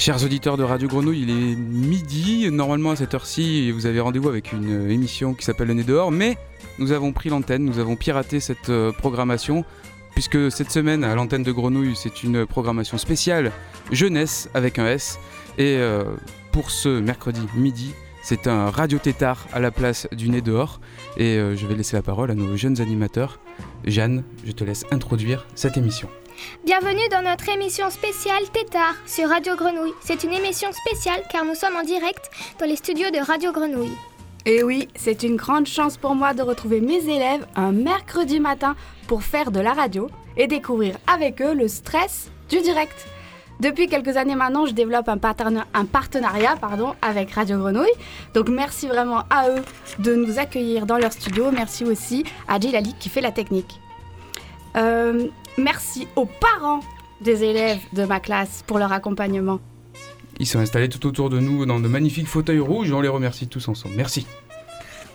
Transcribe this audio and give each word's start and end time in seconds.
Chers 0.00 0.24
auditeurs 0.24 0.56
de 0.56 0.62
Radio 0.62 0.88
Grenouille, 0.88 1.22
il 1.22 1.30
est 1.30 1.56
midi. 1.56 2.50
Normalement, 2.50 2.92
à 2.92 2.96
cette 2.96 3.12
heure-ci, 3.12 3.70
vous 3.70 3.84
avez 3.84 4.00
rendez-vous 4.00 4.30
avec 4.30 4.52
une 4.52 4.90
émission 4.90 5.34
qui 5.34 5.44
s'appelle 5.44 5.68
Le 5.68 5.74
Nez 5.74 5.84
dehors, 5.84 6.10
mais 6.10 6.38
nous 6.78 6.92
avons 6.92 7.12
pris 7.12 7.28
l'antenne, 7.28 7.64
nous 7.66 7.78
avons 7.78 7.96
piraté 7.96 8.40
cette 8.40 8.70
euh, 8.70 8.92
programmation, 8.92 9.62
puisque 10.14 10.50
cette 10.50 10.70
semaine, 10.70 11.04
à 11.04 11.14
l'antenne 11.14 11.42
de 11.42 11.52
Grenouille, 11.52 11.94
c'est 11.94 12.22
une 12.22 12.46
programmation 12.46 12.96
spéciale 12.96 13.52
jeunesse 13.92 14.48
avec 14.54 14.78
un 14.78 14.86
S. 14.86 15.18
Et 15.58 15.76
euh, 15.76 16.04
pour 16.50 16.70
ce 16.70 16.88
mercredi 16.88 17.42
midi, 17.54 17.92
c'est 18.22 18.46
un 18.46 18.70
radio 18.70 18.98
tétard 18.98 19.46
à 19.52 19.60
la 19.60 19.70
place 19.70 20.08
du 20.12 20.30
nez 20.30 20.40
dehors. 20.40 20.80
Et 21.18 21.36
euh, 21.36 21.56
je 21.56 21.66
vais 21.66 21.74
laisser 21.74 21.96
la 21.96 22.02
parole 22.02 22.30
à 22.30 22.34
nos 22.34 22.56
jeunes 22.56 22.80
animateurs. 22.80 23.38
Jeanne, 23.84 24.24
je 24.44 24.52
te 24.52 24.64
laisse 24.64 24.84
introduire 24.90 25.46
cette 25.54 25.76
émission. 25.76 26.08
Bienvenue 26.64 27.08
dans 27.10 27.22
notre 27.22 27.48
émission 27.48 27.90
spéciale 27.90 28.42
Tétard 28.52 28.94
sur 29.06 29.28
Radio 29.28 29.56
Grenouille. 29.56 29.92
C'est 30.02 30.24
une 30.24 30.32
émission 30.32 30.68
spéciale 30.72 31.22
car 31.30 31.44
nous 31.44 31.54
sommes 31.54 31.76
en 31.76 31.84
direct 31.84 32.30
dans 32.58 32.66
les 32.66 32.76
studios 32.76 33.10
de 33.10 33.18
Radio 33.18 33.52
Grenouille. 33.52 33.96
Et 34.46 34.62
oui, 34.62 34.88
c'est 34.96 35.22
une 35.22 35.36
grande 35.36 35.66
chance 35.66 35.98
pour 35.98 36.14
moi 36.14 36.32
de 36.32 36.42
retrouver 36.42 36.80
mes 36.80 37.04
élèves 37.04 37.46
un 37.56 37.72
mercredi 37.72 38.40
matin 38.40 38.74
pour 39.06 39.22
faire 39.22 39.50
de 39.50 39.60
la 39.60 39.74
radio 39.74 40.08
et 40.36 40.46
découvrir 40.46 40.96
avec 41.06 41.42
eux 41.42 41.54
le 41.54 41.68
stress 41.68 42.30
du 42.48 42.60
direct. 42.60 43.06
Depuis 43.60 43.88
quelques 43.88 44.16
années 44.16 44.34
maintenant, 44.34 44.64
je 44.64 44.72
développe 44.72 45.08
un, 45.08 45.18
partenariat, 45.18 45.66
un 45.74 45.84
partenariat 45.84 46.56
pardon, 46.60 46.94
avec 47.02 47.30
Radio 47.32 47.58
Grenouille. 47.58 47.92
Donc 48.34 48.48
merci 48.48 48.88
vraiment 48.88 49.24
à 49.28 49.50
eux 49.50 49.62
de 49.98 50.14
nous 50.14 50.38
accueillir 50.38 50.86
dans 50.86 50.96
leur 50.96 51.12
studio. 51.12 51.50
Merci 51.52 51.84
aussi 51.84 52.24
à 52.48 52.58
Djilali 52.58 52.94
qui 52.98 53.10
fait 53.10 53.20
la 53.20 53.32
technique. 53.32 53.80
Euh, 54.76 55.26
merci 55.58 56.08
aux 56.16 56.26
parents 56.26 56.80
des 57.20 57.44
élèves 57.44 57.80
de 57.92 58.04
ma 58.04 58.18
classe 58.18 58.64
pour 58.66 58.78
leur 58.78 58.92
accompagnement. 58.92 59.60
Ils 60.38 60.46
sont 60.46 60.58
installés 60.58 60.88
tout 60.88 61.06
autour 61.06 61.28
de 61.28 61.38
nous 61.38 61.66
dans 61.66 61.80
de 61.80 61.88
magnifiques 61.88 62.28
fauteuils 62.28 62.60
rouges 62.60 62.88
et 62.88 62.94
on 62.94 63.02
les 63.02 63.08
remercie 63.08 63.46
tous 63.46 63.68
ensemble. 63.68 63.94
Merci. 63.94 64.26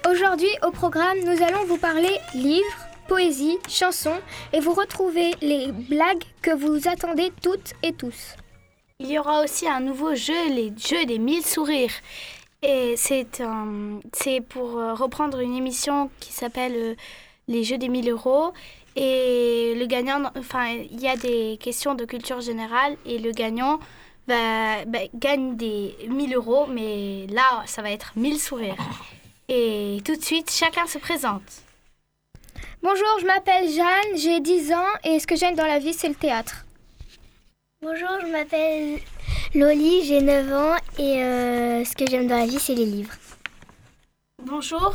Aujourd'hui, 0.08 0.50
au 0.64 0.70
programme, 0.70 1.18
nous 1.26 1.44
allons 1.44 1.66
vous 1.68 1.78
parler 1.78 2.12
livres, 2.36 2.64
poésie, 3.08 3.58
chansons 3.70 4.20
et 4.54 4.60
vous 4.60 4.74
retrouvez 4.74 5.34
les 5.42 5.72
blagues 5.72 6.24
que 6.42 6.52
vous 6.52 6.88
attendez 6.88 7.32
toutes 7.42 7.74
et 7.84 7.94
tous. 7.94 8.36
Il 9.00 9.08
y 9.08 9.20
aura 9.20 9.44
aussi 9.44 9.68
un 9.68 9.82
nouveau 9.82 10.16
jeu, 10.16 10.50
les 10.50 10.72
jeux 10.78 11.06
des 11.06 11.20
mille 11.20 11.46
sourires. 11.46 11.92
Et 12.62 12.96
c'est 12.98 13.28
pour 14.48 14.78
euh, 14.78 14.94
reprendre 14.94 15.40
une 15.40 15.56
émission 15.56 16.10
qui 16.20 16.32
s'appelle 16.32 16.74
euh, 16.76 16.96
Les 17.48 17.64
jeux 17.64 17.78
des 17.78 17.90
1000 17.90 18.10
euros. 18.10 18.54
Et 18.96 19.76
le 19.78 19.86
gagnant, 19.86 20.32
enfin, 20.38 20.68
il 20.70 21.00
y 21.00 21.08
a 21.08 21.18
des 21.18 21.58
questions 21.60 21.94
de 21.94 22.06
culture 22.06 22.40
générale 22.40 22.96
et 23.06 23.20
le 23.20 23.32
gagnant 23.32 23.80
bah, 24.28 24.78
gagne 25.14 25.58
des 25.58 25.96
1000 26.08 26.34
euros, 26.34 26.66
mais 26.68 27.28
là, 27.28 27.64
ça 27.66 27.82
va 27.82 27.92
être 27.92 28.14
1000 28.16 28.40
sourires. 28.40 28.78
Et 29.50 30.00
tout 30.06 30.16
de 30.16 30.24
suite, 30.24 30.50
chacun 30.50 30.88
se 30.88 30.98
présente. 30.98 31.65
Bonjour, 32.82 33.20
je 33.20 33.26
m'appelle 33.26 33.68
Jeanne, 33.70 34.18
j'ai 34.18 34.40
10 34.40 34.74
ans 34.74 34.94
et 35.04 35.20
ce 35.20 35.28
que 35.28 35.36
j'aime 35.36 35.56
dans 35.56 35.66
la 35.66 35.80
vie, 35.80 35.94
c'est 35.94 36.08
le 36.08 36.16
théâtre. 36.16 36.66
Bonjour, 37.82 38.10
je 38.22 38.28
m'appelle 38.32 39.00
Loli, 39.54 40.04
j'ai 40.06 40.22
9 40.22 40.54
ans 40.54 40.76
et 41.00 41.24
euh, 41.24 41.84
ce 41.84 41.96
que 41.96 42.06
j'aime 42.10 42.28
dans 42.28 42.38
la 42.38 42.46
vie, 42.46 42.60
c'est 42.60 42.76
les 42.76 42.86
livres. 42.86 43.14
Bonjour, 44.44 44.94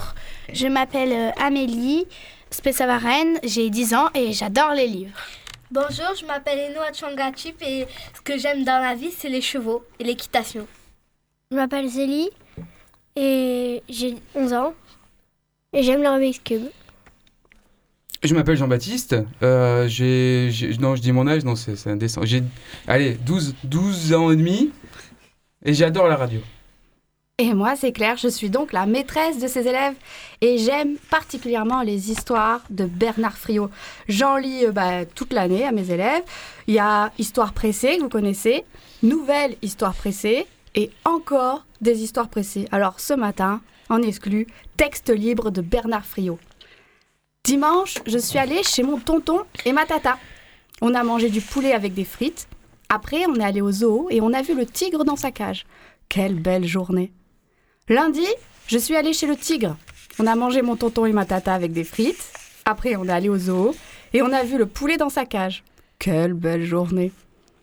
je 0.53 0.67
m'appelle 0.69 1.13
euh, 1.13 1.31
Amélie 1.43 2.07
Spessavaren, 2.51 3.39
j'ai 3.43 3.71
10 3.71 3.95
ans 3.95 4.09
et 4.15 4.33
j'adore 4.33 4.73
les 4.75 4.87
livres. 4.87 5.19
Bonjour, 5.71 6.15
je 6.19 6.27
m'appelle 6.27 6.71
Eno 6.71 6.81
Changachip 6.93 7.63
et 7.63 7.87
ce 8.15 8.21
que 8.21 8.37
j'aime 8.39 8.65
dans 8.65 8.81
la 8.81 8.95
vie, 8.95 9.11
c'est 9.11 9.29
les 9.29 9.41
chevaux 9.41 9.85
et 9.99 10.05
l'équitation. 10.05 10.67
Je 11.51 11.57
m'appelle 11.57 11.89
Zélie 11.89 12.31
et 13.17 13.83
j'ai 13.89 14.17
11 14.35 14.53
ans 14.53 14.75
et 15.73 15.83
j'aime 15.83 16.03
le 16.03 16.09
Rubik's 16.09 16.41
Cube. 16.45 16.69
Je 18.23 18.35
m'appelle 18.35 18.57
Jean-Baptiste. 18.57 19.17
Euh, 19.43 19.85
non, 19.85 20.95
je 20.95 21.01
dis 21.01 21.13
mon 21.13 21.27
âge, 21.27 21.45
non, 21.45 21.57
c'est 21.57 21.89
indécent. 21.89 22.21
J'ai, 22.25 22.43
allez, 22.87 23.15
12, 23.15 23.55
12 23.65 24.13
ans 24.13 24.31
et 24.31 24.37
demi 24.37 24.71
et 25.65 25.73
j'adore 25.73 26.07
la 26.07 26.17
radio. 26.17 26.41
Et 27.39 27.55
moi, 27.55 27.75
c'est 27.75 27.93
Claire, 27.93 28.19
je 28.19 28.29
suis 28.29 28.51
donc 28.51 28.75
la 28.75 28.85
maîtresse 28.85 29.39
de 29.39 29.49
ces 29.49 29.67
élèves 29.67 29.95
et 30.43 30.59
j'aime 30.59 30.97
particulièrement 31.09 31.81
les 31.81 32.11
histoires 32.11 32.61
de 32.69 32.85
Bernard 32.85 33.39
Friot. 33.39 33.71
J'en 34.09 34.37
lis 34.37 34.67
euh, 34.67 34.73
bah, 34.73 35.07
toute 35.07 35.33
l'année 35.33 35.65
à 35.65 35.73
mes 35.73 35.91
élèves. 35.91 36.23
Il 36.67 36.75
y 36.75 36.79
a 36.79 37.11
Histoire 37.19 37.55
pressée, 37.55 37.97
que 37.97 38.03
vous 38.03 38.11
connaissez, 38.11 38.65
Nouvelle 39.03 39.57
Histoire 39.63 39.95
pressée 39.95 40.47
et 40.75 40.91
encore 41.07 41.65
des 41.81 42.03
histoires 42.03 42.29
pressées. 42.29 42.69
Alors 42.73 43.01
ce 43.01 43.15
matin, 43.15 43.63
en 43.89 44.03
exclu, 44.03 44.47
Texte 44.77 45.09
libre 45.09 45.51
de 45.51 45.63
Bernard 45.63 46.05
Friot. 46.05 46.39
Dimanche, 47.45 47.97
je 48.07 48.19
suis 48.19 48.39
allée 48.39 48.63
chez 48.63 48.83
mon 48.83 48.99
tonton 48.99 49.41
et 49.65 49.73
ma 49.73 49.87
tata. 49.87 50.19
On 50.83 50.95
a 50.95 51.03
mangé 51.03 51.31
du 51.31 51.41
poulet 51.41 51.73
avec 51.73 51.95
des 51.95 52.05
frites. 52.05 52.47
Après, 52.89 53.25
on 53.27 53.35
est 53.37 53.45
allé 53.45 53.61
au 53.61 53.73
zoo 53.73 54.09
et 54.11 54.21
on 54.21 54.33
a 54.33 54.43
vu 54.43 54.55
le 54.55 54.67
tigre 54.67 55.05
dans 55.05 55.17
sa 55.17 55.31
cage. 55.31 55.65
Quelle 56.09 56.35
belle 56.35 56.67
journée. 56.67 57.13
Lundi, 57.89 58.27
je 58.67 58.79
suis 58.79 58.95
allée 58.95 59.15
chez 59.15 59.27
le 59.27 59.37
tigre. 59.37 59.77
On 60.19 60.27
a 60.27 60.37
mangé 60.37 60.61
mon 60.61 60.77
tonton 60.77 61.07
et 61.07 61.13
ma 61.13 61.25
tata 61.25 61.55
avec 61.55 61.73
des 61.73 61.83
frites. 61.83 62.31
Après, 62.67 62.95
on 62.97 63.05
est 63.07 63.13
allé 63.13 63.29
au 63.29 63.39
zoo 63.39 63.75
et 64.13 64.23
on 64.23 64.33
a 64.33 64.43
vu 64.43 64.59
le 64.59 64.67
poulet 64.67 64.99
dans 64.99 65.09
sa 65.09 65.25
cage. 65.25 65.65
Quelle 65.99 66.35
belle 66.35 66.65
journée. 66.65 67.11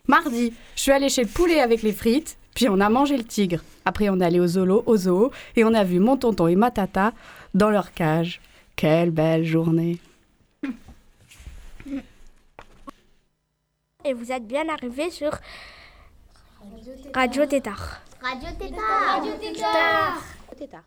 Mardi, 0.07 0.53
je 0.75 0.81
suis 0.81 0.91
allée 0.91 1.09
chez 1.09 1.21
le 1.21 1.29
poulet 1.29 1.59
avec 1.59 1.81
les 1.83 1.94
frites, 1.94 2.38
puis 2.55 2.67
on 2.67 2.79
a 2.79 2.89
mangé 2.89 3.15
le 3.15 3.23
tigre. 3.23 3.61
Après, 3.85 4.09
on 4.09 4.19
est 4.19 4.25
allé 4.25 4.39
au 4.39 4.47
zoo, 4.47 4.83
au 4.85 4.97
zoo 4.97 5.31
et 5.55 5.63
on 5.63 5.73
a 5.73 5.83
vu 5.83 5.99
mon 5.99 6.17
tonton 6.17 6.47
et 6.47 6.55
ma 6.55 6.71
tata 6.71 7.13
dans 7.53 7.69
leur 7.69 7.94
cage. 7.94 8.41
Quelle 8.77 9.09
belle 9.09 9.43
journée. 9.43 9.97
Et 14.05 14.13
vous 14.13 14.31
êtes 14.31 14.47
bien 14.47 14.69
arrivés 14.69 15.09
sur 15.09 15.31
Radio 17.13 17.47
Tétard. 17.47 18.01
Radio 18.21 18.49
Tétard. 18.59 19.15
Radio 19.15 19.33
Tétard. 20.55 20.83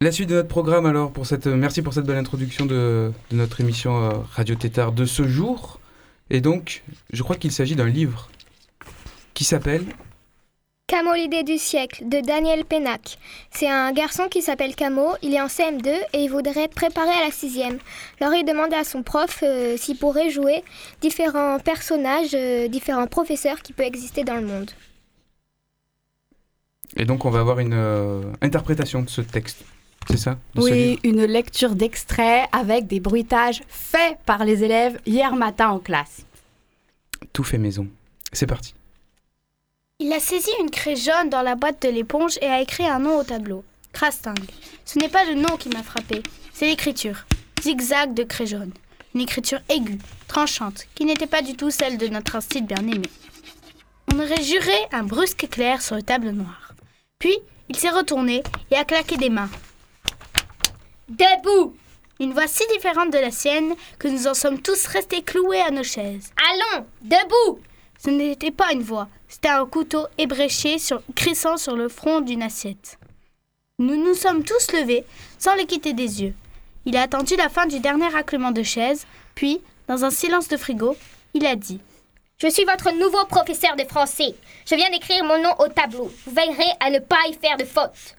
La 0.00 0.12
suite 0.12 0.30
de 0.30 0.36
notre 0.36 0.48
programme, 0.48 0.86
alors, 0.86 1.12
pour 1.12 1.26
cette, 1.26 1.46
merci 1.46 1.82
pour 1.82 1.92
cette 1.92 2.06
belle 2.06 2.16
introduction 2.16 2.64
de, 2.64 3.12
de 3.30 3.36
notre 3.36 3.60
émission 3.60 4.02
euh, 4.02 4.12
Radio 4.32 4.54
Tétard 4.54 4.92
de 4.92 5.04
ce 5.04 5.28
jour. 5.28 5.78
Et 6.30 6.40
donc, 6.40 6.84
je 7.12 7.22
crois 7.22 7.36
qu'il 7.36 7.52
s'agit 7.52 7.76
d'un 7.76 7.88
livre 7.88 8.30
qui 9.34 9.44
s'appelle 9.44 9.84
Camo 10.88 11.12
l'idée 11.12 11.42
du 11.42 11.58
siècle 11.58 12.08
de 12.08 12.22
Daniel 12.22 12.64
Pénac. 12.64 13.18
C'est 13.50 13.68
un 13.68 13.92
garçon 13.92 14.28
qui 14.30 14.40
s'appelle 14.40 14.74
Camo, 14.74 15.16
il 15.22 15.34
est 15.34 15.40
en 15.40 15.46
CM2 15.46 15.86
et 16.14 16.24
il 16.24 16.30
voudrait 16.30 16.66
préparer 16.66 17.10
à 17.10 17.26
la 17.26 17.30
sixième. 17.30 17.76
Alors 18.22 18.32
il 18.32 18.42
demande 18.46 18.72
à 18.72 18.84
son 18.84 19.02
prof 19.02 19.40
euh, 19.42 19.76
s'il 19.76 19.98
pourrait 19.98 20.30
jouer 20.30 20.64
différents 21.02 21.58
personnages, 21.58 22.30
euh, 22.32 22.68
différents 22.68 23.06
professeurs 23.06 23.60
qui 23.60 23.74
peuvent 23.74 23.84
exister 23.84 24.24
dans 24.24 24.36
le 24.36 24.46
monde. 24.46 24.70
Et 26.96 27.04
donc, 27.04 27.26
on 27.26 27.30
va 27.30 27.40
avoir 27.40 27.58
une 27.58 27.74
euh, 27.74 28.22
interprétation 28.40 29.02
de 29.02 29.10
ce 29.10 29.20
texte. 29.20 29.66
C'est 30.08 30.16
ça 30.16 30.38
Oui, 30.56 30.98
une 31.04 31.26
lecture 31.26 31.74
d'extrait 31.74 32.46
avec 32.50 32.86
des 32.86 32.98
bruitages 32.98 33.60
faits 33.68 34.16
par 34.24 34.42
les 34.42 34.64
élèves 34.64 34.98
hier 35.04 35.36
matin 35.36 35.68
en 35.68 35.80
classe. 35.80 36.24
Tout 37.34 37.44
fait 37.44 37.58
maison. 37.58 37.86
C'est 38.32 38.46
parti. 38.46 38.72
Il 40.00 40.12
a 40.12 40.20
saisi 40.20 40.50
une 40.60 40.70
craie 40.70 40.94
jaune 40.94 41.28
dans 41.28 41.42
la 41.42 41.56
boîte 41.56 41.82
de 41.82 41.88
l'éponge 41.88 42.38
et 42.40 42.46
a 42.46 42.60
écrit 42.60 42.86
un 42.86 43.00
nom 43.00 43.18
au 43.18 43.24
tableau. 43.24 43.64
Crastingue. 43.92 44.48
Ce 44.84 44.96
n'est 44.96 45.08
pas 45.08 45.24
le 45.24 45.34
nom 45.34 45.56
qui 45.56 45.70
m'a 45.70 45.82
frappé, 45.82 46.22
c'est 46.52 46.66
l'écriture. 46.66 47.24
Zigzag 47.60 48.14
de 48.14 48.22
craie 48.22 48.46
jaune. 48.46 48.70
Une 49.16 49.22
écriture 49.22 49.58
aiguë, 49.68 49.98
tranchante, 50.28 50.86
qui 50.94 51.04
n'était 51.04 51.26
pas 51.26 51.42
du 51.42 51.56
tout 51.56 51.72
celle 51.72 51.98
de 51.98 52.06
notre 52.06 52.36
institut 52.36 52.62
bien-aimé. 52.62 53.08
On 54.14 54.20
aurait 54.20 54.40
juré 54.40 54.76
un 54.92 55.02
brusque 55.02 55.42
éclair 55.42 55.82
sur 55.82 55.96
le 55.96 56.02
tableau 56.02 56.30
noir. 56.30 56.74
Puis, 57.18 57.36
il 57.68 57.74
s'est 57.74 57.90
retourné 57.90 58.44
et 58.70 58.76
a 58.76 58.84
claqué 58.84 59.16
des 59.16 59.30
mains. 59.30 59.50
Debout 61.08 61.74
Une 62.20 62.34
voix 62.34 62.46
si 62.46 62.62
différente 62.72 63.12
de 63.12 63.18
la 63.18 63.32
sienne 63.32 63.74
que 63.98 64.06
nous 64.06 64.28
en 64.28 64.34
sommes 64.34 64.62
tous 64.62 64.86
restés 64.86 65.22
cloués 65.22 65.60
à 65.60 65.72
nos 65.72 65.82
chaises. 65.82 66.30
Allons, 66.52 66.86
debout 67.02 67.60
Ce 67.98 68.10
n'était 68.10 68.52
pas 68.52 68.72
une 68.72 68.82
voix, 68.82 69.08
c'était 69.26 69.48
un 69.48 69.66
couteau 69.66 70.06
ébréché 70.18 70.76
crissant 71.16 71.56
sur 71.56 71.76
le 71.76 71.88
front 71.88 72.20
d'une 72.20 72.42
assiette. 72.42 72.98
Nous 73.80 73.96
nous 73.96 74.14
sommes 74.14 74.44
tous 74.44 74.72
levés, 74.72 75.04
sans 75.38 75.54
les 75.56 75.66
quitter 75.66 75.92
des 75.92 76.22
yeux. 76.22 76.34
Il 76.84 76.96
a 76.96 77.02
attendu 77.02 77.34
la 77.36 77.48
fin 77.48 77.66
du 77.66 77.80
dernier 77.80 78.08
raclement 78.08 78.52
de 78.52 78.62
chaise, 78.62 79.06
puis, 79.34 79.60
dans 79.88 80.04
un 80.04 80.10
silence 80.10 80.48
de 80.48 80.56
frigo, 80.56 80.96
il 81.34 81.44
a 81.44 81.56
dit 81.56 81.80
Je 82.40 82.48
suis 82.48 82.64
votre 82.64 82.92
nouveau 82.92 83.24
professeur 83.26 83.74
de 83.76 83.84
français. 83.84 84.34
Je 84.66 84.74
viens 84.74 84.90
d'écrire 84.90 85.24
mon 85.24 85.42
nom 85.42 85.54
au 85.58 85.68
tableau. 85.68 86.10
Vous 86.24 86.34
veillerez 86.34 86.70
à 86.80 86.90
ne 86.90 86.98
pas 87.00 87.26
y 87.28 87.34
faire 87.34 87.56
de 87.56 87.64
faute. 87.64 88.16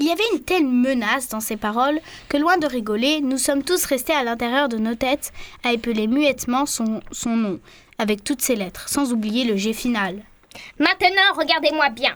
Il 0.00 0.06
y 0.06 0.10
avait 0.10 0.22
une 0.32 0.40
telle 0.40 0.66
menace 0.66 1.28
dans 1.28 1.40
ces 1.40 1.58
paroles 1.58 2.00
que, 2.30 2.38
loin 2.38 2.56
de 2.56 2.66
rigoler, 2.66 3.20
nous 3.20 3.36
sommes 3.36 3.62
tous 3.62 3.84
restés 3.84 4.14
à 4.14 4.24
l'intérieur 4.24 4.70
de 4.70 4.78
nos 4.78 4.94
têtes 4.94 5.30
à 5.62 5.72
épeler 5.72 6.06
muettement 6.06 6.64
son 6.64 7.02
nom, 7.26 7.60
avec 8.00 8.24
toutes 8.24 8.42
ses 8.42 8.56
lettres, 8.56 8.88
sans 8.88 9.12
oublier 9.12 9.44
le 9.44 9.56
G 9.56 9.72
final. 9.72 10.22
Maintenant, 10.78 11.34
regardez-moi 11.36 11.90
bien. 11.90 12.14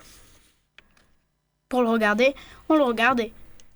Pour 1.68 1.82
le 1.82 1.90
regarder, 1.90 2.34
on 2.68 2.74
le 2.74 2.82
regardait. 2.82 3.32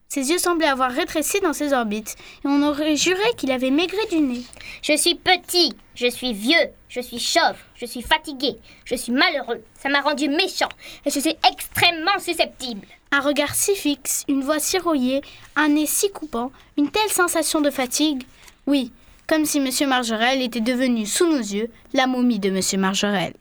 Ses 0.09 0.31
yeux 0.31 0.39
semblaient 0.39 0.69
avoir 0.69 0.91
rétréci 0.91 1.39
dans 1.41 1.53
ses 1.53 1.75
orbites, 1.75 2.17
et 2.43 2.49
on 2.49 2.63
aurait 2.63 2.97
juré 2.97 3.23
qu'il 3.37 3.53
avait 3.53 3.71
maigré 3.71 3.99
du 4.11 4.21
nez. 4.21 4.43
Je 4.81 4.97
suis 4.97 5.17
petit, 5.17 5.75
je 5.95 6.07
suis 6.09 6.33
vieux, 6.33 6.71
je 6.89 7.01
suis 7.01 7.19
chauve, 7.19 7.57
je 7.75 7.85
suis 7.85 8.01
fatigué, 8.01 8.57
je 8.87 8.95
suis 8.95 9.13
malheureux. 9.13 9.63
Ça 9.79 9.91
m'a 9.91 10.01
rendu 10.01 10.31
méchant, 10.31 10.71
et 11.05 11.11
je 11.11 11.21
suis 11.21 11.37
extrêmement 11.47 12.19
susceptible. 12.19 12.87
Un 13.13 13.21
regard 13.21 13.55
si 13.55 13.75
fixe, 13.75 14.25
une 14.29 14.43
voix 14.43 14.61
si 14.61 14.79
rouillée, 14.79 15.21
un 15.57 15.69
nez 15.69 15.87
si 15.87 16.11
coupant, 16.11 16.53
une 16.79 16.91
telle 16.91 17.11
sensation 17.11 17.61
de 17.61 17.71
fatigue. 17.71 18.23
Oui, 18.67 18.93
comme 19.29 19.45
si 19.45 19.59
M. 19.59 19.89
Margerel 19.89 20.43
était 20.43 20.61
devenu 20.61 21.07
sous 21.07 21.27
nos 21.27 21.39
yeux 21.39 21.71
la 21.93 22.07
momie 22.07 22.39
de 22.39 22.49
M. 22.49 22.81
Margerel. 22.81 23.35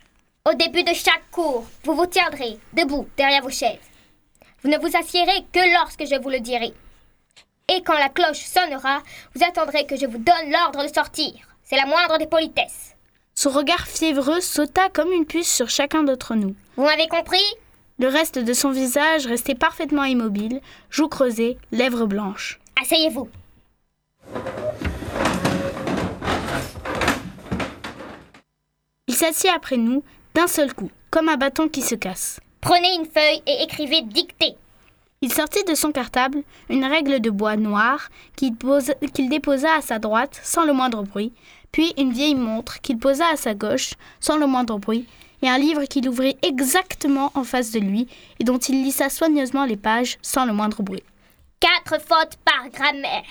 Au 0.45 0.53
début 0.53 0.83
de 0.83 0.93
chaque 0.93 1.29
cours, 1.31 1.65
vous 1.83 1.95
vous 1.95 2.05
tiendrez 2.05 2.57
debout 2.73 3.07
derrière 3.17 3.41
vos 3.41 3.49
chaises. 3.49 3.79
Vous 4.61 4.69
ne 4.69 4.77
vous 4.77 4.95
assiérez 4.97 5.45
que 5.51 5.73
lorsque 5.79 6.05
je 6.05 6.21
vous 6.21 6.29
le 6.29 6.39
dirai. 6.39 6.73
Et 7.69 7.81
quand 7.83 7.97
la 7.97 8.09
cloche 8.09 8.45
sonnera, 8.45 9.01
vous 9.33 9.43
attendrez 9.43 9.85
que 9.85 9.97
je 9.97 10.05
vous 10.05 10.17
donne 10.17 10.51
l'ordre 10.51 10.83
de 10.83 10.93
sortir. 10.93 11.33
C'est 11.63 11.75
la 11.75 11.85
moindre 11.85 12.17
des 12.17 12.27
politesses. 12.27 12.95
Son 13.35 13.49
regard 13.49 13.87
fiévreux 13.87 14.41
sauta 14.41 14.89
comme 14.89 15.11
une 15.11 15.25
puce 15.25 15.51
sur 15.51 15.69
chacun 15.69 16.03
d'entre 16.03 16.35
nous. 16.35 16.55
Vous 16.75 16.83
m'avez 16.83 17.07
compris? 17.07 17.43
Le 17.99 18.07
reste 18.07 18.39
de 18.39 18.53
son 18.53 18.71
visage 18.71 19.25
restait 19.25 19.55
parfaitement 19.55 20.05
immobile, 20.05 20.61
joues 20.89 21.07
creusées, 21.07 21.57
lèvres 21.71 22.05
blanches. 22.05 22.59
Asseyez-vous. 22.81 23.29
Il 29.07 29.15
s'assit 29.15 29.49
après 29.55 29.77
nous, 29.77 30.03
d'un 30.33 30.47
seul 30.47 30.73
coup, 30.73 30.91
comme 31.11 31.29
un 31.29 31.37
bâton 31.37 31.69
qui 31.69 31.81
se 31.81 31.95
casse. 31.95 32.39
Prenez 32.59 32.93
une 32.95 33.05
feuille 33.05 33.41
et 33.47 33.63
écrivez 33.63 34.01
dictée. 34.01 34.55
Il 35.21 35.33
sortit 35.33 35.63
de 35.63 35.73
son 35.73 35.91
cartable 35.91 36.43
une 36.69 36.85
règle 36.85 37.21
de 37.21 37.29
bois 37.29 37.55
noir 37.55 38.09
qu'il 38.35 38.53
qu'il 39.13 39.29
déposa 39.29 39.75
à 39.75 39.81
sa 39.81 39.97
droite 39.97 40.39
sans 40.43 40.65
le 40.65 40.73
moindre 40.73 41.03
bruit, 41.03 41.33
puis 41.71 41.93
une 41.97 42.11
vieille 42.11 42.35
montre 42.35 42.81
qu'il 42.81 42.97
posa 42.99 43.27
à 43.31 43.37
sa 43.37 43.55
gauche 43.55 43.93
sans 44.19 44.37
le 44.37 44.45
moindre 44.45 44.77
bruit, 44.77 45.07
et 45.41 45.49
un 45.49 45.57
livre 45.57 45.85
qu'il 45.85 46.09
ouvrit 46.09 46.37
exactement 46.41 47.31
en 47.33 47.43
face 47.43 47.71
de 47.71 47.79
lui 47.79 48.07
et 48.39 48.43
dont 48.43 48.57
il 48.57 48.83
lissa 48.83 49.09
soigneusement 49.09 49.65
les 49.65 49.77
pages 49.77 50.17
sans 50.21 50.45
le 50.45 50.53
moindre 50.53 50.83
bruit. 50.83 51.03
Quatre 51.59 52.01
fautes 52.01 52.37
par 52.43 52.69
grammaire. 52.69 53.23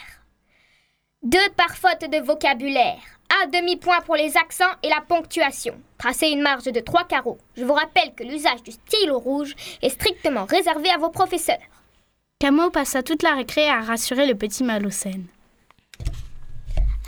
Deux 1.22 1.48
par 1.56 1.76
faute 1.76 2.10
de 2.10 2.24
vocabulaire. 2.24 3.15
Un 3.30 3.48
demi-point 3.48 4.00
pour 4.02 4.16
les 4.16 4.36
accents 4.36 4.64
et 4.82 4.88
la 4.88 5.00
ponctuation. 5.00 5.74
Tracez 5.98 6.28
une 6.28 6.42
marge 6.42 6.64
de 6.64 6.80
trois 6.80 7.04
carreaux. 7.04 7.38
Je 7.56 7.64
vous 7.64 7.72
rappelle 7.72 8.14
que 8.14 8.24
l'usage 8.24 8.62
du 8.62 8.72
stylo 8.72 9.18
rouge 9.18 9.54
est 9.82 9.88
strictement 9.90 10.44
réservé 10.44 10.90
à 10.90 10.98
vos 10.98 11.10
professeurs. 11.10 11.56
Camo 12.38 12.70
passa 12.70 13.02
toute 13.02 13.22
la 13.22 13.34
récré 13.34 13.68
à 13.68 13.80
rassurer 13.80 14.26
le 14.26 14.34
petit 14.34 14.62
Malocène. 14.62 15.26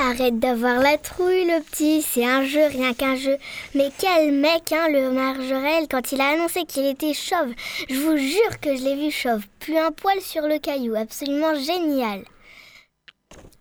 Arrête 0.00 0.38
d'avoir 0.38 0.81
la 0.81 0.97
trouille, 0.97 1.44
le 1.44 1.61
petit. 1.61 2.03
C'est 2.03 2.25
un 2.25 2.44
jeu, 2.44 2.67
rien 2.67 2.94
qu'un 2.94 3.17
jeu. 3.17 3.37
Mais 3.75 3.91
quel 3.99 4.32
mec, 4.32 4.73
hein, 4.73 4.88
le 4.88 5.11
Margerel, 5.11 5.88
quand 5.91 6.12
il 6.12 6.20
a 6.20 6.29
annoncé 6.29 6.65
qu'il 6.67 6.87
était 6.87 7.15
chauve. 7.15 7.53
Je 7.91 7.99
vous 8.00 8.17
jure 8.17 8.61
que 8.61 8.76
je 8.76 8.85
l'ai 8.85 8.94
vu 8.94 9.11
chauve. 9.11 9.44
Plus 9.59 9.76
un 9.76 9.91
poil 9.91 10.20
sur 10.20 10.43
le 10.43 10.61
caillou. 10.61 10.94
Absolument 10.94 11.55
génial. 11.56 12.23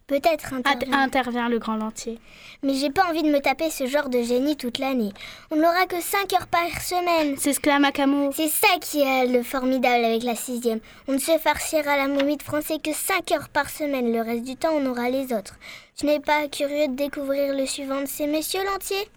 Peut-être 0.07 0.53
Int- 0.53 0.59
intervient. 0.59 0.99
intervient 1.01 1.49
le 1.49 1.59
grand 1.59 1.75
lentier. 1.75 2.17
Mais 2.63 2.75
j'ai 2.75 2.89
pas 2.89 3.03
envie 3.09 3.23
de 3.23 3.29
me 3.29 3.39
taper 3.41 3.69
ce 3.69 3.87
genre 3.87 4.07
de 4.07 4.21
génie 4.23 4.55
toute 4.55 4.77
l'année. 4.77 5.11
On 5.51 5.57
n'aura 5.57 5.85
que 5.85 5.99
5 5.99 6.31
heures 6.31 6.47
par 6.47 6.81
semaine. 6.81 7.35
S'exclama 7.37 7.91
Camo. 7.91 8.31
C'est 8.33 8.47
ça 8.47 8.69
qui 8.79 9.01
est 9.01 9.25
le 9.27 9.43
formidable 9.43 10.05
avec 10.05 10.23
la 10.23 10.35
sixième. 10.35 10.79
On 11.09 11.11
ne 11.13 11.17
se 11.19 11.37
farcira 11.37 11.97
la 11.97 12.07
momie 12.07 12.37
de 12.37 12.43
français 12.43 12.79
que 12.81 12.93
5 12.93 13.31
heures 13.33 13.49
par 13.49 13.69
semaine. 13.69 14.13
Le 14.13 14.21
reste 14.21 14.45
du 14.45 14.55
temps, 14.55 14.71
on 14.73 14.85
aura 14.85 15.09
les 15.09 15.33
autres. 15.33 15.55
Tu 15.97 16.05
n'es 16.05 16.21
pas 16.21 16.47
curieux 16.47 16.87
de 16.87 16.95
découvrir 16.95 17.53
le 17.53 17.65
suivant 17.65 17.99
de 17.99 18.05
ces 18.07 18.27
messieurs 18.27 18.63
l'entier 18.65 19.09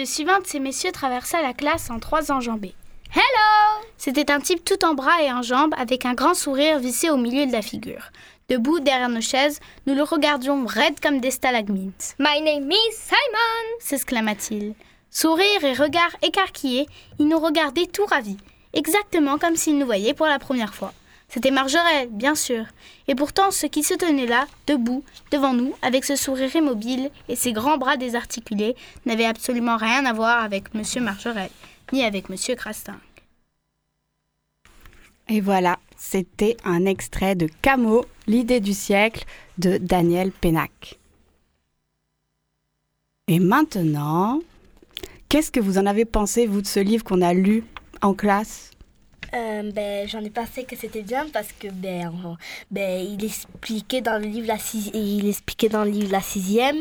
Le 0.00 0.06
suivant 0.06 0.38
de 0.38 0.46
ces 0.46 0.60
messieurs 0.60 0.92
traversa 0.92 1.42
la 1.42 1.52
classe 1.52 1.90
en 1.90 1.98
trois 1.98 2.32
enjambées. 2.32 2.74
Hello 3.14 3.84
C'était 3.98 4.30
un 4.30 4.40
type 4.40 4.64
tout 4.64 4.82
en 4.82 4.94
bras 4.94 5.22
et 5.22 5.30
en 5.30 5.42
jambes 5.42 5.74
avec 5.76 6.06
un 6.06 6.14
grand 6.14 6.32
sourire 6.32 6.78
vissé 6.78 7.10
au 7.10 7.18
milieu 7.18 7.44
de 7.44 7.52
la 7.52 7.60
figure. 7.60 8.04
Debout 8.48 8.80
derrière 8.80 9.10
nos 9.10 9.20
chaises, 9.20 9.60
nous 9.86 9.94
le 9.94 10.02
regardions 10.02 10.64
raide 10.64 10.98
comme 11.00 11.20
des 11.20 11.30
stalagmites. 11.30 12.14
My 12.18 12.40
name 12.40 12.70
is 12.70 12.94
Simon. 12.94 13.78
s'exclama-t-il. 13.80 14.72
Sourire 15.10 15.64
et 15.64 15.74
regard 15.74 16.16
écarquillés, 16.22 16.86
il 17.18 17.28
nous 17.28 17.38
regardait 17.38 17.84
tout 17.84 18.06
ravi, 18.06 18.38
exactement 18.72 19.36
comme 19.36 19.56
s'il 19.56 19.76
nous 19.76 19.84
voyait 19.84 20.14
pour 20.14 20.28
la 20.28 20.38
première 20.38 20.72
fois. 20.72 20.94
C'était 21.32 21.52
Margerel, 21.52 22.08
bien 22.10 22.34
sûr, 22.34 22.64
et 23.06 23.14
pourtant 23.14 23.52
ce 23.52 23.66
qui 23.66 23.84
se 23.84 23.94
tenait 23.94 24.26
là, 24.26 24.46
debout, 24.66 25.04
devant 25.30 25.54
nous, 25.54 25.74
avec 25.80 26.04
ce 26.04 26.16
sourire 26.16 26.54
immobile 26.56 27.10
et 27.28 27.36
ses 27.36 27.52
grands 27.52 27.78
bras 27.78 27.96
désarticulés, 27.96 28.74
n'avait 29.06 29.26
absolument 29.26 29.76
rien 29.76 30.04
à 30.06 30.12
voir 30.12 30.42
avec 30.42 30.74
Monsieur 30.74 31.00
Margerel, 31.00 31.50
ni 31.92 32.02
avec 32.02 32.30
Monsieur 32.30 32.56
Crastin. 32.56 32.98
Et 35.28 35.40
voilà, 35.40 35.78
c'était 35.96 36.56
un 36.64 36.84
extrait 36.84 37.36
de 37.36 37.48
Camo, 37.62 38.04
l'idée 38.26 38.58
du 38.58 38.72
siècle 38.72 39.24
de 39.58 39.78
Daniel 39.78 40.32
Pénac. 40.32 40.98
Et 43.28 43.38
maintenant, 43.38 44.40
qu'est-ce 45.28 45.52
que 45.52 45.60
vous 45.60 45.78
en 45.78 45.86
avez 45.86 46.04
pensé, 46.04 46.48
vous, 46.48 46.62
de 46.62 46.66
ce 46.66 46.80
livre 46.80 47.04
qu'on 47.04 47.22
a 47.22 47.34
lu 47.34 47.62
en 48.02 48.14
classe? 48.14 48.69
Euh, 49.32 49.70
ben, 49.72 50.08
j'en 50.08 50.24
ai 50.24 50.30
pensé 50.30 50.64
que 50.64 50.74
c'était 50.74 51.02
bien 51.02 51.28
parce 51.32 51.52
que 51.52 51.68
ben, 51.68 52.08
en- 52.08 52.36
ben, 52.72 53.06
il 53.06 53.24
expliquait 53.24 54.00
dans 54.00 54.18
le 54.20 54.26
livre 54.26 54.48
la 54.48 54.58
six- 54.58 54.90
il 54.92 55.28
expliquait 55.28 55.68
dans 55.68 55.84
le 55.84 55.90
livre 55.90 56.10
la 56.10 56.20
sixième 56.20 56.78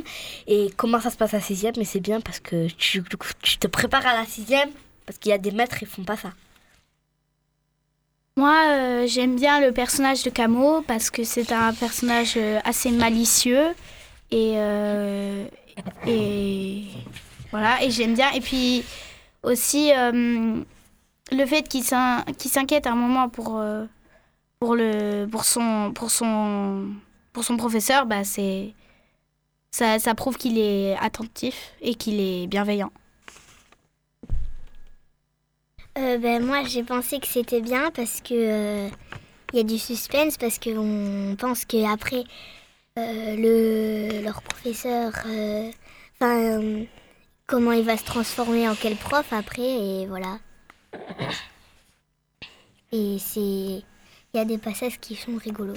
et 0.47 0.71
comment 0.75 0.99
ça 0.99 1.11
se 1.11 1.17
passe 1.17 1.35
à 1.35 1.37
la 1.37 1.43
sixième 1.43 1.73
mais 1.77 1.85
c'est 1.85 1.99
bien 1.99 2.21
parce 2.21 2.39
que 2.39 2.67
tu, 2.69 3.03
tu 3.43 3.57
te 3.59 3.67
prépares 3.67 4.07
à 4.07 4.13
la 4.19 4.25
sixième 4.25 4.69
parce 5.05 5.19
qu'il 5.19 5.29
y 5.29 5.33
a 5.33 5.37
des 5.37 5.51
maîtres 5.51 5.77
ils 5.83 5.87
font 5.87 6.03
pas 6.03 6.17
ça. 6.17 6.31
Moi, 8.37 8.55
euh, 8.69 9.05
j'aime 9.07 9.35
bien 9.35 9.59
le 9.61 9.71
personnage 9.71 10.23
de 10.23 10.29
Camo 10.31 10.81
parce 10.81 11.11
que 11.11 11.23
c'est 11.23 11.51
un 11.51 11.73
personnage 11.73 12.33
euh, 12.37 12.59
assez 12.63 12.89
malicieux 12.89 13.75
et, 14.31 14.55
et 16.07 16.83
voilà 17.51 17.83
et 17.83 17.91
j'aime 17.91 18.15
bien 18.15 18.31
et 18.31 18.41
puis 18.41 18.83
aussi 19.43 19.91
le 21.31 21.45
fait 21.45 21.67
qu'il 21.67 21.83
s'in- 21.83 22.23
qu'il 22.37 22.51
s'inquiète 22.51 22.87
un 22.87 22.95
moment 22.95 23.29
pour 23.29 23.57
euh, 23.57 23.85
pour 24.59 24.75
le 24.75 25.25
pour 25.27 25.45
son 25.45 25.93
professeur, 27.57 28.05
bah 28.05 28.23
ça, 29.71 30.15
prouve 30.15 30.37
qu'il 30.37 30.57
est 30.57 30.97
attentif 30.97 31.73
et 31.81 31.95
qu'il 31.95 32.19
est 32.19 32.47
bienveillant. 32.47 32.91
Euh, 35.97 36.17
ben, 36.17 36.45
moi, 36.45 36.63
j'ai 36.65 36.83
pensé 36.83 37.19
que 37.19 37.27
c'était 37.27 37.61
bien 37.61 37.91
parce 37.91 38.21
que 38.21 38.33
euh, 38.33 38.89
il 39.53 39.57
y 39.57 39.59
a 39.59 39.63
du 39.63 39.77
suspense 39.77 40.37
parce 40.37 40.59
qu'on 40.59 41.35
pense 41.37 41.65
que 41.65 41.91
après 41.91 42.23
euh, 42.97 43.35
le 43.35 44.23
leur 44.23 44.41
professeur, 44.41 45.11
euh, 45.25 45.71
euh, 46.21 46.83
comment 47.47 47.71
il 47.73 47.83
va 47.83 47.97
se 47.97 48.03
transformer 48.03 48.67
en 48.69 48.75
quel 48.75 48.95
prof 48.95 49.31
après 49.31 49.61
et 49.61 50.05
voilà. 50.07 50.39
Et 52.91 53.17
c'est. 53.19 53.39
Il 54.31 54.37
y 54.37 54.39
a 54.39 54.45
des 54.45 54.57
passages 54.57 54.99
qui 54.99 55.15
sont 55.15 55.35
rigolos. 55.43 55.73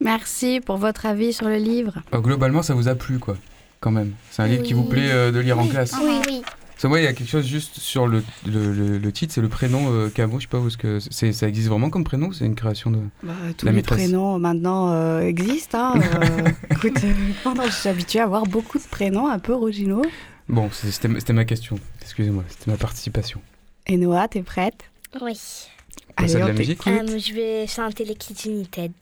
Merci 0.00 0.60
pour 0.64 0.76
votre 0.76 1.06
avis 1.06 1.32
sur 1.32 1.48
le 1.48 1.56
livre. 1.56 1.94
Euh, 2.14 2.20
globalement, 2.20 2.62
ça 2.62 2.74
vous 2.74 2.88
a 2.88 2.94
plu, 2.94 3.18
quoi, 3.18 3.36
quand 3.80 3.90
même. 3.90 4.12
C'est 4.30 4.42
un 4.42 4.46
livre 4.46 4.62
qui 4.62 4.74
vous 4.74 4.84
plaît 4.84 5.10
euh, 5.10 5.32
de 5.32 5.38
lire 5.40 5.58
en 5.58 5.66
classe. 5.66 5.94
Oui, 6.02 6.20
oui. 6.26 6.42
Parce 6.80 6.84
moi, 6.84 7.00
il 7.00 7.04
y 7.04 7.08
a 7.08 7.12
quelque 7.12 7.28
chose 7.28 7.44
juste 7.46 7.78
sur 7.80 8.06
le, 8.06 8.22
le, 8.46 8.72
le- 8.72 8.98
le 8.98 9.12
titre, 9.12 9.32
c'est 9.34 9.40
le 9.40 9.48
prénom 9.48 9.90
euh, 9.90 10.10
Camo. 10.10 10.38
Je 10.38 10.42
sais 10.44 10.48
pas 10.48 10.60
où 10.60 10.68
est-ce 10.68 10.76
que 10.76 11.00
c'est, 11.00 11.32
ça 11.32 11.48
existe 11.48 11.68
vraiment 11.68 11.90
comme 11.90 12.04
prénom 12.04 12.30
c'est 12.32 12.44
une 12.46 12.54
création 12.54 12.92
de. 12.92 12.98
Bah, 13.24 13.32
tous 13.56 13.66
La 13.66 13.72
les 13.72 13.76
maîtresse. 13.78 13.98
prénoms 13.98 14.38
maintenant 14.38 14.92
euh, 14.92 15.20
existent. 15.22 15.94
hein, 15.96 16.00
euh, 16.00 16.48
écoute, 16.70 17.02
euh, 17.02 17.12
maintenant, 17.44 17.64
je 17.64 17.72
suis 17.72 17.88
habituée 17.88 18.20
à 18.20 18.24
avoir 18.24 18.44
beaucoup 18.44 18.78
de 18.78 18.84
prénoms 18.84 19.26
un 19.28 19.40
peu 19.40 19.52
originaux. 19.54 20.02
Bon, 20.48 20.70
c'était 20.72 21.32
ma 21.32 21.44
question. 21.44 21.80
Excusez-moi, 22.02 22.44
c'était 22.48 22.70
ma 22.70 22.76
participation. 22.76 23.40
Et 23.90 23.96
Noah, 23.96 24.28
t'es 24.28 24.42
prête? 24.42 24.84
Oui. 25.22 25.34
C'est 25.34 26.34
de 26.38 26.42
on 26.42 26.46
la 26.46 26.52
musique. 26.52 26.86
Euh, 26.86 27.18
je 27.18 27.32
vais 27.32 27.66
chanter 27.66 28.04
les 28.04 28.16
Kids 28.16 28.50
United. 28.50 28.92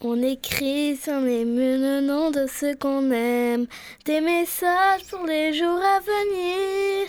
On 0.00 0.22
écrit 0.22 0.96
sur 0.96 1.18
les 1.18 1.44
murs 1.44 1.80
le 1.80 2.00
nom 2.00 2.30
de 2.30 2.46
ceux 2.46 2.76
qu'on 2.76 3.10
aime, 3.10 3.66
des 4.04 4.20
messages 4.20 5.04
pour 5.10 5.26
les 5.26 5.52
jours 5.54 5.80
à 5.82 5.98
venir. 5.98 7.08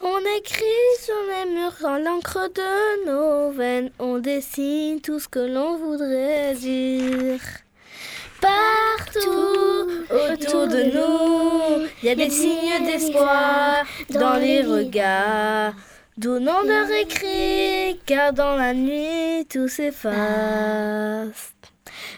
On 0.00 0.18
écrit 0.36 0.64
sur 1.00 1.14
les 1.28 1.54
murs 1.54 1.76
en 1.84 1.98
l'encre 1.98 2.50
de 2.52 3.06
nos 3.06 3.52
veines, 3.52 3.92
on 4.00 4.18
dessine 4.18 5.00
tout 5.00 5.20
ce 5.20 5.28
que 5.28 5.38
l'on 5.38 5.76
voudrait 5.76 6.54
dire. 6.54 7.40
Partout 8.44 9.88
autour 10.10 10.68
de 10.68 10.82
nous, 10.96 11.86
il 12.02 12.08
y 12.08 12.10
a 12.10 12.14
des 12.14 12.28
signes 12.28 12.84
d'espoir 12.84 13.84
dans 14.10 14.36
les 14.36 14.62
regards. 14.62 15.72
Donnons 16.18 16.62
leur 16.66 16.90
écrit, 16.90 17.98
car 18.04 18.32
dans 18.32 18.56
la 18.56 18.74
nuit 18.74 19.46
tout 19.50 19.68
s'efface, 19.68 21.54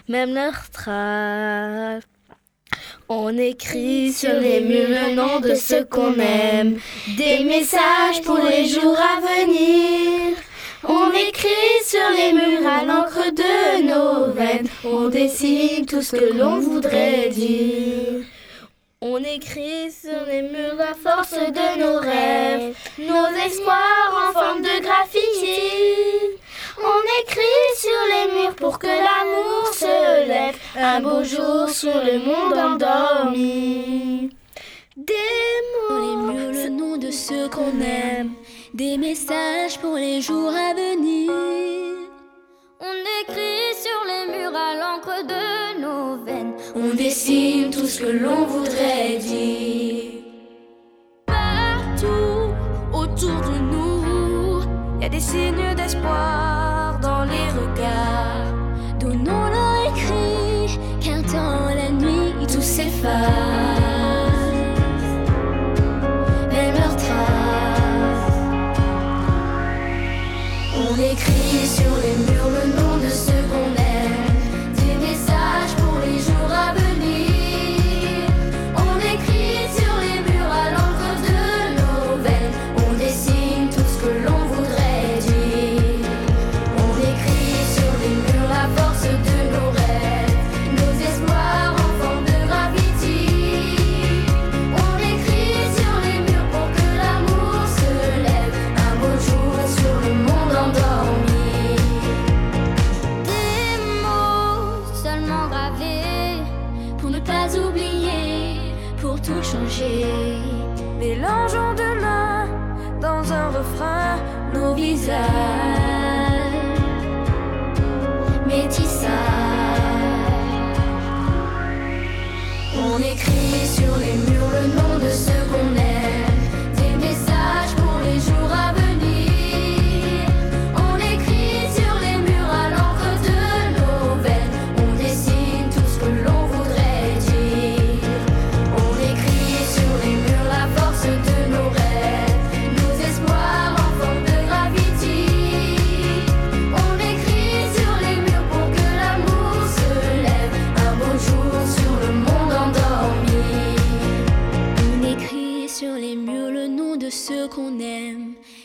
même 0.09 0.33
leurs 0.33 0.69
traces. 0.71 2.03
On 3.09 3.37
écrit 3.37 4.11
sur 4.11 4.33
les 4.33 4.59
murs 4.59 4.89
le 4.89 5.15
nom 5.15 5.39
de 5.39 5.55
ceux 5.55 5.85
qu'on 5.85 6.13
aime, 6.15 6.77
des 7.17 7.45
messages 7.45 8.21
pour 8.25 8.37
les 8.39 8.67
jours 8.67 8.97
à 8.97 9.21
venir. 9.21 10.35
On 10.83 11.11
écrit 11.11 11.83
sur 11.83 12.09
les 12.15 12.33
murs 12.33 12.67
à 12.67 12.83
l'encre 12.83 13.31
de 13.31 13.81
nos 13.81 14.31
veines, 14.31 14.67
on 14.85 15.09
dessine 15.09 15.85
tout 15.85 16.01
ce 16.01 16.15
que 16.15 16.33
l'on 16.37 16.59
voudrait 16.59 17.29
dire. 17.29 18.23
On 19.01 19.17
écrit 19.17 19.91
sur 19.91 20.25
les 20.27 20.43
murs 20.43 20.75
la 20.77 20.93
force 20.93 21.33
de 21.33 21.79
nos 21.79 21.99
rêves, 21.99 22.75
nos 22.99 23.27
espoirs 23.45 24.29
en 24.29 24.33
forme 24.33 24.61
de 24.61 24.81
graffiti. 24.81 26.37
On 26.79 27.23
écrit 27.23 27.67
sur 27.75 27.89
les 28.11 28.41
murs 28.41 28.55
pour 28.55 28.77
que 28.77 28.87
l'amour 28.87 29.73
se 29.73 30.27
lève 30.27 30.55
un 30.75 30.99
beau 31.01 31.23
jour 31.23 31.69
sur 31.69 31.95
le 32.03 32.19
monde 32.19 32.57
endormi. 32.57 34.29
Des 34.95 35.13
mots, 35.89 35.99
les 35.99 36.33
murs 36.33 36.63
le 36.63 36.69
nom 36.69 36.97
de 36.97 37.11
ceux 37.11 37.49
qu'on 37.49 37.79
aime, 37.81 38.31
des 38.73 38.97
messages 38.97 39.79
pour 39.79 39.95
les 39.95 40.21
jours 40.21 40.51
à 40.51 40.73
venir. 40.73 41.31
On 42.79 42.97
écrit 43.21 43.73
sur 43.81 43.99
les 44.05 44.37
murs 44.37 44.55
à 44.55 44.75
l'encre 44.75 45.25
de 45.25 45.81
nos 45.81 46.23
veines. 46.23 46.53
On 46.75 46.93
dessine 46.95 47.71
tout 47.71 47.85
ce 47.85 48.01
que 48.01 48.11
l'on 48.11 48.45
voudrait 48.45 49.17
dire. 49.17 50.21
Partout 51.25 52.53
autour 52.93 53.41
de 53.41 53.57
nous, 53.71 54.61
il 54.97 55.03
y 55.03 55.05
a 55.05 55.09
des 55.09 55.19
signes 55.19 55.75
d'espoir 55.75 56.99
dans 57.01 57.23
les 57.23 57.47
regards. 57.59 58.53
Donnons 58.99 59.47
leur 59.49 59.91
écrit, 59.91 60.79
car 61.01 61.21
dans 61.23 61.73
la 61.73 61.89
nuit 61.89 62.45
tout 62.47 62.61
s'efface. 62.61 63.86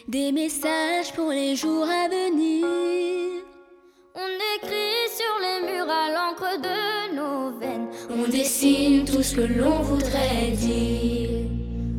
Des 0.09 0.33
messages 0.33 1.13
pour 1.15 1.31
les 1.31 1.57
jours 1.57 1.87
à 1.89 2.09
venir. 2.09 2.67
On 4.15 4.33
écrit 4.57 5.09
sur 5.19 5.35
les 5.41 5.59
murs 5.67 5.91
à 5.91 6.11
l'encre 6.13 6.61
de 6.61 7.17
nos 7.17 7.59
veines. 7.59 7.89
On 8.11 8.29
dessine 8.29 9.05
tout 9.07 9.23
ce 9.23 9.37
que 9.37 9.41
l'on 9.41 9.81
voudrait 9.81 10.51
dire. 10.59 11.31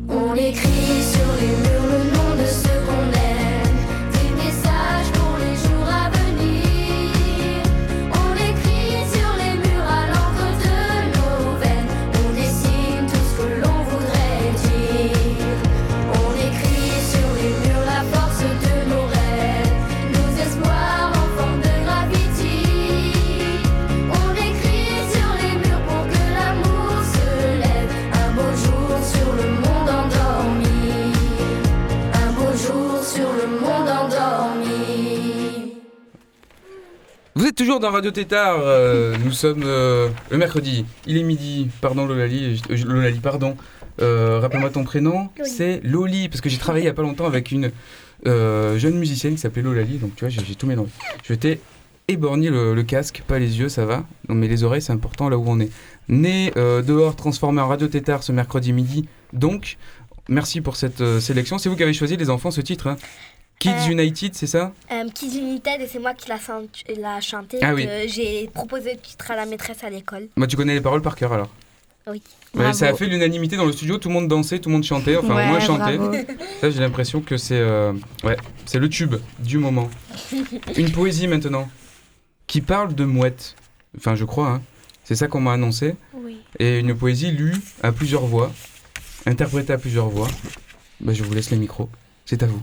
On 0.08 0.34
écrit 0.34 1.02
sur 1.14 1.30
les 1.40 1.54
murs 1.64 1.88
le 1.94 2.00
nom 2.14 2.30
de 2.40 2.46
ceux 2.46 2.80
qu'on 2.86 3.08
aime, 3.28 3.43
Vous 37.44 37.50
êtes 37.50 37.56
toujours 37.56 37.78
dans 37.78 37.90
Radio 37.90 38.10
Tétard, 38.10 38.56
euh, 38.62 39.18
nous 39.22 39.30
sommes 39.30 39.64
euh, 39.66 40.08
le 40.30 40.38
mercredi, 40.38 40.86
il 41.06 41.18
est 41.18 41.22
midi, 41.22 41.68
pardon 41.82 42.06
Lolali, 42.06 42.58
euh, 42.70 42.74
je- 42.74 42.86
Lolali, 42.86 43.18
pardon, 43.18 43.54
Euh, 44.00 44.38
rappelle-moi 44.40 44.70
ton 44.70 44.82
prénom, 44.82 45.28
Loli. 45.36 45.50
c'est 45.50 45.80
Loli, 45.84 46.30
parce 46.30 46.40
que 46.40 46.48
j'ai 46.48 46.56
travaillé 46.56 46.84
il 46.84 46.86
y 46.86 46.90
a 46.90 46.94
pas 46.94 47.02
longtemps 47.02 47.26
avec 47.26 47.52
une 47.52 47.70
euh, 48.26 48.78
jeune 48.78 48.94
musicienne 48.98 49.34
qui 49.34 49.40
s'appelait 49.42 49.60
Lolali, 49.60 49.98
donc 49.98 50.16
tu 50.16 50.20
vois, 50.24 50.30
j'ai 50.30 50.42
j'ai 50.42 50.54
tout 50.54 50.66
mélangé. 50.66 50.90
Je 51.22 51.34
t'ai 51.34 51.60
éborgné 52.08 52.48
le, 52.48 52.74
le 52.74 52.82
casque, 52.82 53.22
pas 53.26 53.38
les 53.38 53.58
yeux, 53.60 53.68
ça 53.68 53.84
va, 53.84 54.04
non, 54.30 54.36
mais 54.36 54.48
les 54.48 54.64
oreilles 54.64 54.80
c'est 54.80 54.94
important 54.94 55.28
là 55.28 55.36
où 55.36 55.44
on 55.46 55.60
est. 55.60 55.68
Né 56.08 56.50
euh, 56.56 56.80
dehors, 56.80 57.14
transformé 57.14 57.60
en 57.60 57.68
Radio 57.68 57.88
Tétard 57.88 58.22
ce 58.22 58.32
mercredi 58.32 58.72
midi, 58.72 59.06
donc 59.34 59.76
merci 60.30 60.62
pour 60.62 60.76
cette 60.76 61.02
euh, 61.02 61.20
sélection, 61.20 61.58
c'est 61.58 61.68
vous 61.68 61.76
qui 61.76 61.82
avez 61.82 61.92
choisi 61.92 62.16
les 62.16 62.30
enfants 62.30 62.50
ce 62.50 62.62
titre, 62.62 62.86
hein 62.86 62.96
Kids 63.58 63.70
Euh, 63.70 63.90
United, 63.90 64.34
c'est 64.34 64.46
ça? 64.46 64.72
Euh, 64.92 65.08
Kids 65.14 65.38
United 65.38 65.80
et 65.80 65.86
c'est 65.86 65.98
moi 65.98 66.12
qui 66.14 66.28
l'a 66.28 66.38
l'a 67.00 67.20
chanté. 67.20 67.58
Ah 67.62 67.74
oui. 67.74 67.88
J'ai 68.08 68.48
proposé 68.52 68.94
le 68.94 68.98
titre 69.00 69.30
à 69.30 69.36
la 69.36 69.46
maîtresse 69.46 69.82
à 69.84 69.90
l'école. 69.90 70.28
Bah, 70.36 70.46
tu 70.46 70.56
connais 70.56 70.74
les 70.74 70.80
paroles 70.80 71.02
par 71.02 71.16
cœur 71.16 71.32
alors 71.32 71.48
Oui. 72.06 72.22
Ouais, 72.54 72.72
ça 72.72 72.88
a 72.88 72.94
fait 72.94 73.06
l'unanimité 73.06 73.56
dans 73.56 73.64
le 73.64 73.72
studio, 73.72 73.98
tout 73.98 74.08
le 74.08 74.14
monde 74.14 74.28
dansait, 74.28 74.58
tout 74.58 74.68
le 74.68 74.74
monde 74.74 74.84
chantait, 74.84 75.16
enfin 75.16 75.34
Ouais, 75.52 75.60
chantait. 75.60 75.96
bravo. 75.96 76.12
Ça, 76.60 76.70
j'ai 76.70 76.80
l'impression 76.80 77.20
que 77.20 77.36
c'est 77.36 77.58
euh, 77.58 77.92
ouais, 78.22 78.36
c'est 78.66 78.78
le 78.78 78.88
tube 78.88 79.16
du 79.40 79.58
moment. 79.58 79.88
Une 80.76 80.92
poésie 80.92 81.26
maintenant 81.26 81.68
qui 82.46 82.60
parle 82.60 82.94
de 82.94 83.04
mouettes. 83.04 83.56
Enfin, 83.96 84.14
je 84.14 84.24
crois, 84.24 84.48
hein. 84.50 84.62
c'est 85.04 85.14
ça 85.16 85.26
qu'on 85.26 85.40
m'a 85.40 85.52
annoncé. 85.54 85.96
Oui. 86.14 86.38
Et 86.58 86.78
une 86.80 86.94
poésie 86.94 87.30
lue 87.32 87.54
à 87.82 87.90
plusieurs 87.92 88.26
voix, 88.26 88.52
interprétée 89.26 89.72
à 89.72 89.78
plusieurs 89.78 90.08
voix. 90.08 90.28
Bah, 91.00 91.12
je 91.12 91.22
vous 91.24 91.32
laisse 91.34 91.50
les 91.50 91.56
micros. 91.56 91.88
C'est 92.26 92.42
à 92.42 92.46
vous. 92.46 92.62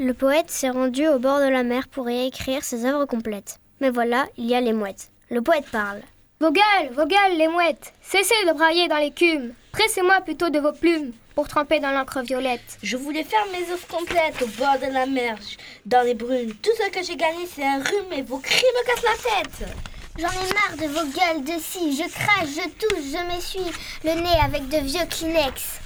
Le 0.00 0.14
poète 0.14 0.48
s'est 0.48 0.70
rendu 0.70 1.08
au 1.08 1.18
bord 1.18 1.40
de 1.40 1.48
la 1.48 1.64
mer 1.64 1.88
pour 1.88 2.08
y 2.08 2.28
écrire 2.28 2.62
ses 2.62 2.84
œuvres 2.84 3.04
complètes. 3.04 3.58
Mais 3.80 3.90
voilà, 3.90 4.26
il 4.36 4.46
y 4.46 4.54
a 4.54 4.60
les 4.60 4.72
mouettes. 4.72 5.10
Le 5.28 5.42
poète 5.42 5.68
parle. 5.72 6.02
Vos 6.38 6.52
gueules, 6.52 6.92
vos 6.92 7.04
gueules, 7.04 7.36
les 7.36 7.48
mouettes 7.48 7.92
Cessez 8.00 8.46
de 8.46 8.52
brailler 8.52 8.86
dans 8.86 8.98
l'écume 8.98 9.54
Pressez-moi 9.72 10.20
plutôt 10.20 10.50
de 10.50 10.60
vos 10.60 10.70
plumes 10.70 11.10
pour 11.34 11.48
tremper 11.48 11.80
dans 11.80 11.90
l'encre 11.90 12.20
violette. 12.20 12.78
Je 12.80 12.96
voulais 12.96 13.24
faire 13.24 13.44
mes 13.50 13.72
œuvres 13.72 13.88
complètes 13.88 14.40
au 14.40 14.46
bord 14.46 14.78
de 14.78 14.92
la 14.92 15.06
mer, 15.06 15.36
dans 15.84 16.02
les 16.02 16.14
brumes. 16.14 16.54
Tout 16.62 16.70
ce 16.78 16.90
que 16.90 17.04
j'ai 17.04 17.16
gagné, 17.16 17.48
c'est 17.52 17.64
un 17.64 17.82
rhume 17.82 18.12
et 18.12 18.22
vos 18.22 18.38
cris 18.38 18.54
me 18.76 18.86
cassent 18.86 19.02
la 19.02 19.42
tête. 19.42 19.68
J'en 20.16 20.28
ai 20.28 20.52
marre 20.54 20.76
de 20.76 20.92
vos 20.92 21.06
gueules 21.06 21.42
de 21.42 21.60
scie. 21.60 22.00
Je 22.00 22.08
crache, 22.08 22.50
je 22.50 22.68
touche, 22.68 23.04
je 23.04 23.26
m'essuie 23.26 23.74
le 24.04 24.12
nez 24.12 24.38
avec 24.44 24.68
de 24.68 24.78
vieux 24.78 25.06
Kleenex. 25.10 25.80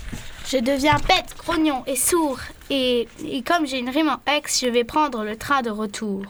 Je 0.53 0.59
deviens 0.59 0.99
bête, 1.09 1.35
grognon 1.39 1.83
et 1.87 1.97
sourd. 1.97 2.39
Et, 2.69 3.09
comme 3.47 3.67
j'ai 3.67 3.79
une 3.79 3.89
rime 3.89 4.11
en 4.11 4.21
ex, 4.31 4.61
je 4.61 4.69
vais 4.69 4.85
prendre 4.85 5.25
le 5.25 5.35
train 5.35 5.63
de 5.63 5.71
retour. 5.71 6.25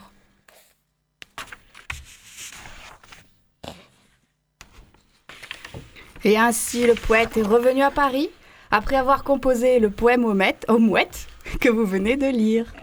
Et 6.23 6.37
ainsi, 6.37 6.87
le 6.87 6.93
poète 6.93 7.35
est 7.35 7.41
revenu 7.41 7.81
à 7.81 7.91
Paris 7.91 8.29
après 8.71 8.95
avoir 8.95 9.25
composé 9.25 9.79
le 9.79 9.89
poème 9.89 10.23
aux 10.23 10.79
mouettes 10.79 11.27
que 11.59 11.67
vous 11.67 11.85
venez 11.85 12.15
de 12.15 12.27
lire. 12.27 12.73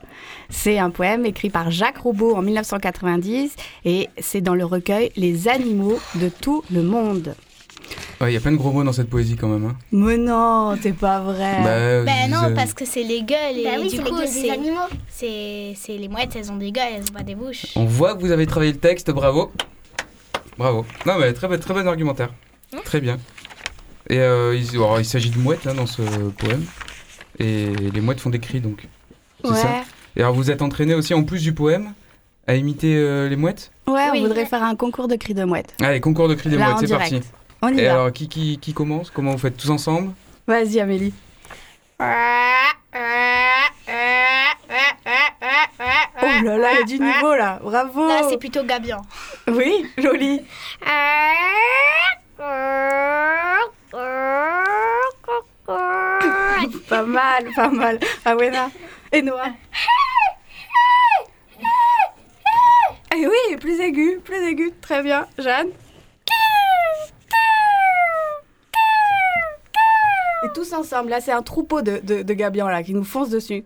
C'est 0.50 0.78
un 0.78 0.90
poème 0.90 1.24
écrit 1.24 1.48
par 1.48 1.70
Jacques 1.70 2.00
Roubaud 2.00 2.36
en 2.36 2.42
1990 2.42 3.56
et 3.86 4.10
c'est 4.18 4.42
dans 4.42 4.54
le 4.54 4.66
recueil 4.66 5.10
Les 5.16 5.48
animaux 5.48 5.98
de 6.16 6.28
tout 6.28 6.64
le 6.70 6.82
monde. 6.82 7.34
Ouais, 8.20 8.30
Il 8.30 8.34
y 8.34 8.36
a 8.36 8.40
plein 8.40 8.52
de 8.52 8.56
gros 8.56 8.70
mots 8.70 8.84
dans 8.84 8.92
cette 8.92 9.08
poésie 9.10 9.36
quand 9.36 9.48
même. 9.48 9.64
hein. 9.64 9.76
Mais 9.92 10.16
non, 10.18 10.76
c'est 10.82 10.92
pas 10.92 11.20
vrai. 11.20 11.56
Bah, 11.62 12.02
Ben 12.04 12.26
je 12.26 12.30
non, 12.30 12.54
parce 12.54 12.74
que 12.74 12.84
c'est 12.84 13.02
les 13.02 13.22
gueules 13.22 13.56
et 13.58 13.64
Bah 13.64 13.70
oui, 13.78 13.88
du 13.88 13.96
c'est 13.96 14.02
les 14.04 14.10
coup, 14.10 14.16
c'est, 14.26 14.50
animaux. 14.50 14.76
c'est, 15.08 15.72
c'est 15.76 15.96
les 15.96 16.08
mouettes, 16.08 16.36
elles 16.36 16.50
ont 16.52 16.56
des 16.56 16.70
gueules, 16.72 16.84
elles 16.96 17.02
ont 17.04 17.14
pas 17.14 17.22
des 17.22 17.34
bouches. 17.34 17.66
On 17.76 17.84
voit 17.86 18.14
que 18.14 18.20
vous 18.20 18.30
avez 18.32 18.46
travaillé 18.46 18.72
le 18.72 18.78
texte, 18.78 19.10
bravo. 19.10 19.50
Bravo. 20.58 20.84
Non, 21.06 21.14
mais 21.18 21.32
très, 21.32 21.48
bon- 21.48 21.58
très 21.58 21.72
bon 21.74 21.86
argumentaire. 21.86 22.30
Très 22.84 23.00
bien. 23.00 23.18
Et 24.08 24.18
euh, 24.18 24.54
il, 24.56 24.68
alors, 24.76 24.98
il 25.00 25.04
s'agit 25.04 25.30
de 25.30 25.38
mouettes 25.38 25.66
hein, 25.66 25.74
dans 25.74 25.86
ce 25.86 26.02
poème. 26.38 26.64
Et 27.38 27.66
les 27.92 28.00
mouettes 28.00 28.20
font 28.20 28.30
des 28.30 28.38
cris 28.40 28.60
donc. 28.60 28.86
C'est 29.44 29.50
ouais, 29.50 29.56
ça. 29.56 29.68
Et 30.16 30.20
alors 30.20 30.34
vous 30.34 30.50
êtes 30.50 30.60
entraîné 30.60 30.94
aussi 30.94 31.14
en 31.14 31.22
plus 31.22 31.42
du 31.42 31.54
poème 31.54 31.92
à 32.46 32.54
imiter 32.54 32.96
euh, 32.96 33.28
les 33.28 33.36
mouettes? 33.36 33.70
Ouais, 33.86 34.08
on 34.08 34.12
Oui. 34.12 34.20
voudrait 34.20 34.44
faire 34.44 34.62
un 34.62 34.74
concours 34.76 35.08
de 35.08 35.14
cris 35.16 35.32
de 35.34 35.44
mouette. 35.44 35.74
Allez, 35.80 36.00
concours 36.00 36.28
de 36.28 36.34
cris 36.34 36.50
des 36.50 36.56
Là, 36.58 36.66
mouettes, 36.70 36.80
c'est 36.80 36.86
direct. 36.86 37.10
parti. 37.12 37.26
On 37.62 37.74
y 37.74 37.80
Et 37.80 37.86
va. 37.86 37.92
alors 37.92 38.12
qui, 38.12 38.28
qui, 38.28 38.58
qui 38.58 38.72
commence? 38.72 39.10
Comment 39.10 39.32
vous 39.32 39.38
faites 39.38 39.56
tous 39.56 39.70
ensemble? 39.70 40.12
Vas-y, 40.46 40.80
Amélie. 40.80 41.12
Oh 41.82 41.94
là 46.44 46.56
là, 46.56 46.72
il 46.72 46.78
y 46.78 46.82
a 46.82 46.84
du 46.84 46.98
niveau 46.98 47.34
là. 47.34 47.58
Bravo. 47.62 48.08
Là, 48.08 48.22
c'est 48.28 48.38
plutôt 48.38 48.62
Gabian. 48.64 49.02
Oui, 49.48 49.84
joli. 49.98 50.40
pas 56.88 57.02
mal, 57.04 57.44
pas 57.54 57.68
mal. 57.68 57.98
Awena 58.24 58.70
et 59.12 59.22
Noah. 59.22 59.50
Eh 63.14 63.26
oui, 63.26 63.56
plus 63.58 63.78
aigu, 63.80 64.20
plus 64.24 64.36
aigu. 64.48 64.72
Très 64.80 65.02
bien. 65.02 65.26
Jeanne 65.38 65.68
Tous 70.54 70.72
ensemble, 70.72 71.10
là 71.10 71.20
c'est 71.20 71.32
un 71.32 71.42
troupeau 71.42 71.80
de, 71.80 72.00
de, 72.02 72.22
de 72.22 72.34
là 72.68 72.82
qui 72.82 72.92
nous 72.92 73.04
fonce 73.04 73.30
dessus. 73.30 73.64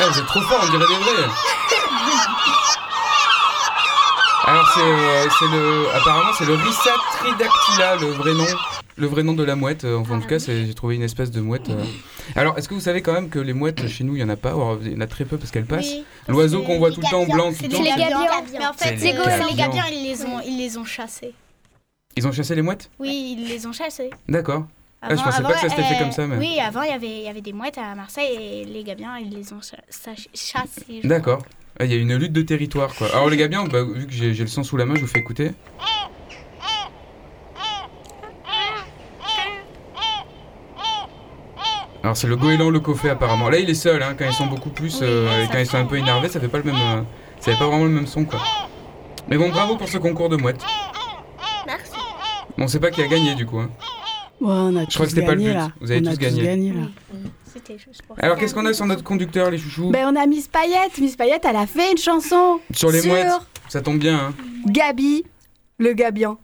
Ah, 0.00 0.08
vous 0.10 0.18
êtes 0.18 0.26
trop 0.26 0.40
fort, 0.42 0.60
on 0.62 0.70
dirait 0.70 0.86
des. 0.86 1.28
Alors 4.46 4.68
c'est 4.74 4.80
euh, 4.80 5.26
c'est 5.38 5.48
le 5.48 5.86
apparemment 5.96 6.32
c'est 6.36 6.44
le 6.44 6.54
Rissa 6.54 6.90
tridactyla 7.12 7.96
le 7.96 8.08
vrai 8.08 8.34
nom 8.34 8.44
le 8.96 9.06
vrai 9.06 9.22
nom 9.22 9.32
de 9.32 9.42
la 9.42 9.56
mouette 9.56 9.84
Euh, 9.84 9.96
enfin, 9.96 10.16
en 10.16 10.20
tout 10.20 10.26
cas 10.28 10.36
j'ai 10.38 10.74
trouvé 10.74 10.96
une 10.96 11.02
espèce 11.02 11.30
de 11.30 11.40
mouette 11.40 11.70
euh. 11.70 11.82
Alors 12.36 12.58
est-ce 12.58 12.68
que 12.68 12.74
vous 12.74 12.80
savez 12.80 13.02
quand 13.02 13.12
même 13.12 13.28
que 13.28 13.38
les 13.38 13.52
mouettes 13.52 13.86
chez 13.88 14.04
nous 14.04 14.16
il 14.16 14.20
y 14.20 14.24
en 14.24 14.28
a 14.28 14.36
pas 14.36 14.50
Alors, 14.50 14.78
il 14.82 14.92
y 14.92 14.96
en 14.96 15.00
a 15.00 15.06
très 15.06 15.24
peu 15.24 15.36
parce 15.38 15.50
qu'elles 15.50 15.66
passent 15.66 15.92
L'oiseau 16.28 16.62
qu'on 16.62 16.78
voit 16.78 16.90
tout 16.90 17.00
le 17.00 17.10
temps 17.10 17.22
en 17.22 17.26
blanc 17.26 17.50
tout 17.50 17.56
C'est 17.60 17.68
le 17.68 17.72
les 17.72 17.90
temps 17.90 17.96
gabians. 17.96 18.08
gabians. 18.24 18.58
Mais 18.58 18.66
en 18.66 18.72
fait, 18.72 18.96
C'est 18.98 19.06
les 19.06 19.12
les, 19.12 19.48
les 19.50 19.54
gabians, 19.54 19.84
ils 19.92 20.04
les 20.04 20.24
ont, 20.24 20.40
ils 20.46 20.58
les 20.58 20.78
ont 20.78 20.84
chassés. 20.84 21.32
Ils 22.16 22.26
ont 22.28 22.32
chassé 22.32 22.54
les 22.54 22.62
mouettes? 22.62 22.90
Oui, 22.98 23.36
ils 23.38 23.48
les 23.48 23.66
ont 23.66 23.72
chassés. 23.72 24.10
D'accord. 24.28 24.66
Ah, 25.02 25.14
je 25.16 25.22
pensais 25.22 25.42
pas 25.42 25.52
que 25.52 25.58
ça 25.60 25.68
s'était 25.68 25.82
fait 25.82 25.98
comme 25.98 26.12
ça, 26.12 26.26
mais- 26.26 26.36
Oui, 26.38 26.58
avant, 26.60 26.82
il 26.82 26.88
y 26.90 26.92
avait, 26.92 27.06
il 27.18 27.24
y 27.24 27.28
avait 27.28 27.42
des 27.42 27.52
mouettes 27.52 27.76
à 27.76 27.94
Marseille 27.94 28.36
et 28.40 28.64
les 28.64 28.84
gabiens, 28.84 29.18
ils 29.18 29.30
les 29.36 29.52
ont 29.52 29.60
cha- 29.60 29.76
cha- 29.90 30.22
chassés. 30.32 31.00
D'accord. 31.04 31.42
Ah, 31.78 31.84
Il 31.84 31.90
y 31.92 31.94
a 31.94 31.98
une 31.98 32.14
lutte 32.16 32.32
de 32.32 32.42
territoire 32.42 32.94
quoi. 32.94 33.08
Alors 33.12 33.28
les 33.28 33.36
gabiens, 33.36 33.64
bah, 33.64 33.82
vu 33.82 34.06
que 34.06 34.12
j'ai 34.12 34.32
j'ai 34.32 34.44
le 34.44 34.48
sang 34.48 34.62
sous 34.62 34.76
la 34.76 34.86
main, 34.86 34.94
je 34.94 35.00
vous 35.00 35.06
fais 35.08 35.18
écouter. 35.18 35.50
Alors 42.04 42.16
c'est 42.18 42.26
le 42.26 42.36
goéland 42.36 42.68
le 42.68 42.80
coffet 42.80 43.08
apparemment. 43.08 43.48
Là 43.48 43.58
il 43.58 43.68
est 43.70 43.74
seul 43.74 44.02
hein, 44.02 44.14
quand 44.16 44.26
ils 44.26 44.32
sont 44.34 44.46
beaucoup 44.46 44.68
plus, 44.68 45.00
euh, 45.02 45.26
et 45.40 45.46
ça 45.46 45.52
quand 45.52 45.58
ils 45.58 45.66
sont 45.66 45.78
un 45.78 45.86
peu 45.86 45.96
énervés, 45.96 46.28
ça 46.28 46.38
fait 46.38 46.48
pas 46.48 46.58
le 46.58 46.64
même, 46.64 46.74
euh, 46.76 47.00
ça 47.40 47.52
fait 47.52 47.58
pas 47.58 47.66
vraiment 47.66 47.84
le 47.84 47.90
même 47.90 48.06
son 48.06 48.26
quoi. 48.26 48.40
Mais 49.26 49.38
bon 49.38 49.48
bravo 49.48 49.76
pour 49.76 49.88
ce 49.88 49.96
concours 49.96 50.28
de 50.28 50.36
mouettes. 50.36 50.62
Merci. 51.66 51.92
Bon 52.58 52.64
on 52.64 52.68
sait 52.68 52.78
pas 52.78 52.90
qui 52.90 53.02
a 53.02 53.06
gagné 53.08 53.34
du 53.34 53.46
coup. 53.46 53.58
hein. 53.58 53.70
Ouais, 54.38 54.50
on 54.52 54.76
a 54.76 54.84
Je 54.86 54.94
crois 54.94 55.06
que 55.06 55.12
c'était 55.12 55.24
pas 55.24 55.34
le 55.34 55.40
but. 55.40 55.54
là. 55.54 55.68
Vous 55.80 55.90
avez 55.90 56.02
On 56.02 56.10
a 56.10 56.10
tous 56.10 56.18
gagné. 56.18 56.72
là. 56.72 56.82
Alors 58.18 58.36
qu'est-ce 58.36 58.54
qu'on 58.54 58.66
a 58.66 58.74
sur 58.74 58.84
notre 58.84 59.02
conducteur 59.02 59.50
les 59.50 59.56
chouchous? 59.56 59.90
Ben, 59.90 60.06
on 60.12 60.16
a 60.20 60.26
Miss 60.26 60.46
Payette. 60.48 60.98
Miss 60.98 61.16
Payette, 61.16 61.46
elle 61.48 61.56
a 61.56 61.66
fait 61.66 61.92
une 61.92 61.98
chanson 61.98 62.60
Sur 62.72 62.90
les 62.90 63.00
mouettes. 63.00 63.32
Ça 63.68 63.80
tombe 63.80 63.98
bien 63.98 64.16
hein. 64.18 64.34
Gabi, 64.66 65.24
le 65.78 65.94
gabian. 65.94 66.36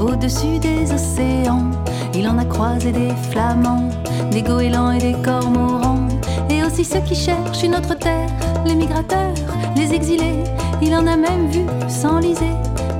Au-dessus 0.00 0.58
des 0.58 0.92
océans. 0.92 1.70
Il 2.14 2.28
en 2.28 2.38
a 2.38 2.44
croisé 2.44 2.92
des 2.92 3.10
flamands, 3.30 3.90
des 4.30 4.42
goélands 4.42 4.92
et 4.92 4.98
des 4.98 5.16
cormorans. 5.24 6.08
Et 6.50 6.64
aussi 6.64 6.84
ceux 6.84 7.00
qui 7.00 7.14
cherchent 7.14 7.62
une 7.62 7.74
autre 7.74 7.96
terre, 7.96 8.28
les 8.64 8.74
migrateurs, 8.74 9.34
les 9.76 9.92
exilés. 9.92 10.44
Il 10.80 10.94
en 10.94 11.06
a 11.06 11.16
même 11.16 11.48
vu 11.50 11.62
s'enliser 11.88 12.52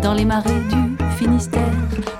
dans 0.02 0.14
les 0.14 0.24
marais 0.24 0.60
du 0.70 0.96
Finistère. 1.16 1.62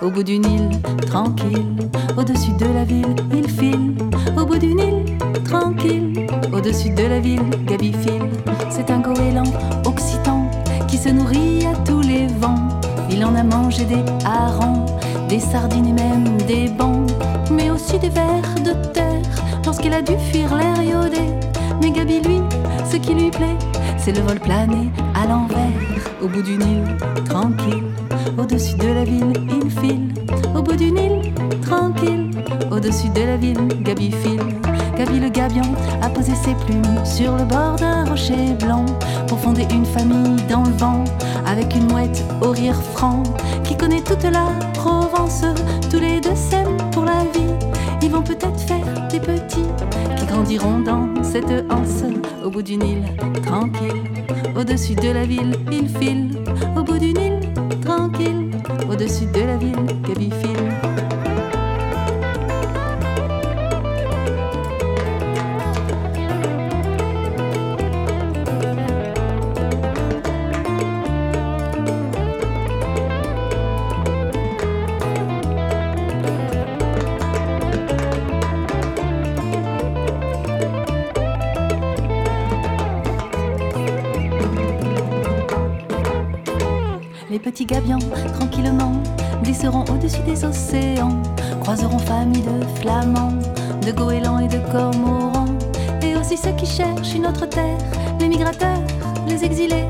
Au 0.03 0.11
bout 0.11 0.23
d'une 0.23 0.45
île, 0.45 0.81
tranquille, 1.07 1.77
au-dessus 2.17 2.53
de 2.59 2.67
la 2.73 2.85
ville, 2.85 3.15
il 3.33 3.49
file. 3.49 3.95
Au 4.37 4.45
bout 4.45 4.59
d'une 4.59 4.79
île, 4.79 5.19
tranquille, 5.45 6.27
au-dessus 6.53 6.91
de 6.91 7.05
la 7.05 7.21
ville, 7.21 7.49
Gabi 7.67 7.93
file. 7.93 8.29
C'est 8.71 8.91
un 8.91 9.01
goéland 9.01 9.53
occitan 9.85 10.51
qui 10.89 10.97
se 10.97 11.09
nourrit 11.11 11.67
à 11.67 11.73
vents. 11.91 11.98
Il 13.19 13.25
en 13.25 13.35
a 13.35 13.43
mangé 13.43 13.85
des 13.85 14.05
harengs, 14.25 14.87
des 15.29 15.41
sardines 15.41 15.89
et 15.89 15.93
même 15.93 16.41
des 16.43 16.69
bancs, 16.69 17.11
mais 17.51 17.69
aussi 17.69 17.99
des 17.99 18.11
vers 18.11 18.55
de 18.63 18.73
terre 18.93 19.43
lorsqu'il 19.65 19.93
a 19.93 20.03
dû 20.03 20.13
fuir 20.31 20.55
l'air 20.55 20.81
iodé. 20.81 21.23
Mais 21.83 21.91
Gabi, 21.91 22.21
lui, 22.21 22.41
ce 22.89 22.97
qui 22.97 23.15
lui 23.15 23.33
plaît, 23.33 23.57
c'est 23.97 24.13
le 24.13 24.21
vol 24.21 24.39
plané 24.39 24.93
à 25.21 25.27
l'envers. 25.27 25.59
Au 26.23 26.29
bout 26.29 26.43
d'une 26.43 26.63
île, 26.63 26.97
tranquille, 27.25 27.83
au-dessus 28.39 28.77
de 28.77 28.87
la 28.87 29.03
ville, 29.03 29.33
il 29.49 29.69
file. 29.69 30.15
Au 30.55 30.63
bout 30.63 30.77
d'une 30.77 30.97
île, 30.97 31.33
tranquille. 31.63 32.31
Au-dessus 32.71 33.09
de 33.09 33.23
la 33.23 33.37
ville, 33.37 33.67
Gabi 33.83 34.13
file. 34.13 34.68
Gabi 34.99 35.21
le 35.21 35.29
gabion 35.29 35.63
a 36.03 36.09
posé 36.09 36.35
ses 36.35 36.55
plumes 36.67 37.05
sur 37.05 37.37
le 37.37 37.45
bord 37.45 37.77
d'un 37.77 38.05
rocher 38.05 38.55
blanc 38.59 38.85
pour 39.29 39.39
fonder 39.39 39.65
une 39.71 39.87
famille 39.87 40.43
dans 40.49 40.65
le 40.65 40.73
vent 40.73 41.05
avec 41.47 41.73
une 41.77 41.87
mouette 41.87 42.25
au 42.43 42.51
rire 42.51 42.75
franc 42.95 43.23
qui 43.63 43.77
connaît 43.77 44.01
toute 44.01 44.25
la 44.25 44.49
Provence. 44.75 45.45
Tous 45.89 46.01
les 46.01 46.21
deux 46.21 46.35
s'aiment 46.35 46.77
pour 46.91 47.05
la 47.05 47.23
vie. 47.33 47.55
Ils 48.03 48.11
vont 48.11 48.23
peut-être 48.23 48.59
faire 48.59 49.09
des 49.09 49.21
petits 49.21 49.69
qui 50.17 50.27
grandiront 50.27 50.81
dans 50.81 51.07
cette 51.23 51.65
anse 51.71 52.03
au 52.45 52.51
bout 52.51 52.63
d'une 52.63 52.83
île 52.83 53.05
tranquille. 53.45 54.03
Au-dessus 54.57 54.97
de 54.97 55.11
la 55.11 55.25
ville, 55.25 55.55
ils 55.71 55.89
filent. 55.89 56.43
Au 56.77 56.83
bout 56.83 56.99
d'une 56.99 57.19
île 57.19 57.41
tranquille. 57.85 58.51
Au-dessus 58.91 59.27
de 59.27 59.43
la 59.43 59.57
ville, 59.57 59.87
Gabi 60.09 60.31
file. 60.43 60.68
Au-dessus 89.75 90.23
des 90.27 90.45
océans, 90.45 91.23
croiseront 91.61 91.99
famille 91.99 92.43
de 92.43 92.81
flamands, 92.81 93.35
de 93.85 93.93
goélands 93.93 94.39
et 94.39 94.49
de 94.49 94.59
cormorans, 94.73 95.47
et 96.03 96.17
aussi 96.17 96.37
ceux 96.37 96.53
qui 96.53 96.67
cherchent 96.67 97.15
une 97.15 97.27
autre 97.27 97.47
terre, 97.47 97.79
les 98.21 98.29
migrateurs, 98.29 98.83
les 99.27 99.45
exilés, 99.45 99.85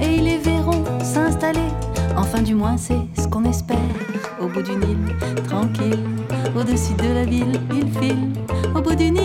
et 0.00 0.16
ils 0.16 0.24
les 0.24 0.38
verront 0.38 0.84
s'installer. 1.02 1.70
Enfin, 2.16 2.42
du 2.42 2.54
moins, 2.54 2.76
c'est 2.76 3.00
ce 3.18 3.26
qu'on 3.26 3.44
espère. 3.44 3.76
Au 4.40 4.46
bout 4.46 4.62
d'une 4.62 4.82
île, 4.82 5.44
tranquille, 5.48 6.04
au-dessus 6.56 6.94
de 6.94 7.12
la 7.12 7.24
ville, 7.24 7.60
ils 7.74 7.90
filent. 8.00 8.30
Au 8.74 8.80
bout 8.80 8.94
d'une 8.94 9.16
île, 9.16 9.23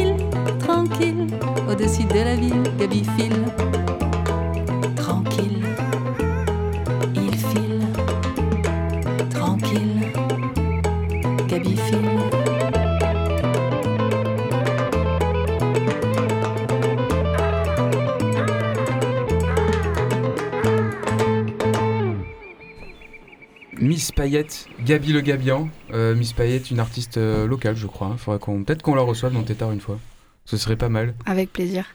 Gabi 24.90 25.14
Le 25.14 25.22
Gabian. 25.22 25.70
Euh, 25.94 26.16
Miss 26.16 26.34
Payette, 26.34 26.72
une 26.72 26.80
artiste 26.80 27.18
euh, 27.18 27.46
locale, 27.46 27.76
je 27.76 27.86
crois. 27.86 28.08
hein. 28.08 28.18
Faudrait 28.18 28.40
qu'on, 28.40 28.64
peut-être 28.64 28.82
qu'on 28.82 28.96
la 28.96 29.04
reçoive 29.04 29.32
dans 29.34 29.44
Tétard 29.44 29.72
une 29.72 29.82
fois. 29.82 30.00
Ce 30.46 30.58
serait 30.58 30.78
pas 30.78 30.90
mal. 30.90 31.14
Avec 31.28 31.54
plaisir. 31.54 31.86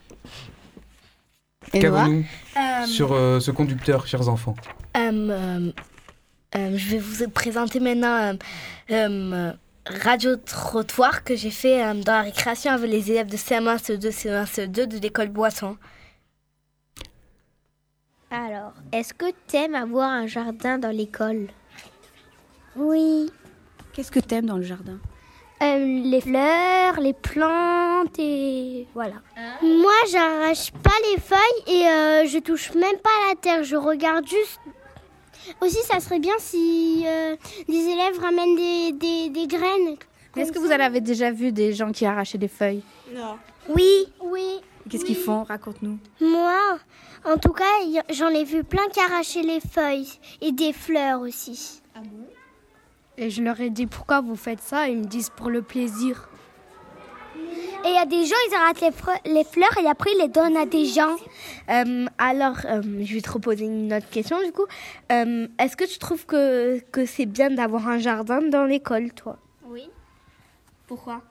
Qu'avons-nous 1.73 2.23
Euh, 2.55 2.85
sur 2.85 3.11
euh, 3.11 3.41
ce 3.41 3.51
conducteur, 3.51 4.07
chers 4.07 4.29
enfants? 4.29 4.55
Euh, 4.95 5.11
euh, 5.29 5.71
euh, 6.55 6.77
je 6.77 6.89
vais 6.91 6.99
vous 6.99 7.29
présenter 7.29 7.81
maintenant 7.81 8.15
euh, 8.15 8.33
euh, 8.91 9.51
Radio 9.85 10.37
Trottoir 10.37 11.25
que 11.25 11.35
j'ai 11.35 11.51
fait 11.51 11.83
euh, 11.83 11.95
dans 11.95 12.13
la 12.13 12.21
récréation 12.21 12.71
avec 12.71 12.89
les 12.89 13.11
élèves 13.11 13.27
de 13.27 13.35
CM1, 13.35 13.77
CE2, 13.77 14.09
CE1, 14.09 14.45
CE2 14.45 14.85
de 14.87 14.99
l'école 14.99 15.27
Boisson. 15.29 15.75
Alors, 18.31 18.71
est-ce 18.93 19.13
que 19.13 19.25
t'aimes 19.47 19.75
avoir 19.75 20.09
un 20.09 20.27
jardin 20.27 20.77
dans 20.77 20.95
l'école? 20.95 21.47
Oui. 22.75 23.31
Qu'est-ce 23.93 24.11
que 24.11 24.19
t'aimes 24.19 24.45
dans 24.45 24.57
le 24.57 24.63
jardin 24.63 24.97
Euh, 25.61 25.77
les 26.03 26.19
fleurs, 26.21 26.99
les 26.99 27.13
plantes 27.13 28.19
et 28.19 28.87
voilà. 28.93 29.15
Moi, 29.61 29.93
j'arrache 30.11 30.71
pas 30.71 30.91
les 31.11 31.21
feuilles 31.21 31.63
et 31.67 31.87
euh, 31.87 32.25
je 32.27 32.39
touche 32.39 32.73
même 32.73 32.97
pas 33.01 33.09
la 33.29 33.35
terre. 33.35 33.63
Je 33.63 33.75
regarde 33.77 34.27
juste. 34.27 34.59
Aussi, 35.61 35.77
ça 35.83 35.99
serait 35.99 36.19
bien 36.19 36.33
si 36.39 37.03
euh, 37.05 37.35
les 37.67 37.83
élèves 37.87 38.19
ramènent 38.19 38.55
des, 38.55 38.91
des, 38.93 39.29
des 39.29 39.47
graines. 39.47 39.95
Est-ce 40.35 40.51
que 40.51 40.59
vous 40.59 40.71
en 40.71 40.79
avez 40.79 40.99
déjà 40.99 41.31
vu 41.31 41.51
des 41.53 41.71
gens 41.71 41.91
qui 41.93 42.05
arrachaient 42.05 42.37
des 42.37 42.49
feuilles? 42.49 42.83
Oui, 43.73 44.07
oui. 44.21 44.59
Qu'est-ce 44.89 45.05
qu'ils 45.05 45.15
font? 45.15 45.43
Raconte-nous. 45.43 45.97
Moi, 46.19 46.59
en 47.23 47.37
tout 47.37 47.53
cas, 47.53 47.63
j'en 48.11 48.27
ai 48.29 48.43
vu 48.43 48.63
plein 48.63 48.85
qui 48.91 48.99
arrachaient 48.99 49.41
les 49.43 49.61
feuilles 49.61 50.09
et 50.41 50.51
des 50.51 50.73
fleurs 50.73 51.21
aussi. 51.21 51.81
Et 53.17 53.29
je 53.29 53.41
leur 53.41 53.59
ai 53.61 53.69
dit 53.69 53.85
pourquoi 53.87 54.21
vous 54.21 54.35
faites 54.35 54.61
ça, 54.61 54.87
ils 54.89 54.97
me 54.97 55.05
disent 55.05 55.29
pour 55.29 55.49
le 55.49 55.61
plaisir. 55.61 56.29
Et 57.85 57.89
il 57.89 57.93
y 57.93 57.97
a 57.97 58.05
des 58.05 58.25
gens, 58.25 58.35
ils 58.47 58.81
les, 58.81 58.89
fre- 58.89 59.19
les 59.25 59.43
fleurs 59.43 59.77
et 59.79 59.87
après 59.87 60.09
ils 60.15 60.21
les 60.21 60.27
donnent 60.27 60.57
à 60.57 60.65
des 60.65 60.85
gens. 60.85 61.15
Euh, 61.69 62.07
alors, 62.17 62.57
euh, 62.65 62.81
je 63.03 63.13
vais 63.13 63.21
te 63.21 63.29
reposer 63.31 63.65
une 63.65 63.93
autre 63.93 64.09
question 64.09 64.41
du 64.43 64.51
coup. 64.51 64.65
Euh, 65.11 65.47
Est-ce 65.59 65.77
que 65.77 65.85
tu 65.85 65.99
trouves 65.99 66.25
que, 66.25 66.79
que 66.91 67.05
c'est 67.05 67.27
bien 67.27 67.51
d'avoir 67.51 67.87
un 67.87 67.99
jardin 67.99 68.41
dans 68.41 68.65
l'école, 68.65 69.13
toi? 69.13 69.37
Oui. 69.67 69.87
Pourquoi? 70.87 71.21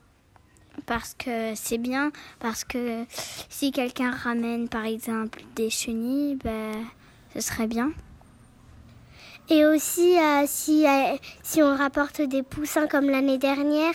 Parce 0.86 1.14
que 1.14 1.54
c'est 1.54 1.78
bien, 1.78 2.12
parce 2.38 2.64
que 2.64 3.04
si 3.48 3.72
quelqu'un 3.72 4.10
ramène 4.12 4.68
par 4.68 4.84
exemple 4.84 5.42
des 5.56 5.70
chenilles, 5.70 6.36
ben, 6.36 6.72
ce 7.34 7.40
serait 7.40 7.66
bien. 7.66 7.90
Et 9.50 9.66
aussi 9.66 10.18
euh, 10.18 10.44
si, 10.46 10.86
euh, 10.86 11.16
si 11.42 11.62
on 11.62 11.76
rapporte 11.76 12.22
des 12.22 12.42
poussins 12.42 12.86
comme 12.86 13.10
l'année 13.10 13.38
dernière, 13.38 13.94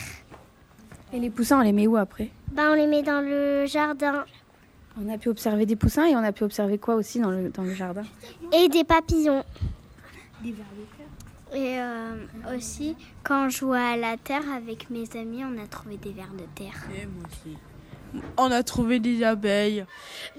Et 1.12 1.20
les 1.20 1.30
poussins, 1.32 1.60
on 1.60 1.64
les 1.64 1.72
met 1.72 1.88
où 1.88 1.98
après? 1.98 2.30
Ben, 2.52 2.72
on 2.72 2.76
les 2.76 2.88
met 2.88 3.02
dans 3.02 3.22
le 3.22 3.66
jardin. 3.66 4.26
On 5.02 5.12
a 5.12 5.18
pu 5.18 5.30
observer 5.30 5.66
des 5.66 5.76
poussins 5.76 6.06
et 6.06 6.16
on 6.16 6.24
a 6.24 6.32
pu 6.32 6.44
observer 6.44 6.78
quoi 6.78 6.96
aussi 6.96 7.20
dans 7.20 7.32
le, 7.32 7.50
dans 7.50 7.64
le 7.64 7.74
jardin? 7.74 8.04
Et 8.54 8.68
des 8.70 8.84
papillons. 8.84 9.44
Et 11.54 11.80
euh, 11.80 12.16
aussi, 12.56 12.96
quand 13.24 13.50
je 13.50 13.58
jouais 13.60 13.80
à 13.80 13.98
la 13.98 14.18
terre 14.18 14.44
avec 14.56 14.90
mes 14.92 15.06
amis, 15.16 15.44
on 15.44 15.62
a 15.62 15.66
trouvé 15.68 15.98
des 15.98 16.12
vers 16.12 16.32
de 16.34 16.46
terre. 16.54 16.76
On 18.38 18.52
a 18.52 18.62
trouvé 18.62 19.00
des 19.00 19.24
abeilles. 19.24 19.86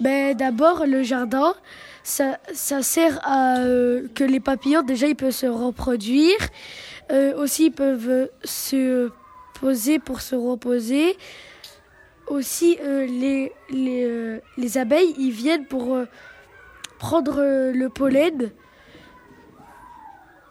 Ben, 0.00 0.36
D'abord, 0.36 0.86
le 0.86 1.02
jardin, 1.02 1.54
ça, 2.02 2.38
ça 2.52 2.82
sert 2.82 3.20
à 3.22 3.58
euh, 3.58 4.08
que 4.14 4.24
les 4.24 4.40
papillons, 4.40 4.82
déjà, 4.82 5.06
ils 5.06 5.16
peuvent 5.16 5.30
se 5.30 5.46
reproduire. 5.46 6.38
Euh, 7.10 7.36
aussi, 7.36 7.66
ils 7.66 7.72
peuvent 7.72 8.28
se 8.44 9.10
poser 9.60 9.98
pour 9.98 10.20
se 10.20 10.34
reposer. 10.34 11.16
Aussi, 12.26 12.78
euh, 12.82 13.06
les, 13.06 13.52
les, 13.70 14.40
les 14.56 14.78
abeilles, 14.78 15.14
ils 15.18 15.32
viennent 15.32 15.66
pour 15.66 15.98
prendre 16.98 17.40
le 17.72 17.88
pollen. 17.88 18.50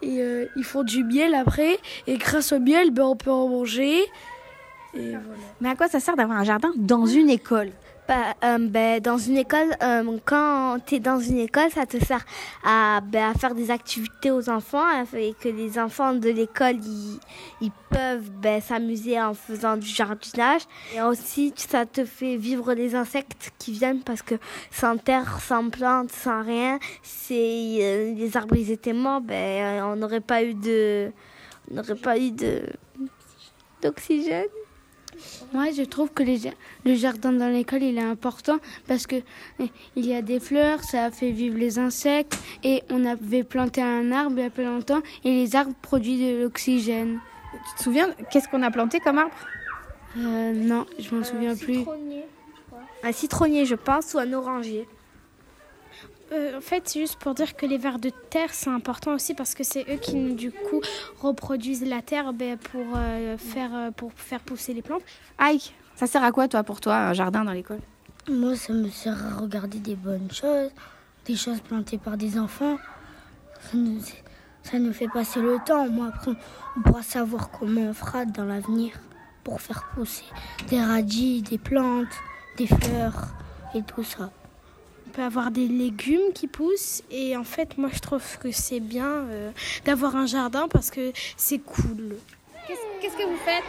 Et 0.02 0.22
ils 0.56 0.64
font 0.64 0.84
du 0.84 1.04
miel 1.04 1.34
après. 1.36 1.78
Et 2.08 2.18
grâce 2.18 2.54
au 2.54 2.60
miel, 2.60 2.92
ben, 2.92 3.04
on 3.04 3.16
peut 3.16 3.32
en 3.32 3.48
manger. 3.48 4.00
Mais 4.94 5.70
à 5.70 5.76
quoi 5.76 5.88
ça 5.88 6.00
sert 6.00 6.16
d'avoir 6.16 6.38
un 6.38 6.44
jardin 6.44 6.72
dans 6.76 7.06
une 7.06 7.30
école? 7.30 7.72
Euh, 8.10 8.58
ben, 8.60 9.00
dans 9.00 9.20
une 9.20 9.38
école, 9.38 9.76
euh, 9.84 10.18
quand 10.26 10.80
tu 10.86 10.96
es 10.96 11.00
dans 11.00 11.20
une 11.20 11.38
école, 11.38 11.70
ça 11.70 11.86
te 11.86 12.04
sert 12.04 12.26
à, 12.64 13.02
ben, 13.02 13.30
à 13.30 13.34
faire 13.36 13.54
des 13.54 13.70
activités 13.70 14.32
aux 14.32 14.50
enfants 14.50 14.86
et 15.14 15.36
que 15.40 15.50
les 15.50 15.78
enfants 15.78 16.14
de 16.14 16.30
l'école, 16.30 16.78
ils, 17.62 17.72
peuvent 17.92 18.30
ben, 18.42 18.62
s'amuser 18.62 19.22
en 19.22 19.34
faisant 19.36 19.78
du 19.78 19.88
jardinage. 19.88 20.62
Et 20.96 21.02
aussi, 21.02 21.54
ça 21.56 21.86
te 21.86 22.04
fait 22.04 22.36
vivre 22.36 22.74
les 22.74 22.96
insectes 22.96 23.52
qui 23.60 23.74
viennent 23.74 24.02
parce 24.02 24.24
que 24.24 24.36
sans 24.72 24.98
terre, 24.98 25.40
sans 25.42 25.70
plantes, 25.70 26.12
sans 26.12 26.44
rien, 26.44 26.80
c'est 27.04 27.78
euh, 27.82 28.14
les 28.16 28.38
arbres 28.38 28.56
ils 28.56 28.72
étaient 28.72 28.94
morts, 28.94 29.22
euh, 29.30 29.82
on 29.82 29.96
n'aurait 29.96 30.20
pas 30.20 30.44
eu 30.44 30.56
de, 30.56 31.12
on 31.70 31.76
n'aurait 31.76 31.96
pas 31.96 32.18
eu 32.18 32.32
de 32.32 32.64
d'oxygène. 33.82 34.46
Moi, 35.54 35.72
je 35.76 35.84
trouve 35.84 36.12
que 36.12 36.24
les 36.24 36.40
le 36.86 36.96
jardin 36.96 37.32
dans 37.32 37.50
l'école, 37.50 37.84
il 37.84 37.98
est 37.98 38.02
important 38.02 38.58
parce 38.88 39.08
que 39.08 39.16
euh, 39.16 39.68
il 39.96 40.06
y 40.06 40.14
a 40.14 40.22
des 40.22 40.40
fleurs, 40.40 40.84
ça 40.84 41.12
fait 41.12 41.32
vivre 41.32 41.58
les 41.58 41.80
insectes 41.80 42.38
et 42.64 42.84
on 42.90 43.06
avait 43.06 43.44
planté 43.44 43.82
un 43.82 44.12
arbre 44.12 44.36
il 44.38 44.44
y 44.44 44.46
a 44.46 44.50
pas 44.50 44.64
longtemps 44.64 45.02
et 45.24 45.32
les 45.32 45.56
arbres 45.56 45.74
produisent 45.82 46.36
de 46.36 46.44
l'oxygène. 46.44 47.20
Tu 47.52 47.78
te 47.78 47.84
souviens 47.84 48.10
Qu'est-ce 48.32 48.48
qu'on 48.48 48.64
a 48.64 48.72
planté 48.72 49.00
comme 49.00 49.18
arbre? 49.18 49.36
Euh, 50.18 50.54
non, 50.54 50.86
je 50.98 51.14
m'en 51.14 51.24
souviens 51.24 51.56
plus. 51.56 51.86
Un 53.04 53.12
citronnier, 53.12 53.66
je 53.66 53.76
pense, 53.76 54.14
ou 54.14 54.20
un 54.20 54.34
oranger. 54.34 54.88
Euh, 56.32 56.58
en 56.58 56.62
fait, 56.62 56.84
c'est 56.86 57.00
juste 57.00 57.18
pour 57.18 57.34
dire 57.34 57.56
que 57.56 57.66
les 57.66 57.78
vers 57.78 58.00
de 58.00 58.12
terre, 58.30 58.50
c'est 58.52 58.70
important 58.70 59.14
aussi 59.14 59.34
parce 59.34 59.56
que 59.56 59.64
c'est 59.64 59.86
eux 59.90 59.98
qui, 59.98 60.34
du 60.34 60.52
coup, 60.52 60.82
reproduisent 61.20 61.86
la 61.86 62.02
terre 62.02 62.34
ben, 62.34 62.58
pour, 62.58 62.86
euh, 62.96 63.38
faire, 63.38 63.72
euh, 63.74 63.92
pour 63.92 64.14
faire 64.14 64.40
pousser 64.40 64.74
les 64.74 64.82
plantes. 64.82 65.02
Ike, 65.40 65.74
ça 65.96 66.08
sert 66.08 66.24
à 66.24 66.32
quoi, 66.32 66.48
toi, 66.48 66.64
pour 66.64 66.82
toi, 66.82 66.96
un 66.96 67.14
jardin 67.14 67.44
dans 67.44 67.52
l'école? 67.52 67.80
Moi, 68.30 68.56
ça 68.56 68.74
me 68.74 68.90
sert 68.90 69.18
à 69.26 69.40
regarder 69.40 69.80
des 69.80 69.96
bonnes 69.96 70.32
choses, 70.32 70.72
des 71.26 71.36
choses 71.36 71.62
plantées 71.62 71.98
par 71.98 72.16
des 72.16 72.38
enfants. 72.38 72.78
Ça 73.62 73.78
nous, 73.78 74.00
ça 74.64 74.78
nous 74.78 74.94
fait 74.94 75.08
passer 75.08 75.42
le 75.42 75.58
temps. 75.66 75.88
Moi, 75.90 76.08
après, 76.14 76.32
on 76.78 76.82
pourra 76.82 77.02
savoir 77.02 77.50
comment 77.50 77.82
on 77.82 77.94
fera 77.94 78.26
dans 78.26 78.46
l'avenir 78.46 78.94
pour 79.44 79.62
faire 79.62 79.84
pousser 79.96 80.26
des 80.70 80.82
radis, 80.82 81.42
des 81.42 81.58
plantes, 81.58 82.14
des 82.58 82.68
fleurs 82.68 83.30
et 83.74 83.82
tout 83.82 84.04
ça. 84.04 84.32
Peut 85.20 85.26
avoir 85.26 85.52
des 85.52 85.68
légumes 85.68 86.32
qui 86.34 86.48
poussent 86.48 87.04
et 87.12 87.36
en 87.36 87.44
fait, 87.44 87.78
moi, 87.78 87.90
je 87.92 88.00
trouve 88.00 88.24
que 88.42 88.54
c'est 88.54 88.80
bien 88.80 89.26
euh, 89.30 89.52
d'avoir 89.84 90.16
un 90.16 90.26
jardin 90.26 90.70
parce 90.72 90.92
que 90.92 91.12
c'est 91.36 91.58
cool. 91.58 92.16
Qu'est-ce 93.02 93.18
que 93.18 93.24
vous 93.24 93.36
faites? 93.44 93.66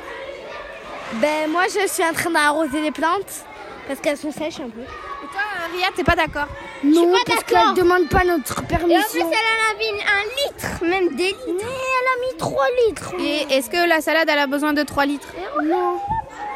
Ben 1.20 1.50
moi 1.50 1.64
je 1.64 1.88
suis 1.88 2.04
en 2.04 2.12
train 2.12 2.30
d'arroser 2.30 2.80
les 2.80 2.92
plantes 2.92 3.44
parce 3.88 3.98
qu'elles 3.98 4.16
sont 4.16 4.30
sèches 4.30 4.60
un 4.60 4.68
peu. 4.68 4.82
Et 4.82 5.26
toi, 5.32 5.40
Ria, 5.74 5.88
t'es 5.96 6.04
pas 6.04 6.14
d'accord? 6.14 6.46
Non, 6.84 7.12
parce 7.26 7.42
qu'elle 7.42 7.74
demande 7.74 8.08
pas 8.08 8.22
notre 8.22 8.60
Et 8.60 8.62
en 8.62 8.66
plus, 8.66 8.86
permission. 8.86 9.30
elle 9.32 9.48
en 9.50 9.70
a 9.70 9.76
mis 9.76 10.02
un 10.02 10.46
litre, 10.46 10.84
même 10.84 11.16
des 11.16 11.30
litres. 11.30 11.40
Mais 11.48 11.62
elle 11.64 12.28
a 12.28 12.32
mis 12.32 12.38
3 12.38 12.64
litres. 12.86 13.12
Et 13.18 13.56
est-ce 13.56 13.68
que 13.68 13.88
la 13.88 14.00
salade, 14.00 14.28
elle 14.30 14.38
a 14.38 14.46
besoin 14.46 14.72
de 14.72 14.84
3 14.84 15.04
litres? 15.04 15.34
Non, 15.64 15.98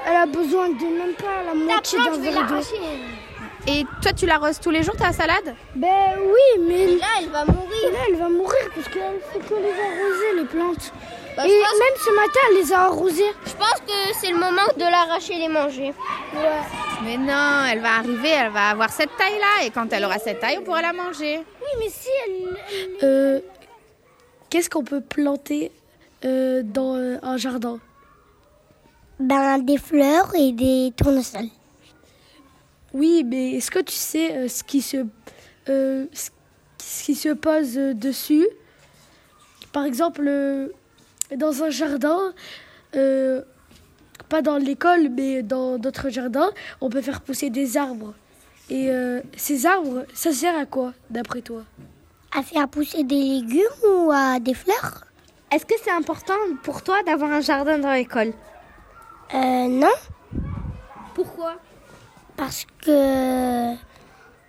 elle 0.07 0.17
a 0.17 0.27
besoin 0.27 0.69
de 0.69 0.85
même 0.85 1.15
pas 1.15 1.43
la 1.47 1.55
moitié 1.55 1.99
d'un 1.99 2.17
verre 2.17 2.47
d'eau. 2.47 2.61
Et 3.67 3.85
toi, 4.03 4.13
tu 4.13 4.27
l'arroses 4.27 4.61
tous 4.61 4.71
les 4.71 4.83
jours, 4.83 4.95
ta 4.97 5.13
salade 5.13 5.55
Ben 5.75 6.17
oui, 6.19 6.67
mais 6.69 6.87
Là, 6.97 7.07
elle 7.21 7.31
va 7.31 7.45
mourir. 7.47 7.93
là, 7.93 7.99
elle 8.11 8.17
va 8.17 8.29
mourir 8.29 8.69
parce 8.75 8.89
qu'elle 8.89 9.21
fait 9.33 9.39
que 9.39 9.55
les 9.55 9.71
arroser, 9.71 10.37
les 10.37 10.45
plantes. 10.45 10.93
Bah, 11.37 11.45
Et 11.47 11.49
même 11.49 11.97
ce 11.99 12.11
matin, 12.15 12.41
elle 12.51 12.57
les 12.59 12.73
a 12.73 12.81
arrosées. 12.83 13.33
je 13.47 13.53
pense 13.53 13.81
que 13.87 14.15
c'est 14.21 14.31
le 14.31 14.37
moment 14.39 14.67
de 14.77 14.83
l'arracher 14.83 15.35
et 15.35 15.39
les 15.39 15.49
manger. 15.49 15.93
Mais 17.05 17.17
non, 17.17 17.65
elle 17.71 17.81
va 17.81 17.95
arriver, 17.97 18.29
elle 18.29 18.53
va 18.53 18.69
avoir 18.71 18.91
cette 18.91 19.17
taille-là. 19.17 19.65
Et 19.67 19.71
quand 19.71 19.91
elle 19.93 20.05
aura 20.05 20.19
cette 20.19 20.41
taille, 20.41 20.59
on 20.61 20.63
pourra 20.63 20.83
la 20.83 20.93
manger. 20.93 21.39
Oui, 21.39 21.69
mais 21.79 21.89
si 21.89 22.09
elle... 22.27 22.99
Euh, 23.03 23.41
Qu'est-ce 24.51 24.71
qu'on 24.71 24.85
peut 24.85 25.01
planter 25.01 25.73
euh, 26.25 26.63
dans 26.63 26.95
euh, 26.97 27.17
un 27.23 27.37
jardin? 27.39 27.81
Ben, 29.19 29.59
des 29.59 29.79
fleurs 29.79 30.33
et 30.39 30.53
des 30.53 30.93
tournesols. 30.97 31.49
Oui, 32.95 33.25
mais 33.27 33.55
est-ce 33.55 33.73
que 33.73 33.81
tu 33.81 33.95
sais 33.95 34.33
euh, 34.33 34.49
ce, 34.49 34.63
qui 34.63 34.81
se, 34.81 34.99
euh, 35.69 36.07
ce 36.13 37.05
qui 37.05 37.17
se 37.17 37.31
pose 37.31 37.77
euh, 37.77 37.93
dessus? 37.93 38.47
Par 39.73 39.85
exemple, 39.85 40.23
euh, 40.27 40.69
dans 41.35 41.65
un 41.65 41.71
jardin, 41.71 42.33
euh, 42.95 43.43
pas 44.29 44.43
dans 44.43 44.59
l'école, 44.59 45.09
mais 45.09 45.43
dans 45.43 45.77
d'autres 45.77 46.09
jardins, 46.09 46.53
on 46.81 46.89
peut 46.89 47.03
faire 47.03 47.21
pousser 47.21 47.51
des 47.51 47.77
arbres. 47.77 48.15
Et 48.71 48.91
euh, 48.91 49.21
ces 49.37 49.67
arbres, 49.67 50.07
ça 50.15 50.33
sert 50.33 50.57
à 50.57 50.65
quoi, 50.65 50.95
d'après 51.11 51.43
toi? 51.43 51.65
À 52.33 52.43
faire 52.43 52.69
pousser 52.69 53.03
des 53.03 53.21
légumes 53.21 53.61
ou 53.89 54.13
à 54.13 54.39
des 54.39 54.55
fleurs? 54.55 55.05
Est-ce 55.53 55.67
que 55.67 55.75
c'est 55.83 55.91
important 55.91 56.35
pour 56.63 56.83
toi 56.83 57.03
d'avoir 57.05 57.33
un 57.33 57.41
jardin 57.41 57.79
dans 57.79 57.93
l'école? 57.93 58.33
Euh, 59.35 59.69
non. 59.69 59.93
Pourquoi? 61.15 61.57
Parce 62.45 62.67
que... 62.85 63.75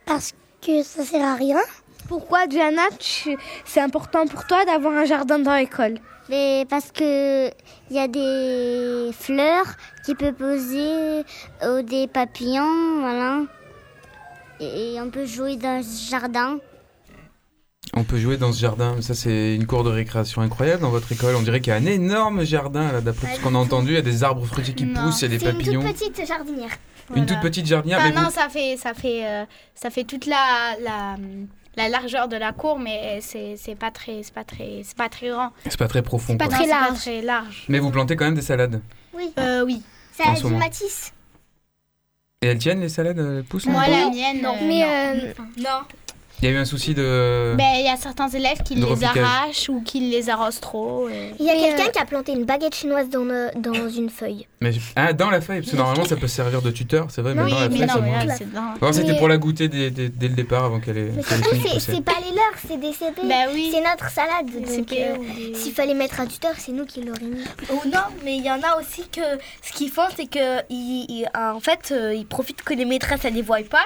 Parce 0.05 0.33
que 0.61 0.83
ça 0.83 1.05
sert 1.05 1.25
à 1.25 1.35
rien. 1.35 1.61
Pourquoi 2.09 2.45
Diana, 2.45 2.81
tu- 2.99 3.37
c'est 3.63 3.79
important 3.79 4.27
pour 4.27 4.45
toi 4.45 4.65
d'avoir 4.65 4.93
un 4.97 5.05
jardin 5.05 5.39
dans 5.39 5.55
l'école? 5.55 5.99
Mais 6.27 6.65
parce 6.69 6.91
que 6.91 7.47
il 7.89 7.95
y 7.95 7.99
a 7.99 8.09
des 8.09 9.11
fleurs 9.13 9.77
qui 10.05 10.13
peuvent 10.13 10.33
poser 10.33 11.23
ou 11.65 11.83
des 11.83 12.07
papillons, 12.07 12.99
voilà. 12.99 13.43
Et 14.59 14.97
on 14.99 15.09
peut 15.09 15.25
jouer 15.25 15.55
dans 15.55 15.81
ce 15.81 16.09
jardin. 16.09 16.57
On 17.95 18.03
peut 18.03 18.17
jouer 18.17 18.37
dans 18.37 18.51
ce 18.51 18.59
jardin. 18.59 19.01
Ça, 19.01 19.13
c'est 19.13 19.55
une 19.55 19.65
cour 19.65 19.83
de 19.83 19.89
récréation 19.89 20.41
incroyable 20.41 20.81
dans 20.81 20.89
votre 20.89 21.11
école. 21.11 21.35
On 21.35 21.41
dirait 21.41 21.61
qu'il 21.61 21.71
y 21.71 21.73
a 21.73 21.79
un 21.79 21.85
énorme 21.85 22.43
jardin, 22.43 22.91
là, 22.91 23.01
d'après 23.01 23.27
tout 23.29 23.35
ce 23.37 23.41
qu'on 23.41 23.55
a 23.55 23.57
entendu. 23.57 23.91
Il 23.91 23.95
y 23.95 23.97
a 23.97 24.01
des 24.01 24.23
arbres 24.23 24.45
fruitiers 24.45 24.73
qui 24.73 24.85
Non, 24.85 25.01
poussent, 25.05 25.21
il 25.21 25.31
y 25.31 25.35
a 25.35 25.37
des 25.37 25.45
papillons. 25.45 25.81
petite 25.81 26.25
jardinière. 26.27 26.71
Une 27.15 27.25
toute 27.25 27.39
petite 27.39 27.65
jardinière. 27.67 27.99
Enfin, 27.99 28.09
mais 28.09 28.15
non, 28.15 28.23
vous- 28.27 28.31
ça 28.33 28.49
fait, 28.49 28.77
ça 28.77 28.93
fait, 28.93 29.25
euh, 29.25 29.45
ça 29.75 29.89
fait 29.91 30.03
toute 30.05 30.25
la, 30.25 30.75
la, 30.83 31.15
la 31.77 31.87
largeur 31.89 32.27
de 32.27 32.35
la 32.35 32.51
cour, 32.51 32.79
mais 32.79 33.19
c'est 33.21 33.55
c'est 33.57 33.75
pas 33.75 33.91
très, 33.91 34.23
c'est 34.23 34.33
pas 34.33 34.43
très, 34.43 34.81
c'est 34.83 34.97
pas 34.97 35.07
très 35.07 35.29
grand. 35.29 35.51
C'est 35.65 35.77
pas 35.77 35.87
très 35.87 36.01
profond. 36.01 36.35
Pas 36.35 36.47
quoi. 36.47 36.55
très 36.57 36.67
large. 36.67 36.89
Pas 36.89 36.95
très 36.95 37.21
large. 37.21 37.65
Mais 37.69 37.77
vous 37.79 37.91
plantez 37.91 38.15
quand 38.15 38.25
même 38.25 38.33
des 38.35 38.41
salades. 38.41 38.81
Oui. 39.13 39.31
Euh, 39.39 39.63
oui. 39.63 39.83
Ça 40.13 40.23
En 40.29 40.33
a 40.33 40.35
ce 40.35 40.47
du 40.47 40.53
matisse. 40.55 41.13
Et 42.41 42.47
elles 42.47 42.57
tiennent 42.57 42.81
les 42.81 42.89
salades 42.89 43.17
elles 43.19 43.43
poussent 43.43 43.65
Moi, 43.67 43.87
là 43.87 43.99
la 44.01 44.09
mienne. 44.09 44.41
non. 44.41 44.55
euh, 44.55 44.67
Mais, 44.67 44.79
non. 44.79 45.23
euh, 45.29 45.33
non. 45.59 45.85
Il 46.41 46.49
y 46.49 46.51
a 46.51 46.55
eu 46.55 46.57
un 46.57 46.65
souci 46.65 46.93
de. 46.93 47.55
Ben, 47.57 47.63
il 47.79 47.85
y 47.85 47.87
a 47.89 47.95
certains 47.95 48.27
élèves 48.29 48.61
qui 48.63 48.75
les 48.75 49.03
arrachent 49.03 49.69
ou 49.69 49.81
qui 49.81 49.99
les 50.01 50.29
arrosent 50.29 50.59
trop. 50.59 51.07
et- 51.09 51.31
Il 51.39 51.45
y 51.45 51.49
a 51.49 51.53
quelqu'un 51.53 51.89
qui 51.91 51.99
a 51.99 52.05
planté 52.05 52.33
une 52.33 52.43
baguette 52.43 52.75
chinoise 52.75 53.09
dans, 53.09 53.23
le- 53.23 53.49
dans 53.55 53.89
une 53.89 54.09
feuille. 54.09 54.45
Mais 54.61 54.71
ah, 54.95 55.13
dans 55.13 55.29
la 55.29 55.39
feuille, 55.41 55.61
parce 55.61 55.71
que 55.71 55.77
normalement 55.77 56.05
ça 56.05 56.15
peut 56.17 56.27
servir 56.27 56.61
de 56.61 56.71
tuteur, 56.71 57.07
c'est 57.09 57.21
vrai, 57.21 57.33
mais 57.35 57.43
Oui, 57.43 57.51
dans 57.51 57.59
la 57.59 57.69
mais 57.69 57.77
feuille, 57.77 57.87
non, 57.87 58.01
mais 58.01 58.35
c'est 58.37 58.51
dans- 58.53 58.61
Non, 58.81 58.93
c'était 58.93 59.13
Mais- 59.13 59.17
pour 59.17 59.27
la 59.27 59.37
goûter 59.37 59.67
dès, 59.69 59.91
dès- 59.91 60.09
dès 60.09 60.27
le 60.27 60.33
départ 60.35 60.65
avant 60.65 60.79
qu'elle 60.79 60.97
ait, 60.97 61.11
Mais 61.15 61.23
surtout, 61.23 61.55
c'est 61.79 62.01
pas 62.03 62.13
les 62.19 62.35
leurs, 62.35 62.55
c'est 62.67 62.77
des 62.79 62.91
CP. 62.93 63.21
Ben 63.23 63.47
oui. 63.53 63.69
C'est 63.73 63.81
notre 63.81 64.09
salade. 64.11 64.47
Donc, 64.47 64.91
euh, 64.91 65.17
des- 65.35 65.53
s'il 65.55 65.71
fallait 65.73 65.93
mettre 65.93 66.19
un 66.19 66.25
tuteur, 66.27 66.53
c'est 66.57 66.71
nous 66.73 66.85
qui 66.85 67.01
l'aurions 67.01 67.27
mis. 67.29 67.43
Ou 67.69 67.87
non, 67.89 68.01
mais 68.23 68.35
il 68.37 68.45
y 68.45 68.51
en 68.51 68.61
a 68.61 68.79
aussi 68.79 69.07
que 69.09 69.21
ce 69.63 69.71
qu'ils 69.73 69.89
font, 69.89 70.07
c'est 70.15 70.27
que 70.27 70.59
ils, 70.69 71.05
ils- 71.09 71.29
en 71.35 71.59
fait, 71.59 71.91
euh, 71.91 72.13
ils 72.13 72.25
profitent 72.25 72.61
que 72.63 72.73
les 72.73 72.85
maîtresses 72.85 73.23
elles 73.23 73.33
les 73.35 73.41
voient 73.41 73.55
pas 73.69 73.85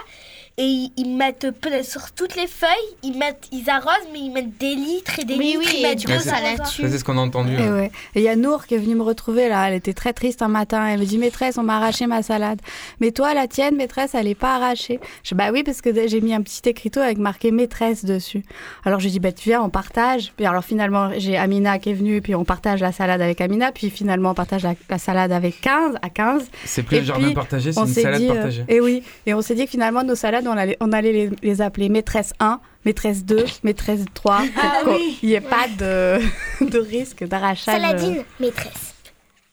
et 0.61 0.91
ils, 0.97 1.15
mettent 1.15 1.47
sur 1.83 2.11
toutes 2.11 2.35
les 2.35 2.45
feuilles, 2.47 2.69
ils 3.01 3.17
mettent, 3.17 3.47
ils 3.51 3.67
arrosent, 3.69 4.07
mais 4.13 4.19
ils 4.19 4.29
mettent 4.29 4.57
des 4.59 4.75
litres 4.75 5.17
et 5.19 5.23
des 5.23 5.35
Oui, 5.35 5.45
litres. 5.57 5.59
oui, 5.59 5.65
ils 5.73 5.79
et 5.79 5.83
mettent 5.87 6.05
coup, 6.05 6.11
ça 6.19 6.39
la 6.41 6.47
arrosoirs. 6.49 6.69
tue. 6.69 6.81
Ça, 6.83 6.89
c'est 6.91 6.97
ce 6.99 7.03
qu'on 7.05 7.17
a 7.17 7.21
entendu. 7.21 7.53
Et 7.55 7.69
ouais. 7.69 7.91
Il 8.15 8.21
y 8.21 8.27
a 8.27 8.35
Nour 8.35 8.65
qui 8.67 8.75
est 8.75 8.77
venue 8.77 8.95
me 8.95 9.01
retrouver 9.03 9.47
là. 9.49 9.69
Elle 9.69 9.75
était 9.75 9.93
très 9.93 10.11
triste 10.13 10.41
un 10.41 10.47
matin. 10.49 10.85
Elle 10.85 10.99
me 10.99 11.05
dit 11.05 11.17
Maîtresse, 11.17 11.57
on 11.57 11.63
m'a 11.63 11.77
arraché 11.77 12.07
ma 12.07 12.21
salade. 12.23 12.59
Mais 12.99 13.11
toi, 13.11 13.33
la 13.33 13.47
tienne, 13.47 13.75
maîtresse, 13.77 14.13
elle 14.15 14.25
n'est 14.25 14.35
pas 14.35 14.55
arrachée. 14.55 14.99
Je 15.23 15.29
dis 15.29 15.35
Bah 15.35 15.49
oui, 15.53 15.63
parce 15.63 15.81
que 15.81 16.07
j'ai 16.07 16.19
mis 16.21 16.33
un 16.33 16.41
petit 16.41 16.67
écriteau 16.67 16.99
avec 16.99 17.17
marqué 17.19 17.51
maîtresse 17.51 18.03
dessus. 18.03 18.43
Alors 18.83 18.99
je 18.99 19.07
dis 19.07 19.19
Bah 19.21 19.31
tu 19.31 19.47
viens, 19.49 19.61
on 19.63 19.69
partage. 19.69 20.33
Puis 20.35 20.45
alors 20.45 20.63
finalement, 20.65 21.11
j'ai 21.17 21.37
Amina 21.37 21.79
qui 21.79 21.91
est 21.91 21.93
venue, 21.93 22.21
puis 22.21 22.35
on 22.35 22.43
partage 22.43 22.81
la 22.81 22.91
salade 22.91 23.21
avec 23.21 23.39
Amina. 23.39 23.71
Puis 23.71 23.89
finalement, 23.89 24.31
on 24.31 24.35
partage 24.35 24.63
la, 24.63 24.73
la 24.89 24.97
salade 24.97 25.31
avec 25.31 25.61
15 25.61 25.95
à 26.01 26.09
15. 26.09 26.43
C'est 26.65 26.83
plus 26.83 26.97
Et 26.97 26.99
un 26.99 27.03
jardin 27.03 27.31
partagé, 27.33 27.71
c'est 27.71 27.79
une 27.79 27.87
salade 27.87 28.19
dit, 28.19 28.29
euh, 28.29 28.33
partagée. 28.33 28.65
et 28.67 28.81
oui, 28.81 29.03
et 29.25 29.33
on 29.33 29.41
s'est 29.41 29.55
dit 29.55 29.63
que 29.63 29.71
finalement, 29.71 30.03
nos 30.03 30.15
salades, 30.15 30.47
on 30.49 30.57
allait, 30.57 30.77
on 30.79 30.91
allait 30.91 31.11
les, 31.13 31.29
les 31.41 31.61
appeler 31.61 31.89
maîtresse 31.89 32.33
1, 32.39 32.59
maîtresse 32.85 33.23
2, 33.25 33.45
maîtresse 33.63 34.01
3. 34.13 34.41
Ah 34.57 34.79
pour 34.83 34.93
oui. 34.93 35.17
qu'il 35.19 35.29
n'y 35.29 35.35
ait 35.35 35.41
pas 35.41 35.67
de, 35.77 36.19
de 36.69 36.79
risque 36.79 37.23
d'arrachage. 37.25 37.73
euh, 37.75 37.79
Saladine, 37.81 38.23
maîtresse. 38.39 38.93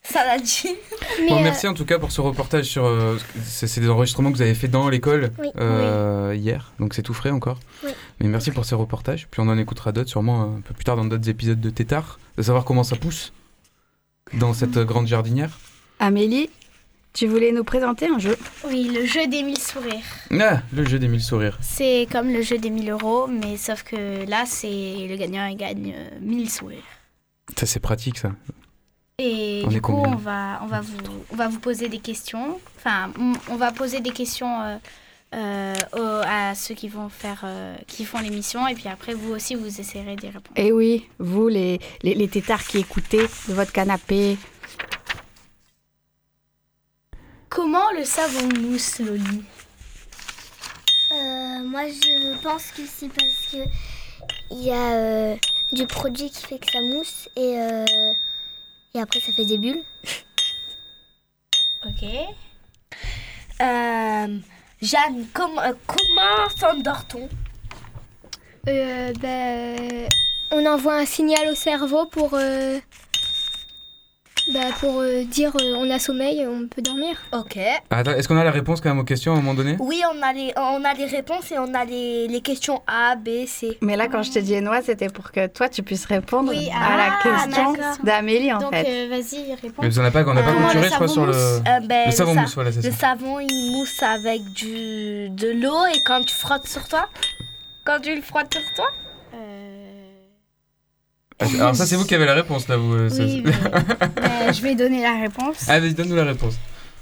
Saladine. 0.02 0.76
Bon, 1.28 1.37
Mais, 1.37 1.42
merci 1.42 1.66
en 1.66 1.74
tout 1.74 1.85
cas 1.85 1.98
pour 1.98 2.12
ce 2.12 2.20
reportage 2.20 2.66
sur. 2.66 2.85
euh, 2.85 3.18
c'est 3.44 3.80
des 3.80 3.88
enregistrements 3.88 4.30
que 4.30 4.37
vous 4.37 4.42
avez 4.42 4.54
fait 4.54 4.68
dans 4.68 4.88
l'école 4.88 5.32
Oui. 5.38 5.48
euh, 5.59 6.32
hier, 6.37 6.72
donc 6.78 6.94
c'est 6.94 7.02
tout 7.02 7.14
frais 7.14 7.30
encore. 7.30 7.59
Oui. 7.85 7.90
Mais 8.20 8.28
merci 8.28 8.52
pour 8.52 8.64
ces 8.64 8.76
reportages. 8.76 9.26
Puis 9.30 9.40
on 9.40 9.48
en 9.48 9.59
écoutera 9.59 9.90
d'autres 9.90 10.09
sûrement 10.11 10.42
un 10.42 10.61
peu 10.61 10.74
plus 10.74 10.85
tard 10.85 10.94
dans 10.96 11.04
d'autres 11.04 11.28
épisodes 11.28 11.61
de 11.61 11.70
Tétard, 11.70 12.20
de 12.37 12.42
savoir 12.42 12.64
comment 12.64 12.85
ça 12.85 12.94
pousse 12.94 13.32
dans 14.35 14.54
cette 14.54 14.76
euh, 14.76 14.85
grande 14.85 15.09
jardinière. 15.09 15.59
Amélie, 15.98 16.50
tu 17.16 17.26
voulais 17.26 17.50
nous 17.50 17.64
présenter 17.64 18.09
un 18.09 18.18
jeu 18.18 18.37
Oui, 18.68 18.90
le 18.94 19.07
jeu 19.07 19.26
des 19.26 19.42
mille 19.42 19.59
sourires. 19.59 20.05
Ah, 20.38 20.61
le 20.72 20.85
jeu 20.87 20.98
des 20.98 21.09
mille 21.09 21.22
sourires. 21.22 21.57
C'est 21.62 22.07
comme 22.12 22.31
le 22.31 22.42
jeu 22.42 22.59
des 22.59 22.68
1000 22.68 22.90
euros, 22.90 23.26
mais 23.26 23.57
sauf 23.57 23.83
que 23.85 24.29
là, 24.29 24.44
c'est 24.46 25.07
le 25.09 25.16
gagnant, 25.16 25.46
il 25.46 25.57
gagne 25.57 25.94
euh, 25.96 26.11
1000 26.20 26.50
sourires. 26.50 26.83
Ça 27.59 27.64
c'est 27.64 27.81
pratique 27.81 28.18
ça. 28.18 28.33
Et 29.18 29.62
On 29.64 29.68
du 29.68 29.81
coup, 29.81 29.94
on 29.94 30.16
va, 30.16 30.61
on, 30.62 30.66
va 30.66 30.83
vous, 30.83 30.98
on 31.33 31.37
va 31.37 31.48
vous 31.48 31.59
poser 31.59 31.88
des 31.88 32.00
questions. 32.00 32.61
Enfin, 32.76 33.11
on- 33.48 33.57
va 33.57 33.72
poser 33.72 34.00
des 34.00 34.11
questions 34.11 34.61
euh, 34.61 34.76
euh, 35.35 35.74
aux- 35.94 36.22
à 36.29 36.55
ceux 36.55 36.74
qui 36.74 36.88
vont 36.88 37.09
faire, 37.09 37.40
euh, 37.44 37.74
qui 37.87 38.05
font 38.05 38.18
l'émission, 38.18 38.68
et 38.68 38.74
puis 38.74 38.88
après, 38.88 39.14
vous 39.14 39.33
aussi, 39.33 39.55
vous 39.55 39.81
essayerez 39.81 40.16
d'y 40.16 40.26
répondre. 40.26 40.50
Eh 40.57 40.70
oui, 40.70 41.07
vous, 41.18 41.48
les, 41.48 41.79
les, 42.02 42.12
les 42.14 42.29
tétards 42.29 42.62
qui 42.62 42.76
écoutez 42.79 43.22
de 43.48 43.55
votre 43.55 43.72
canapé. 43.72 44.37
Comment 47.48 47.90
le 47.92 48.04
savons-nous, 48.04 48.78
Slowly 48.78 49.44
Euh, 51.12 51.62
moi, 51.62 51.87
je 51.88 52.37
pense 52.42 52.66
que 52.72 52.82
c'est 52.87 53.09
parce 53.09 53.46
que 53.52 53.59
il 54.50 54.62
y 54.62 54.70
a 54.70 54.92
euh, 54.92 55.37
du 55.72 55.87
produit 55.87 56.30
qui 56.30 56.44
fait 56.46 56.59
que 56.59 56.70
ça 56.70 56.80
mousse 56.80 57.28
et, 57.37 57.59
euh, 57.61 57.85
et 58.94 59.00
après 59.00 59.20
ça 59.20 59.32
fait 59.32 59.44
des 59.44 59.59
bulles. 59.59 59.82
Ok. 61.85 62.02
Euh, 63.62 64.38
Jeanne, 64.82 65.26
com- 65.32 65.61
euh, 65.64 65.72
comment 65.87 66.48
s'endort-on 66.59 67.28
Euh, 68.66 69.12
ben, 69.20 70.09
on 70.50 70.66
envoie 70.66 70.96
un 70.96 71.06
signal 71.06 71.48
au 71.48 71.54
cerveau 71.54 72.06
pour, 72.06 72.30
euh, 72.35 72.80
bah, 74.52 74.61
pour 74.80 75.00
euh, 75.00 75.24
dire 75.24 75.52
euh, 75.61 75.74
on 75.76 75.90
a 75.90 75.98
sommeil, 75.98 76.46
on 76.46 76.68
peut 76.68 76.82
dormir. 76.82 77.16
Ok. 77.32 77.59
Attends, 77.90 78.12
est-ce 78.12 78.28
qu'on 78.28 78.37
a 78.37 78.44
la 78.44 78.50
réponse 78.50 78.80
quand 78.80 78.88
même 78.88 78.98
aux 79.00 79.04
questions 79.04 79.32
à 79.32 79.35
un 79.37 79.40
moment 79.40 79.54
donné? 79.54 79.76
Oui, 79.80 80.00
on 80.14 80.22
a 80.22 80.32
les, 80.32 80.52
on 80.56 80.85
a 80.85 80.94
les 80.94 81.06
réponses 81.06 81.50
et 81.50 81.59
on 81.59 81.74
a 81.74 81.85
les, 81.85 82.28
les 82.28 82.40
questions 82.40 82.82
A, 82.87 83.16
B, 83.16 83.46
C. 83.46 83.78
Mais 83.80 83.96
là, 83.96 84.06
quand 84.09 84.22
je 84.22 84.30
t'ai 84.32 84.42
dit 84.42 84.61
Noah, 84.61 84.82
c'était 84.82 85.09
pour 85.09 85.32
que 85.32 85.46
toi, 85.48 85.68
tu 85.68 85.82
puisses 85.82 86.04
répondre 86.06 86.50
Oui, 86.50 86.68
à 86.70 86.96
la 86.96 87.09
ah, 87.12 87.22
question 87.44 87.74
d'Amélie, 88.04 88.52
en 88.52 88.59
Donc, 88.59 88.74
fait. 88.74 88.87
euh, 88.87 89.09
vas-y, 89.11 89.52
réponds. 89.61 89.82
Mais 89.82 89.98
on 89.98 90.02
n'a 90.02 90.11
pas, 90.11 90.24
on 90.26 90.35
n'a 90.35 90.42
pas 90.42 90.50
Euh, 90.50 90.54
clôturé, 90.70 90.82
le 90.85 90.88
je 90.88 90.94
crois, 90.94 91.09
savon 91.09 91.12
sur 91.12 91.26
le. 91.26 91.32
mousse. 91.32 91.62
Euh, 91.68 91.80
ben, 91.87 92.06
le 92.06 92.12
savon 92.12 92.35
sa- 92.35 92.40
mousse, 92.42 92.54
voilà, 92.54 92.70
Le 92.70 92.82
ça. 92.82 92.90
savon, 92.92 93.40
il 93.40 93.72
mousse 93.72 94.02
avec 94.02 94.42
du, 94.52 95.28
de 95.30 95.50
l'eau 95.61 95.87
et 95.94 95.98
quand 96.04 96.22
tu 96.24 96.35
frottes 96.35 96.66
sur 96.68 96.87
toi 96.88 97.09
Quand 97.85 98.00
tu 98.00 98.14
le 98.14 98.22
frottes 98.22 98.52
sur 98.54 98.74
toi 98.74 98.87
Alors, 101.38 101.75
ça, 101.77 101.85
c'est 101.87 101.96
vous 101.96 102.05
qui 102.07 102.14
avez 102.14 102.25
la 102.25 102.35
réponse, 102.35 102.66
là, 102.68 102.77
vous. 102.77 102.94
euh, 102.94 103.09
ça- 103.11 103.22
Oui, 103.25 103.42
euh, 103.46 104.53
je 104.53 104.62
vais 104.62 104.75
donner 104.75 105.03
la 105.03 105.20
réponse. 105.20 105.66
Ah, 105.68 105.79
vas-y, 105.81 105.92
donne-nous 105.94 106.16
la 106.16 106.25
réponse. 106.25 106.55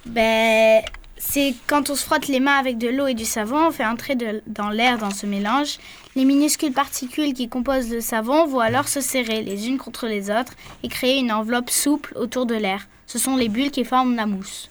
Ben, 0.07 0.83
c'est 1.17 1.55
quand 1.67 1.89
on 1.91 1.95
se 1.95 2.05
frotte 2.05 2.27
les 2.29 2.41
mains 2.41 2.59
avec 2.59 2.77
de 2.79 2.89
l'eau 2.89 3.07
et 3.07 3.15
du 3.15 3.25
savon, 3.25 3.69
on 3.69 3.71
fait 3.71 3.87
entrer 3.87 4.17
de- 4.17 4.43
dans 4.47 4.71
l'air 4.71 4.99
dans 4.99 5.11
ce 5.11 5.27
mélange. 5.27 5.79
Les 6.17 6.25
minuscules 6.25 6.73
particules 6.73 7.33
qui 7.33 7.49
composent 7.49 7.91
le 7.91 8.01
savon 8.01 8.47
vont 8.47 8.61
alors 8.61 8.89
se 8.89 9.01
serrer 9.01 9.43
les 9.43 9.69
unes 9.69 9.79
contre 9.79 10.07
les 10.07 10.31
autres 10.31 10.53
et 10.83 10.89
créer 10.89 11.19
une 11.19 11.31
enveloppe 11.33 11.71
souple 11.71 12.13
autour 12.17 12.45
de 12.47 12.55
l'air. 12.55 12.89
Ce 13.07 13.19
sont 13.19 13.37
les 13.37 13.49
bulles 13.49 13.71
qui 13.71 13.85
forment 13.85 14.17
la 14.17 14.27
mousse. 14.27 14.69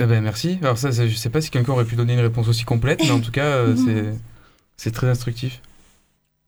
Eh 0.00 0.06
ben, 0.06 0.22
merci. 0.22 0.58
Alors, 0.62 0.78
ça, 0.78 0.92
c'est- 0.92 1.08
je 1.08 1.16
sais 1.16 1.30
pas 1.30 1.40
si 1.40 1.50
quelqu'un 1.50 1.72
aurait 1.72 1.84
pu 1.84 1.96
donner 1.96 2.12
une 2.14 2.20
réponse 2.20 2.46
aussi 2.48 2.64
complète, 2.64 3.00
mais 3.02 3.10
en 3.10 3.20
tout 3.20 3.32
cas, 3.32 3.44
euh, 3.44 4.12
c'est 4.76 4.90
très 4.92 5.08
instructif. 5.08 5.60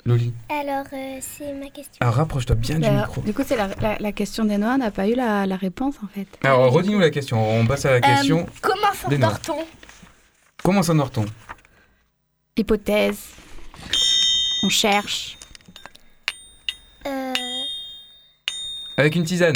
Loli. 0.04 0.32
Alors, 0.48 0.84
euh, 0.92 1.18
c'est 1.20 1.52
ma 1.52 1.66
question. 1.66 1.94
Alors, 2.00 2.14
rapproche-toi 2.14 2.56
bien 2.56 2.74
du 2.76 2.80
Bah, 2.82 2.90
micro. 3.06 3.20
du 3.20 3.32
coup, 3.32 3.42
c'est 3.46 3.56
la, 3.56 3.68
la, 3.80 3.98
la 4.00 4.12
question 4.12 4.44
des 4.44 4.56
on 4.56 4.76
n'a 4.78 4.90
pas 4.90 5.06
eu 5.08 5.14
la, 5.14 5.46
la 5.46 5.56
réponse, 5.56 5.94
en 6.02 6.08
fait. 6.08 6.26
Alors, 6.42 6.72
redis-nous 6.72 6.98
la 6.98 7.10
question. 7.10 7.38
On 7.60 7.64
passe 7.66 7.84
à 7.84 7.92
la 7.92 8.00
question. 8.00 8.40
Euh, 8.40 8.50
Comment 8.60 8.92
s'endort-on? 8.92 9.64
Comment 10.64 10.82
s'endort-on? 10.82 11.24
Hypothèse. 12.56 13.18
On 14.64 14.68
cherche. 14.68 15.38
Euh, 17.06 17.32
Avec 18.96 19.14
une 19.14 19.24
tisane 19.24 19.54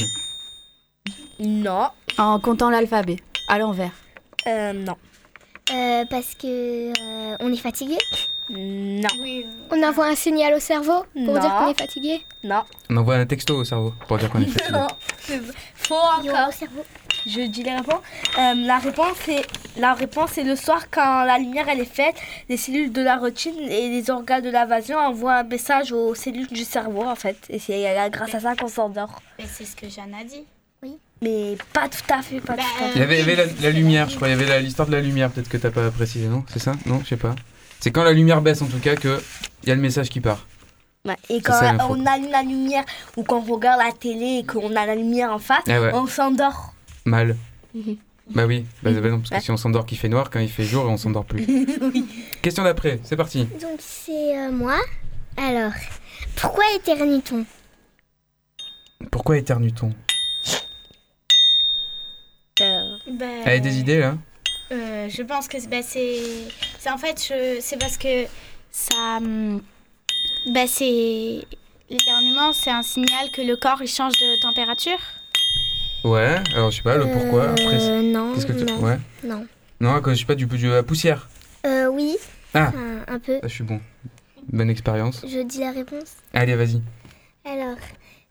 Non. 1.41 1.89
En 2.19 2.39
comptant 2.41 2.71
l'alphabet, 2.71 3.17
à 3.49 3.59
l'envers. 3.59 3.93
Euh, 4.47 4.73
non. 4.73 4.97
Euh, 5.73 6.05
parce 6.09 6.35
que 6.35 6.91
euh, 6.91 7.37
on 7.41 7.53
est 7.53 7.57
fatigué. 7.57 7.97
Non. 8.49 9.09
On 9.73 9.83
envoie 9.83 10.07
un 10.07 10.15
signal 10.15 10.55
au 10.55 10.61
cerveau 10.61 11.05
pour 11.13 11.35
Non. 11.35 11.41
dire 11.41 11.53
qu'on 11.59 11.69
est 11.71 11.79
fatigué. 11.81 12.23
Non. 12.45 12.63
On 12.89 12.97
envoie 12.99 13.17
un 13.17 13.27
texto 13.27 13.57
au 13.57 13.65
cerveau 13.65 13.93
pour 14.07 14.19
dire 14.19 14.31
qu'on 14.31 14.41
est 14.41 14.47
fatigué. 14.47 14.79
Non. 14.79 14.87
C'est 15.19 15.41
faux 15.75 15.95
Yo, 16.23 16.31
encore. 16.31 16.49
au 16.49 16.53
cerveau. 16.53 16.85
Je 17.27 17.41
dis 17.49 17.65
les 17.65 17.75
réponses. 17.75 18.01
Euh, 18.39 18.55
la 18.55 18.79
réponse 18.79 19.17
c'est 19.25 19.43
la 19.79 19.95
réponse 19.95 20.31
c'est 20.35 20.45
le 20.45 20.55
soir 20.55 20.89
quand 20.93 21.25
la 21.25 21.39
lumière 21.39 21.69
elle 21.69 21.81
est 21.81 21.85
faite, 21.85 22.15
les 22.49 22.57
cellules 22.57 22.93
de 22.93 23.03
la 23.03 23.17
rétine 23.17 23.59
et 23.59 23.89
les 23.89 24.11
organes 24.11 24.43
de 24.43 24.51
l'invasion 24.51 24.97
envoient 24.97 25.35
un 25.39 25.43
message 25.43 25.91
aux 25.91 26.15
cellules 26.15 26.47
du 26.47 26.63
cerveau 26.63 27.03
en 27.03 27.17
fait. 27.17 27.37
Et 27.51 27.59
c'est 27.59 27.85
grâce 28.13 28.33
à 28.37 28.39
ça 28.41 28.55
qu'on 28.55 28.69
s'endort. 28.69 29.21
Et 29.41 29.45
c'est 29.47 29.65
ce 29.65 29.75
que 29.75 29.89
Jeanne 29.89 30.15
a 30.15 30.23
dit. 30.23 30.45
Mais 31.23 31.57
pas 31.73 31.89
tout 31.89 32.13
à 32.13 32.21
fait, 32.23 32.41
pas 32.41 32.55
tout 32.55 32.61
à 32.61 32.89
Il 32.95 33.01
y 33.01 33.03
avait, 33.03 33.17
il 33.17 33.19
y 33.21 33.23
avait 33.23 33.37
la, 33.37 33.45
la 33.63 33.71
lumière, 33.71 34.09
je 34.11 34.17
crois. 34.17 34.29
Il 34.29 34.39
y 34.39 34.43
avait 34.43 34.61
l'histoire 34.61 34.87
de 34.87 34.93
la 34.93 35.01
lumière, 35.01 35.31
peut-être 35.31 35.49
que 35.49 35.57
t'as 35.57 35.71
pas 35.71 35.91
précisé, 35.91 36.27
non? 36.29 36.45
C'est 36.49 36.59
ça? 36.59 36.73
Non, 36.85 37.01
je 37.03 37.09
sais 37.09 37.17
pas. 37.17 37.35
C'est 37.81 37.91
quand 37.91 38.05
la 38.05 38.13
lumière 38.13 38.43
baisse, 38.43 38.61
en 38.63 38.67
tout 38.67 38.79
cas, 38.79 38.97
que 38.97 39.21
il 39.63 39.69
y 39.69 39.73
a 39.73 39.75
le 39.75 39.81
message 39.81 40.09
qui 40.11 40.21
part. 40.21 40.47
fait. 41.05 41.11
Ouais, 41.11 41.17
Et 41.31 41.41
quand 41.41 41.53
ça, 41.53 41.77
on 41.89 42.05
allume 42.05 42.31
la 42.31 42.43
lumière 42.43 42.85
ou 43.17 43.23
quand 43.23 43.39
on 43.39 43.55
regarde 43.55 43.81
la 43.85 43.93
télé 43.93 44.41
et 44.41 44.47
qu'on 44.47 44.75
a 44.77 44.87
la 44.87 44.95
lumière 44.97 45.31
en 45.33 45.39
face, 45.39 45.63
Ah 45.69 45.81
ouais. 45.81 45.91
on 45.95 46.07
s'endort. 46.07 46.75
Mal. 47.05 47.37
Mhm. 47.75 47.97
Bah 48.35 48.45
oui, 48.45 48.67
bah, 48.83 48.91
bah 48.93 49.09
non, 49.09 49.19
parce 49.19 49.31
que 49.31 49.35
Ouais. 49.37 49.41
si 49.41 49.51
on 49.53 49.57
s'endort 49.57 49.87
qu'il 49.87 49.99
fait 49.99 50.09
noir, 50.09 50.31
quand 50.31 50.41
il 50.41 50.49
fait 50.51 50.65
jour, 50.65 50.85
on 50.89 50.97
s'endort 50.97 51.25
plus. 51.25 51.47
Question 52.43 52.65
d'après, 52.65 52.99
c'est 53.05 53.15
parti. 53.17 53.45
Donc 53.45 53.79
c'est 53.79 54.37
euh, 54.37 54.51
moi. 54.51 54.79
Alors, 55.37 55.71
pourquoi 56.35 56.65
éternue-t-on 56.75 57.45
Pourquoi 59.13 59.39
éternue-t-on 59.39 59.93
Euh, 63.17 63.43
Ben, 63.45 63.47
Avez 63.47 63.61
des 63.61 63.79
idées 63.79 63.99
là 64.01 64.17
Euh, 64.73 65.09
je 65.09 65.23
pense 65.23 65.47
que 65.49 65.59
c'est- 65.61 65.69
ben, 65.69 65.83
c'est 65.83 66.21
c'est 66.79 66.91
en 66.91 66.99
fait 66.99 67.23
je- 67.29 67.59
c'est 67.61 67.79
parce 67.79 67.97
que 67.97 68.25
ça 68.71 69.21
ben, 69.21 70.67
c'est 70.67 71.43
l'éternuement 71.89 72.53
c'est 72.53 72.71
un 72.71 72.83
signal 72.83 73.31
que 73.33 73.43
le 73.43 73.57
corps 73.57 73.81
il 73.83 73.89
change 73.89 74.13
de 74.15 74.41
température. 74.43 74.99
Ouais, 76.05 76.37
alors 76.55 76.71
je 76.71 76.77
sais 76.77 76.83
pas, 76.83 76.97
le 76.97 77.07
pourquoi 77.11 77.51
après. 77.51 77.79
c'est- 77.81 77.91
Euh, 77.91 78.03
Non, 78.03 78.35
Qu'est-ce 78.35 78.47
que 78.47 78.53
tu- 78.53 78.65
non, 78.65 78.79
Ouais. 78.81 78.99
non. 79.25 79.47
Non, 79.81 79.95
à 79.95 80.01
cause, 80.01 80.15
je 80.15 80.21
sais 80.21 80.25
pas, 80.27 80.35
du, 80.35 80.47
du- 80.47 80.59
de 80.59 80.69
la 80.73 80.83
poussière. 80.83 81.29
Euh, 81.67 81.87
oui, 81.89 82.17
Ah, 82.55 82.73
un, 83.09 83.15
un 83.15 83.19
peu. 83.19 83.35
ça, 83.41 83.49
je 83.49 83.53
suis 83.55 83.65
bon. 83.65 83.81
Bonne 84.53 84.71
expérience. 84.71 85.23
Je 85.27 85.41
dis 85.43 85.59
la 85.61 85.73
réponse. 85.73 86.13
Allez, 86.33 86.55
vas-y. 86.55 86.81
Alors, 87.45 87.77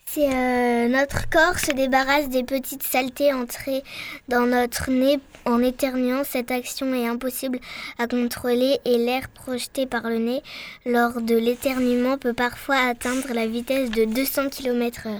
c'est 0.08 0.34
euh, 0.34 0.88
notre 0.88 1.30
corps 1.30 1.60
se 1.60 1.72
débarrasse 1.74 2.30
des 2.30 2.44
petites 2.44 2.84
saletés 2.84 3.34
entrées 3.34 3.84
dans 4.30 4.46
notre 4.46 4.90
nez 4.90 5.20
en 5.46 5.62
éternuant. 5.62 6.24
Cette 6.24 6.52
action 6.52 6.94
est 6.94 7.06
impossible 7.08 7.60
à 7.98 8.08
contrôler 8.08 8.80
et 8.86 8.98
l'air 8.98 9.28
projeté 9.30 9.86
par 9.86 10.04
le 10.04 10.18
nez 10.20 10.42
lors 10.86 11.20
de 11.22 11.36
l'éternuement 11.36 12.18
peut 12.18 12.34
parfois 12.34 12.78
atteindre 12.78 13.34
la 13.34 13.46
vitesse 13.46 13.92
de 13.92 14.06
200 14.06 14.50
km/h. 14.50 15.20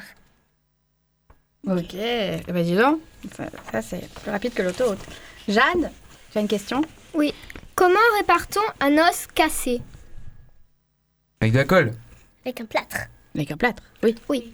Ok, 1.68 1.96
eh 1.96 2.40
ben 2.48 2.64
dis 2.64 2.76
donc, 2.76 3.02
ça, 3.36 3.46
ça, 3.72 3.82
c'est 3.82 4.08
plus 4.22 4.32
rapide 4.32 4.54
que 4.54 4.62
l'autoroute. 4.62 5.00
Jeanne, 5.48 5.92
tu 6.32 6.38
as 6.38 6.42
une 6.42 6.48
question? 6.48 6.82
Oui. 7.14 7.34
Comment 7.74 8.00
répare-t-on 8.20 8.86
un 8.86 9.10
os 9.10 9.28
cassé? 9.34 9.82
Avec 11.42 11.52
de 11.54 11.58
la 11.58 11.66
colle. 11.66 11.94
Avec 12.46 12.62
un 12.62 12.66
plâtre. 12.66 12.98
Avec 13.34 13.52
un 13.52 13.58
plâtre, 13.58 13.84
oui. 14.04 14.16
Oui. 14.30 14.54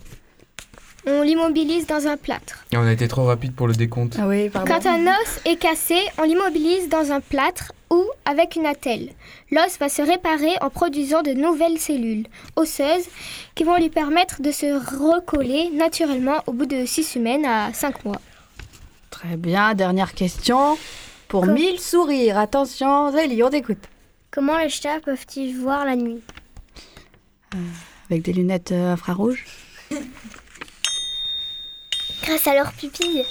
On 1.07 1.23
l'immobilise 1.23 1.87
dans 1.87 2.05
un 2.07 2.15
plâtre. 2.15 2.63
Et 2.71 2.77
on 2.77 2.83
a 2.83 2.91
été 2.91 3.07
trop 3.07 3.25
rapide 3.25 3.55
pour 3.55 3.67
le 3.67 3.73
décompte. 3.73 4.17
Ah 4.19 4.27
oui, 4.27 4.49
pardon. 4.49 4.71
Quand 4.71 4.85
un 4.85 5.07
os 5.07 5.39
est 5.45 5.55
cassé, 5.55 5.97
on 6.19 6.23
l'immobilise 6.23 6.89
dans 6.89 7.11
un 7.11 7.19
plâtre 7.21 7.71
ou 7.89 8.03
avec 8.25 8.55
une 8.55 8.67
attelle. 8.67 9.09
L'os 9.49 9.79
va 9.79 9.89
se 9.89 10.01
réparer 10.03 10.51
en 10.61 10.69
produisant 10.69 11.23
de 11.23 11.31
nouvelles 11.31 11.79
cellules 11.79 12.27
osseuses 12.55 13.07
qui 13.55 13.63
vont 13.63 13.77
lui 13.77 13.89
permettre 13.89 14.41
de 14.43 14.51
se 14.51 14.67
recoller 15.15 15.71
naturellement 15.73 16.43
au 16.45 16.53
bout 16.53 16.67
de 16.67 16.85
6 16.85 17.03
semaines 17.03 17.45
à 17.45 17.73
5 17.73 18.05
mois. 18.05 18.21
Très 19.09 19.37
bien, 19.37 19.73
dernière 19.73 20.13
question. 20.13 20.77
Pour 21.27 21.45
Comme- 21.45 21.53
1000 21.55 21.79
sourires, 21.79 22.37
attention, 22.37 23.11
Zélie, 23.11 23.41
on 23.43 23.49
t'écoute. 23.49 23.83
Comment 24.29 24.57
les 24.57 24.69
chats 24.69 24.99
peuvent-ils 25.03 25.57
voir 25.57 25.83
la 25.85 25.95
nuit? 25.95 26.21
Avec 28.09 28.21
des 28.21 28.33
lunettes 28.33 28.71
euh, 28.71 28.93
infrarouges? 28.93 29.45
Grâce 32.23 32.47
à 32.47 32.53
leurs 32.53 32.71
pupilles. 32.73 33.25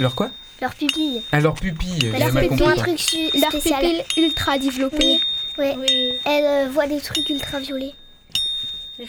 Alors 0.00 0.14
quoi? 0.14 0.30
Leurs 0.60 0.74
pupilles. 0.74 1.22
Alors 1.32 1.54
pupille, 1.54 1.98
j'ai 2.00 2.10
Leurs 2.18 2.32
mal 2.32 2.48
pupilles, 2.48 2.58
compris. 2.66 2.80
un 2.80 2.96
truc 2.96 3.34
Leur 3.40 3.50
pupille 3.50 4.02
ultra 4.16 4.58
développée. 4.58 5.20
Oui, 5.58 5.64
ouais. 5.64 5.76
Oui, 5.78 6.12
Elle 6.24 6.44
euh, 6.44 6.68
voit 6.70 6.86
des 6.86 7.00
trucs 7.00 7.28
ultraviolets. 7.28 7.94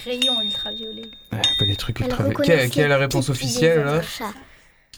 rayons 0.05 0.41
ultraviolets. 0.41 1.09
Ouais, 1.31 1.41
pas 1.57 1.65
des 1.65 1.75
trucs 1.75 1.99
Elle 2.01 2.07
ultra. 2.07 2.23
Qui 2.23 2.29
reconnaît 2.29 2.59
a, 2.61 2.67
qui 2.67 2.81
a 2.81 2.87
la 2.87 2.97
réponse 2.97 3.29
officielle 3.29 3.83
là? 3.83 4.01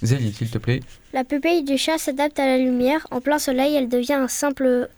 Zélie, 0.04 0.34
s'il 0.34 0.50
te 0.50 0.58
plaît. 0.58 0.80
La 1.14 1.24
pupille 1.24 1.64
du 1.64 1.78
chat 1.78 1.98
s'adapte 2.00 2.40
à 2.40 2.46
la 2.46 2.58
lumière. 2.58 3.06
En 3.12 3.22
plein 3.22 3.38
soleil, 3.40 3.76
elle 3.76 3.88
devient 3.88 4.14
un 4.14 4.28
simple, 4.28 4.90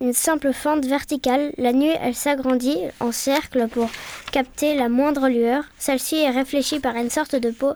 une 0.00 0.12
simple 0.12 0.52
fente 0.52 0.84
verticale. 0.84 1.52
La 1.56 1.72
nuit, 1.72 1.92
elle 2.02 2.14
s'agrandit 2.14 2.76
en 3.00 3.12
cercle 3.12 3.66
pour 3.68 3.90
capter 4.30 4.74
la 4.76 4.88
moindre 4.90 5.28
lueur. 5.28 5.64
Celle-ci 5.78 6.16
est 6.16 6.30
réfléchie 6.30 6.80
par 6.80 6.96
une 6.96 7.08
sorte 7.10 7.34
de 7.34 7.50
peau 7.50 7.72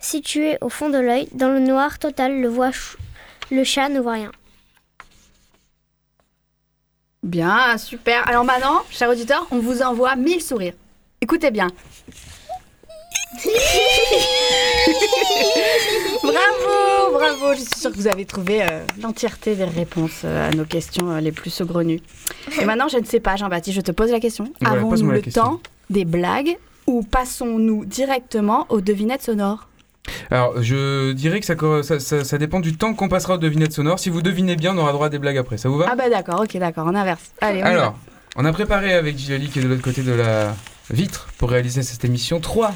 située 0.00 0.58
au 0.60 0.68
fond 0.68 0.88
de 0.90 0.98
l'œil. 0.98 1.28
Dans 1.32 1.48
le 1.48 1.60
noir 1.60 1.98
total, 1.98 2.40
le, 2.40 2.48
voit 2.48 2.72
ch- 2.72 2.96
le 3.50 3.62
chat 3.64 3.88
ne 3.88 4.00
voit 4.00 4.14
rien. 4.14 4.32
Bien, 7.22 7.76
super. 7.78 8.26
Alors 8.28 8.44
maintenant, 8.44 8.82
chers 8.90 9.10
auditeurs, 9.10 9.46
on 9.50 9.58
vous 9.58 9.82
envoie 9.82 10.16
1000 10.16 10.40
sourires. 10.42 10.74
Écoutez 11.20 11.50
bien. 11.50 11.68
bravo, 16.22 17.12
bravo. 17.12 17.54
Je 17.54 17.60
suis 17.60 17.80
sûre 17.80 17.90
que 17.92 17.96
vous 17.96 18.06
avez 18.08 18.24
trouvé 18.24 18.62
euh, 18.62 18.84
l'entièreté 19.00 19.54
des 19.54 19.64
réponses 19.64 20.22
euh, 20.24 20.48
à 20.48 20.50
nos 20.54 20.64
questions 20.64 21.10
euh, 21.10 21.20
les 21.20 21.32
plus 21.32 21.50
saugrenues. 21.50 22.00
Et 22.60 22.64
maintenant, 22.64 22.88
je 22.88 22.98
ne 22.98 23.04
sais 23.04 23.20
pas, 23.20 23.36
Jean-Baptiste, 23.36 23.76
je 23.76 23.80
te 23.82 23.92
pose 23.92 24.10
la 24.10 24.20
question. 24.20 24.44
Ouais, 24.62 24.68
Avons-nous 24.68 25.10
le 25.10 25.20
question. 25.20 25.42
temps 25.42 25.60
des 25.90 26.04
blagues 26.04 26.56
ou 26.86 27.02
passons-nous 27.02 27.84
directement 27.84 28.66
aux 28.70 28.80
devinettes 28.80 29.22
sonores? 29.22 29.68
Alors, 30.30 30.62
je 30.62 31.12
dirais 31.12 31.40
que 31.40 31.46
ça, 31.46 31.54
co- 31.54 31.82
ça, 31.82 32.00
ça- 32.00 32.24
ça 32.24 32.38
dépend 32.38 32.60
du 32.60 32.76
temps 32.76 32.94
qu'on 32.94 33.08
passera 33.08 33.34
aux 33.34 33.38
devinettes 33.38 33.72
sonores. 33.72 33.98
Si 33.98 34.10
vous 34.10 34.22
devinez 34.22 34.56
bien, 34.56 34.74
on 34.74 34.78
aura 34.78 34.92
droit 34.92 35.06
à 35.06 35.10
des 35.10 35.18
blagues 35.18 35.38
après. 35.38 35.58
Ça 35.58 35.68
vous 35.68 35.78
va? 35.78 35.86
Ah 35.90 35.96
bah 35.96 36.08
d'accord, 36.10 36.40
ok, 36.42 36.56
d'accord, 36.58 36.88
inverse. 36.88 37.32
Allez, 37.40 37.60
on 37.60 37.64
va. 37.64 37.68
Alors, 37.70 37.98
On 38.36 38.44
a 38.44 38.52
préparé 38.52 38.92
avec 38.94 39.18
Gilali 39.18 39.48
qui 39.48 39.58
est 39.58 39.62
de 39.62 39.68
l'autre 39.68 39.82
côté 39.82 40.02
de 40.02 40.12
la 40.12 40.54
vitre 40.90 41.28
pour 41.38 41.50
réaliser 41.50 41.82
cette 41.82 42.04
émission 42.04 42.38
trois 42.38 42.72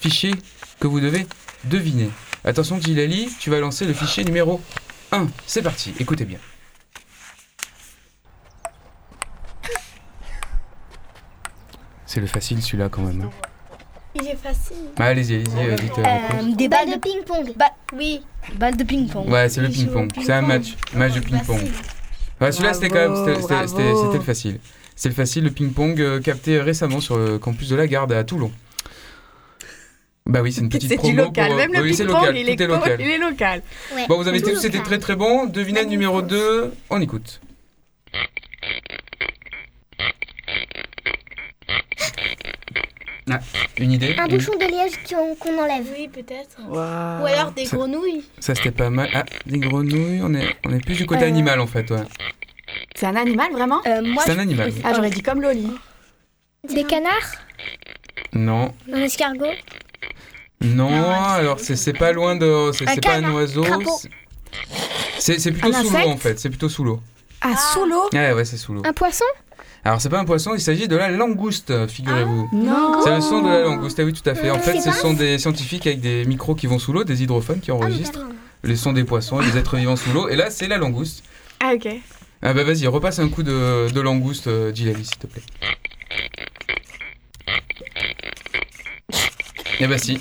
fichiers 0.00 0.34
que 0.80 0.86
vous 0.86 0.98
devez 1.00 1.26
deviner. 1.64 2.08
Attention 2.44 2.80
Gilali, 2.80 3.28
tu 3.38 3.50
vas 3.50 3.60
lancer 3.60 3.84
le 3.84 3.92
fichier 3.92 4.24
numéro 4.24 4.62
1. 5.12 5.26
C'est 5.46 5.60
parti, 5.62 5.94
écoutez 6.00 6.24
bien. 6.24 6.38
C'est 12.06 12.20
le 12.20 12.26
facile 12.26 12.62
celui-là 12.62 12.88
quand 12.88 13.02
même. 13.02 13.22
hein. 13.22 13.30
Il 14.16 14.26
est 14.28 14.36
facile. 14.36 14.76
Ah, 14.98 15.04
allez-y, 15.06 15.34
allez-y, 15.34 15.70
euh, 15.70 15.76
vite. 15.76 15.92
euh, 15.98 16.02
réponse. 16.02 16.56
des 16.56 16.68
Balle 16.68 16.90
de 16.90 16.98
ping-pong. 16.98 17.52
Bah, 17.56 17.66
oui, 17.94 18.22
balle 18.58 18.76
de 18.76 18.84
ping-pong. 18.84 19.28
Ouais, 19.28 19.48
c'est 19.48 19.60
le 19.60 19.68
ping-pong. 19.68 20.10
C'est 20.24 20.32
un 20.32 20.42
match, 20.42 20.74
match 20.94 21.14
de 21.14 21.20
ping-pong. 21.20 21.60
Ouais, 22.40 22.52
celui-là 22.52 22.74
c'était 22.74 22.88
quand 22.90 23.08
même, 23.08 23.16
c'était- 23.40 24.14
le 24.18 24.20
facile. 24.20 24.58
C'est 24.96 25.08
le 25.08 25.14
facile, 25.14 25.44
le 25.44 25.50
ping-pong 25.50 26.00
euh, 26.00 26.20
capté 26.20 26.60
récemment 26.60 27.00
sur 27.00 27.16
le 27.16 27.38
campus 27.38 27.68
de 27.68 27.76
la 27.76 27.86
Garde 27.88 28.12
à 28.12 28.22
Toulon. 28.22 28.52
Bah 30.26 30.40
oui, 30.42 30.52
c'est 30.52 30.60
une 30.62 30.68
petite 30.68 30.88
C'est 30.88 30.96
promo. 30.96 31.12
du 31.12 31.18
local. 31.18 31.46
pour, 31.48 31.54
euh, 31.54 31.58
Même 31.58 31.72
le 31.72 31.80
oui, 31.82 31.94
c'est 31.94 32.04
ping-pong, 32.04 32.20
local, 32.22 32.36
il, 32.38 32.56
tout 32.56 32.62
est 32.62 32.66
local. 32.66 32.96
il 33.00 33.10
est 33.10 33.18
local. 33.18 33.62
Ouais. 33.94 34.06
Bon, 34.08 34.16
vous 34.16 34.28
avez 34.28 34.40
tous 34.40 34.64
été 34.64 34.80
très 34.82 34.98
très 34.98 35.16
bon. 35.16 35.46
Devinette 35.46 35.88
numéro 35.88 36.22
2, 36.22 36.72
on 36.90 37.00
écoute. 37.00 37.40
Ah, 43.30 43.38
une 43.78 43.92
idée 43.92 44.14
Un 44.18 44.26
Une- 44.26 44.36
bouchon 44.36 44.52
de 44.54 44.64
liège 44.66 44.98
qu'on 45.08 45.34
qu'on 45.36 45.58
enlève. 45.62 45.86
Oui, 45.96 46.08
peut-être. 46.08 46.58
Ou 46.68 46.76
alors 47.26 47.52
des 47.52 47.64
Ça- 47.64 47.76
grenouilles. 47.76 48.22
Ça 48.38 48.54
c'était 48.54 48.70
pas 48.70 48.90
mal. 48.90 49.08
Ah, 49.14 49.24
des 49.46 49.58
grenouilles, 49.58 50.20
on 50.22 50.34
est, 50.34 50.54
on 50.66 50.74
est 50.74 50.84
plus 50.84 50.96
du 50.96 51.06
côté 51.06 51.24
Euh, 51.24 51.28
animal 51.28 51.58
en 51.60 51.66
fait. 51.66 51.90
Ouais. 51.90 52.02
C'est 52.94 53.06
un 53.06 53.16
animal 53.16 53.50
vraiment 53.52 53.80
Euh, 53.86 54.02
C'est 54.24 54.32
un 54.32 54.38
animal. 54.40 54.72
Ah, 54.84 54.92
j'aurais 54.94 55.10
dit 55.10 55.22
comme 55.22 55.40
Loli. 55.40 55.68
Des 56.74 56.84
canards 56.84 57.32
Non, 58.34 58.74
Un 58.92 59.00
escargot. 59.02 59.46
non, 60.60 60.90
alors 61.14 61.60
c'est 61.60 61.76
c'est 61.76 61.92
pas 61.92 62.12
loin 62.12 62.36
de. 62.36 62.72
C'est 62.72 63.00
pas 63.00 63.14
un 63.16 63.32
oiseau. 63.32 63.64
c'est- 65.18 65.50
plutôt 65.52 65.68
Un 65.74 65.82
sous 65.82 65.90
l'eau 65.90 66.08
en 66.08 66.16
fait. 66.16 66.38
C'est 66.38 66.48
plutôt 66.50 66.68
sous 66.68 66.84
l'eau. 66.84 67.00
Ah, 67.44 67.56
sous 67.72 67.84
l'eau 67.84 68.08
Ouais, 68.12 68.32
ouais, 68.32 68.44
c'est 68.44 68.56
sous 68.56 68.72
l'eau. 68.74 68.82
Un 68.84 68.92
poisson? 68.92 69.24
Alors 69.84 70.00
c'est 70.00 70.08
pas 70.08 70.18
un 70.18 70.24
poisson, 70.24 70.54
il 70.54 70.60
s'agit 70.60 70.88
de 70.88 70.96
la 70.96 71.10
langouste, 71.10 71.86
figurez-vous. 71.88 72.48
Non. 72.52 73.02
C'est 73.04 73.14
le 73.14 73.20
son 73.20 73.42
de 73.42 73.48
la 73.48 73.60
langouste, 73.62 74.00
ah 74.00 74.04
oui 74.04 74.14
tout 74.14 74.28
à 74.28 74.34
fait. 74.34 74.50
En 74.50 74.58
fait, 74.58 74.80
ce 74.80 74.90
sont 74.92 75.12
des 75.12 75.38
scientifiques 75.38 75.86
avec 75.86 76.00
des 76.00 76.24
micros 76.24 76.54
qui 76.54 76.66
vont 76.66 76.78
sous 76.78 76.92
l'eau, 76.94 77.04
des 77.04 77.22
hydrophones 77.22 77.60
qui 77.60 77.70
Ah, 77.70 77.74
enregistrent 77.74 78.24
les 78.62 78.76
sons 78.76 78.92
des 78.94 79.04
poissons 79.04 79.42
et 79.42 79.44
des 79.44 79.58
êtres 79.58 79.76
vivants 79.76 79.96
sous 79.96 80.10
l'eau. 80.12 80.28
Et 80.28 80.36
là, 80.36 80.48
c'est 80.50 80.68
la 80.68 80.78
langouste. 80.78 81.22
Ah, 81.60 81.72
ok. 81.74 81.86
Ah 82.40 82.52
bah 82.54 82.64
vas-y, 82.64 82.86
repasse 82.86 83.18
un 83.18 83.28
coup 83.28 83.42
de, 83.42 83.90
de 83.90 84.00
langouste, 84.00 84.46
euh, 84.48 84.74
Gilali, 84.74 85.04
s'il 85.04 85.16
te 85.18 85.26
plaît. 85.26 85.42
Eh 89.80 89.86
bah 89.86 89.98
si. 89.98 90.18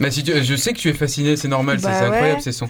Bah 0.00 0.10
si 0.10 0.22
tu- 0.24 0.42
je 0.42 0.54
sais 0.56 0.72
que 0.72 0.78
tu 0.78 0.88
es 0.88 0.92
fasciné, 0.92 1.36
c'est 1.36 1.48
normal, 1.48 1.78
c'est- 1.80 1.86
Bah 1.86 1.98
c'est 1.98 2.04
incroyable 2.06 2.40
ces 2.42 2.52
sons. 2.52 2.68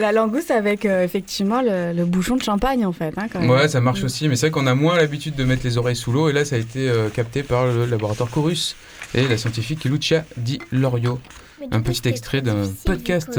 La 0.00 0.12
langouste 0.12 0.50
avec 0.50 0.86
euh, 0.86 1.04
effectivement 1.04 1.60
le, 1.62 1.92
le 1.92 2.04
bouchon 2.04 2.36
de 2.36 2.42
champagne 2.42 2.84
en 2.86 2.92
fait. 2.92 3.12
Hein, 3.16 3.26
quand 3.32 3.40
même. 3.40 3.50
Ouais, 3.50 3.68
ça 3.68 3.80
marche 3.80 4.02
aussi, 4.02 4.28
mais 4.28 4.36
c'est 4.36 4.46
vrai 4.48 4.50
qu'on 4.50 4.66
a 4.66 4.74
moins 4.74 4.96
l'habitude 4.96 5.34
de 5.36 5.44
mettre 5.44 5.62
les 5.64 5.76
oreilles 5.78 5.94
sous 5.96 6.10
l'eau, 6.10 6.28
et 6.28 6.32
là 6.32 6.44
ça 6.44 6.56
a 6.56 6.58
été 6.58 6.88
euh, 6.88 7.08
capté 7.10 7.42
par 7.42 7.66
le 7.66 7.84
laboratoire 7.86 8.30
Chorus 8.30 8.76
et 9.14 9.28
la 9.28 9.36
scientifique 9.36 9.84
Lucia 9.84 10.24
Di 10.36 10.58
Lorio. 10.72 11.20
Un 11.70 11.82
petit 11.82 12.08
extrait 12.08 12.40
d'un 12.40 12.62
podcast 12.86 13.38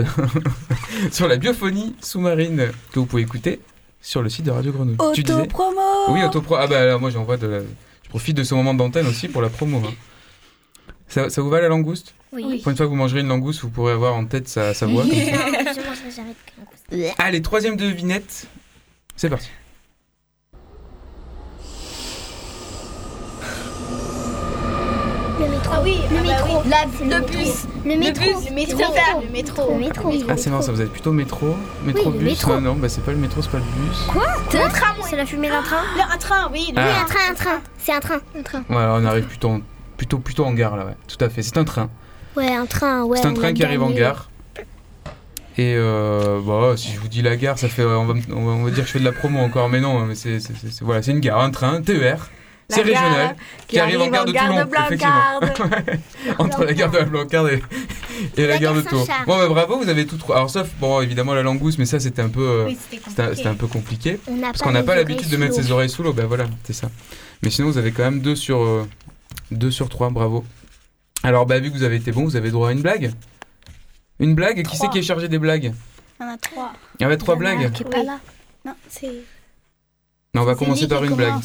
sur 1.11 1.27
la 1.27 1.37
biophonie 1.37 1.95
sous-marine 2.01 2.67
que 2.93 2.99
vous 2.99 3.07
pouvez 3.07 3.23
écouter 3.23 3.59
sur 3.99 4.21
le 4.21 4.29
site 4.29 4.45
de 4.45 4.51
Radio 4.51 4.71
Grenouille. 4.71 4.97
Tu 5.15 5.23
disais 5.23 5.41
Auto-promo 5.41 5.81
Oui, 6.09 6.23
autopro. 6.23 6.55
Ah 6.55 6.67
bah 6.67 6.79
alors 6.81 6.99
moi 6.99 7.09
j'envoie 7.09 7.37
de 7.37 7.47
la... 7.47 7.59
Je 7.61 8.09
profite 8.09 8.37
de 8.37 8.43
ce 8.43 8.53
moment 8.53 8.73
d'antenne 8.75 9.07
aussi 9.07 9.27
pour 9.27 9.41
la 9.41 9.49
promo. 9.49 9.77
hein. 9.79 9.91
Ça, 11.07 11.29
ça 11.31 11.41
vous 11.41 11.49
va 11.49 11.61
la 11.61 11.67
langouste? 11.69 12.13
Oui. 12.33 12.59
Pour 12.61 12.71
une 12.71 12.77
fois 12.77 12.85
que 12.85 12.89
vous 12.89 12.95
mangerez 12.95 13.21
une 13.21 13.27
langouste, 13.27 13.61
vous 13.61 13.69
pourrez 13.69 13.91
avoir 13.93 14.15
en 14.15 14.25
tête 14.25 14.47
sa, 14.47 14.73
sa 14.73 14.85
voix. 14.85 15.03
comme 15.09 15.11
ça. 15.13 15.21
Non, 15.21 15.57
je 15.57 15.87
mangerai 15.89 16.11
jamais 16.15 16.29
de 16.33 16.97
langouste. 16.97 17.15
Allez, 17.19 17.41
troisième 17.41 17.75
devinette. 17.75 18.47
C'est 19.15 19.29
parti. 19.29 19.49
Le 25.39 25.47
métro. 25.47 25.73
Ah 25.73 25.81
oui, 25.83 25.97
Le 26.11 26.17
ah 26.17 26.21
bah 26.21 26.29
métro. 26.29 26.61
oui. 26.63 26.69
La, 26.69 26.77
C'est 26.97 27.03
le 27.05 27.09
le 27.09 27.25
bus. 27.25 27.65
Le 27.85 27.95
métro. 27.97 28.23
Le 28.25 28.53
métro. 28.53 28.79
Le 29.21 29.25
Le 29.27 29.31
métro. 29.31 29.71
Le 29.73 29.79
métro. 29.79 30.11
Ah 30.29 30.37
c'est 30.37 30.49
marrant, 30.49 30.61
ça 30.61 30.71
vous 30.71 30.81
êtes 30.81 30.91
plutôt 30.91 31.11
métro 31.11 31.55
Métro 31.83 32.11
le 32.11 32.19
bus 32.19 32.29
métro. 32.29 32.53
Non, 32.55 32.61
non, 32.61 32.75
bah 32.75 32.89
c'est 32.89 33.01
pas 33.03 33.11
le 33.11 33.17
métro, 33.17 33.41
c'est 33.41 33.49
pas 33.51 33.57
le 33.57 33.63
bus. 33.63 34.07
C'est 34.49 34.61
un 34.61 34.69
train. 34.69 34.93
C'est 35.09 35.15
la 35.15 35.25
fumée 35.25 35.49
d'un 35.49 35.63
train? 35.63 35.81
Le- 35.95 36.13
Un 36.13 36.17
train, 36.17 36.49
oui. 36.51 36.67
le- 36.75 36.79
Ah. 36.81 36.85
Oui, 36.85 37.01
un 37.01 37.05
train, 37.05 37.31
un 37.31 37.33
train. 37.33 37.61
C'est 37.79 37.93
un 37.93 37.99
train. 37.99 38.19
Un 38.37 38.43
train. 38.43 38.59
Ouais, 38.69 38.75
on 38.75 39.05
arrive 39.05 39.25
plutôt 39.25 39.49
en, 39.49 39.61
plutôt, 39.97 40.19
plutôt 40.19 40.45
en 40.45 40.53
gare 40.53 40.75
là, 40.77 40.85
ouais. 40.85 40.95
Tout 41.07 41.23
à 41.23 41.29
fait, 41.29 41.41
c'est 41.41 41.57
un 41.57 41.63
train. 41.63 41.89
Ouais, 42.35 42.53
un 42.53 42.65
train. 42.65 43.03
Ouais. 43.03 43.17
c'est 43.21 43.27
un 43.27 43.33
train 43.33 43.53
qui 43.53 43.63
arrive 43.63 43.83
en 43.83 43.89
gare. 43.89 44.29
Et 45.57 45.75
euh, 45.75 46.39
bah, 46.45 46.73
si 46.77 46.91
je 46.93 46.99
vous 46.99 47.09
dis 47.09 47.21
la 47.21 47.35
gare, 47.35 47.59
ça 47.59 47.67
fait, 47.67 47.83
on 47.83 48.05
va, 48.05 48.13
me- 48.13 48.21
on 48.33 48.45
va, 48.45 48.51
on 48.53 48.63
va 48.63 48.71
dire 48.71 48.83
que 48.83 48.87
je 48.87 48.93
fais 48.93 48.99
de 48.99 49.03
la 49.05 49.11
promo 49.11 49.39
encore, 49.39 49.67
mais 49.69 49.81
non, 49.81 49.99
mais 50.05 50.15
c'est, 50.15 50.39
c'est- 50.39 50.53
c'est- 50.59 50.71
c'est- 50.71 50.83
voilà, 50.85 51.01
c'est 51.03 51.11
une 51.11 51.19
gare, 51.19 51.41
un 51.41 51.49
train, 51.51 51.81
TER, 51.81 52.29
c'est 52.69 52.77
gare 52.77 52.85
régional, 52.85 53.35
qui, 53.67 53.77
arrive 53.77 53.99
en 54.01 54.07
gare 54.07 54.23
de 54.25 54.31
Toulon, 54.31 54.65
effectivement. 54.85 55.13
Entre 56.39 56.63
la 56.63 56.73
gare 56.73 56.89
de 56.89 56.97
la 56.99 57.03
Blancarde 57.03 57.49
et, 57.49 57.61
et 58.41 58.47
la, 58.47 58.53
La 58.53 58.57
gare 58.59 58.73
de 58.75 58.81
gare 58.81 58.89
Tours. 58.91 59.07
Bon, 59.27 59.37
bah, 59.37 59.47
bravo, 59.49 59.77
vous 59.77 59.89
avez 59.89 60.05
tout 60.07 60.15
trouvé. 60.15 60.35
Alors, 60.37 60.49
sauf, 60.49 60.69
bon, 60.79 61.01
évidemment, 61.01 61.33
la 61.33 61.43
langouste, 61.43 61.77
mais 61.79 61.85
ça, 61.85 61.99
c'était 61.99 62.21
un 62.21 62.29
peu, 62.29 62.41
euh, 62.47 62.65
Oui, 62.67 62.77
c'était 62.89 63.03
c'était, 63.09 63.21
un- 63.21 63.25
compliqué. 63.25 63.35
c'était 63.35 63.49
un 63.49 63.55
peu 63.55 63.67
compliqué. 63.67 64.19
Parce 64.41 64.61
qu'on 64.61 64.71
n'a 64.71 64.83
pas 64.83 64.95
l'habitude 64.95 65.29
de 65.29 65.35
mettre 65.37 65.53
ses 65.55 65.69
oreilles 65.71 65.89
sous 65.89 66.01
l'eau, 66.01 66.13
ben 66.13 66.27
voilà, 66.27 66.45
c'est 66.63 66.73
ça. 66.73 66.89
Mais 67.43 67.49
sinon, 67.49 67.67
vous 67.69 67.77
avez 67.77 67.91
quand 67.91 68.03
même 68.03 68.21
2 68.21 68.37
sur, 68.37 68.61
euh, 68.63 68.87
deux 69.51 69.69
sur 69.71 69.89
3, 69.89 70.09
bravo. 70.11 70.45
Alors, 71.23 71.45
bah, 71.45 71.59
vu 71.59 71.69
que 71.71 71.77
vous 71.77 71.83
avez 71.83 71.97
été 71.97 72.11
bon, 72.11 72.23
vous 72.23 72.35
avez 72.35 72.51
droit 72.51 72.69
à 72.69 72.71
une 72.71 72.81
blague. 72.81 73.11
Une 74.19 74.35
blague 74.35 74.63
Qui 74.65 74.77
c'est 74.77 74.89
qui 74.89 74.99
est 74.99 75.03
chargé 75.03 75.27
des 75.27 75.39
blagues 75.39 75.73
Il 76.19 76.23
y 76.23 76.25
en 76.25 76.33
a 76.33 76.37
trois. 76.37 76.73
Il 76.99 77.03
y 77.03 77.05
avait 77.05 77.17
trois 77.17 77.35
Il 77.35 77.43
y 77.43 77.47
en 77.47 77.47
a 77.47 77.51
un 77.51 77.55
blagues 77.57 77.71
qui 77.73 77.83
est 77.83 77.89
pas 77.89 78.03
là. 78.03 78.19
Non, 78.65 78.73
c'est. 78.89 79.11
Non, 80.33 80.41
on 80.41 80.45
va 80.45 80.55
commencer 80.55 80.87
par 80.87 81.03
une 81.03 81.15
blague. 81.15 81.41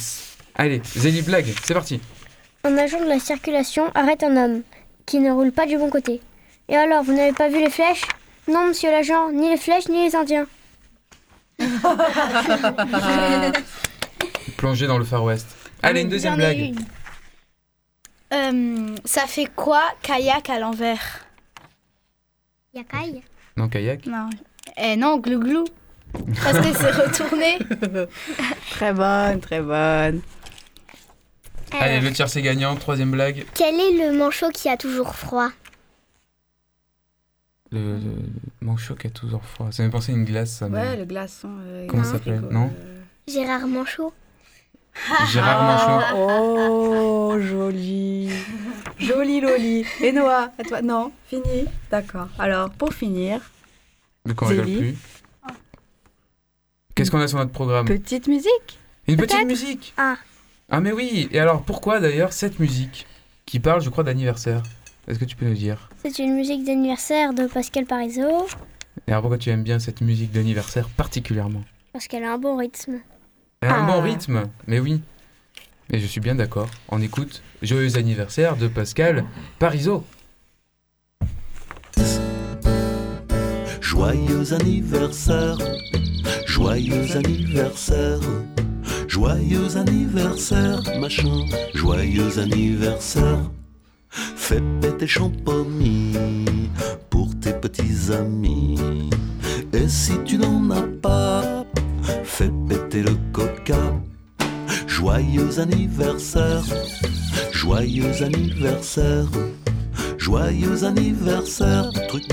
Allez, 0.54 0.80
Zélie 0.84 1.22
blague, 1.22 1.52
c'est 1.64 1.74
parti. 1.74 2.00
Un 2.64 2.76
agent 2.78 3.00
de 3.00 3.06
la 3.08 3.18
circulation 3.18 3.90
arrête 3.94 4.22
un 4.22 4.36
homme 4.36 4.62
qui 5.04 5.18
ne 5.18 5.30
roule 5.30 5.52
pas 5.52 5.66
du 5.66 5.76
bon 5.78 5.88
côté. 5.90 6.20
Et 6.68 6.76
alors, 6.76 7.02
vous 7.04 7.12
n'avez 7.12 7.32
pas 7.32 7.48
vu 7.48 7.60
les 7.60 7.70
flèches? 7.70 8.02
Non, 8.48 8.68
monsieur 8.68 8.90
l'agent, 8.90 9.30
ni 9.32 9.48
les 9.50 9.56
flèches 9.56 9.88
ni 9.88 10.04
les 10.04 10.16
Indiens. 10.16 10.46
Plongé 14.56 14.86
dans 14.86 14.98
le 14.98 15.04
Far 15.04 15.24
West. 15.24 15.46
Allez, 15.82 16.02
une 16.02 16.08
deuxième 16.08 16.36
blague. 16.36 16.58
une. 16.58 16.76
Euh, 18.36 18.94
ça 19.04 19.26
fait 19.26 19.46
quoi 19.46 19.82
kayak 20.02 20.50
à 20.50 20.58
l'envers 20.58 21.24
Yakai 22.74 23.22
Non, 23.56 23.68
kayak. 23.68 24.04
Non. 24.06 24.28
Eh 24.76 24.96
non, 24.96 25.16
glou-glou. 25.18 25.64
Parce 26.42 26.58
que 26.58 26.72
c'est 26.74 26.90
retourné. 26.90 27.58
Très 28.70 28.92
bonne, 28.92 29.40
très 29.40 29.60
bonne. 29.60 30.20
Allez, 31.72 32.00
le 32.00 32.12
tiers 32.12 32.28
c'est 32.28 32.42
gagnant. 32.42 32.76
Troisième 32.76 33.10
blague. 33.10 33.46
Quel 33.54 33.74
est 33.80 33.92
le 34.10 34.16
manchot 34.16 34.50
qui 34.50 34.68
a 34.68 34.76
toujours 34.76 35.14
froid 35.14 35.48
Le, 37.72 37.98
le 37.98 38.12
manchot 38.60 38.94
qui 38.94 39.06
a 39.08 39.10
toujours 39.10 39.44
froid. 39.44 39.72
Ça 39.72 39.82
m'a 39.82 39.90
pensé 39.90 40.12
à 40.12 40.14
une 40.14 40.24
glace, 40.24 40.50
ça. 40.52 40.68
mais- 40.68 40.78
Ouais, 40.80 40.96
le 40.96 41.04
glaçon. 41.04 41.50
euh, 41.60 41.86
Comment 41.88 42.04
ça 42.04 42.12
s'appelle 42.12 42.40
Non 42.50 42.70
euh. 42.78 43.00
Gérard 43.28 43.66
Manchot. 43.66 44.12
Gérard 45.30 45.62
Manchot. 45.62 46.16
Oh, 46.16 47.36
joli. 47.40 48.30
Joli 48.98 49.40
Loli. 49.40 49.84
Et 50.00 50.12
Noah, 50.12 50.50
à 50.58 50.62
toi 50.64 50.82
Non, 50.82 51.12
fini 51.26 51.66
D'accord. 51.90 52.28
Alors, 52.38 52.70
pour 52.70 52.92
finir, 52.92 53.40
De 54.24 54.32
quoi 54.32 54.48
on 54.48 54.50
rigole 54.50 54.64
plus. 54.64 54.94
Qu'est-ce 56.94 57.10
qu'on 57.10 57.20
a 57.20 57.28
sur 57.28 57.38
notre 57.38 57.52
programme? 57.52 57.86
Petite 57.86 58.26
musique. 58.26 58.78
Une 59.06 59.16
petite 59.16 59.46
musique 59.46 59.92
Ah. 59.96 60.16
Ah 60.68 60.80
mais 60.80 60.90
oui 60.90 61.28
Et 61.30 61.38
alors 61.38 61.62
pourquoi 61.62 62.00
d'ailleurs 62.00 62.32
cette 62.32 62.58
musique 62.58 63.06
qui 63.44 63.60
parle 63.60 63.80
je 63.82 63.90
crois 63.90 64.02
d'anniversaire? 64.02 64.62
Est-ce 65.06 65.18
que 65.20 65.24
tu 65.24 65.36
peux 65.36 65.46
nous 65.46 65.54
dire? 65.54 65.90
C'est 66.02 66.18
une 66.18 66.34
musique 66.34 66.64
d'anniversaire 66.64 67.32
de 67.34 67.46
Pascal 67.46 67.84
Parizeau. 67.86 68.46
Et 69.06 69.12
alors 69.12 69.20
pourquoi 69.22 69.38
tu 69.38 69.50
aimes 69.50 69.62
bien 69.62 69.78
cette 69.78 70.00
musique 70.00 70.32
d'anniversaire 70.32 70.88
particulièrement? 70.88 71.62
Parce 71.92 72.08
qu'elle 72.08 72.24
a 72.24 72.32
un 72.32 72.38
bon 72.38 72.56
rythme. 72.56 72.98
Un 73.68 73.82
Ah. 73.82 73.86
bon 73.86 74.00
rythme 74.00 74.42
Mais 74.66 74.78
oui 74.80 75.00
Et 75.92 75.98
je 76.00 76.06
suis 76.06 76.20
bien 76.20 76.34
d'accord. 76.34 76.68
On 76.88 77.00
écoute 77.00 77.42
Joyeux 77.62 77.96
anniversaire 77.96 78.56
de 78.56 78.68
Pascal 78.68 79.24
Parizeau. 79.58 80.04
Joyeux 83.80 84.52
anniversaire, 84.52 85.56
joyeux 86.46 87.16
anniversaire, 87.16 88.20
joyeux 89.08 89.76
anniversaire, 89.76 90.80
machin, 91.00 91.44
joyeux 91.74 92.38
anniversaire. 92.38 93.50
Fais 94.10 94.62
péter 94.80 95.06
champomis 95.06 96.14
pour 97.10 97.28
tes 97.40 97.52
petits 97.52 98.12
amis. 98.12 98.78
Et 99.72 99.88
si 99.88 100.12
tu 100.24 100.36
n'en 100.38 100.70
as 100.70 100.82
pas, 101.02 101.55
fais 102.36 102.50
péter 102.68 103.02
le 103.02 103.16
coca. 103.32 103.80
Joyeux 104.86 105.58
anniversaire, 105.58 106.62
joyeux 107.50 108.22
anniversaire, 108.22 109.24
joyeux 110.18 110.84
anniversaire, 110.84 111.90
truc 112.08 112.24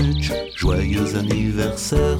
joyeux 0.54 1.16
anniversaire. 1.16 2.18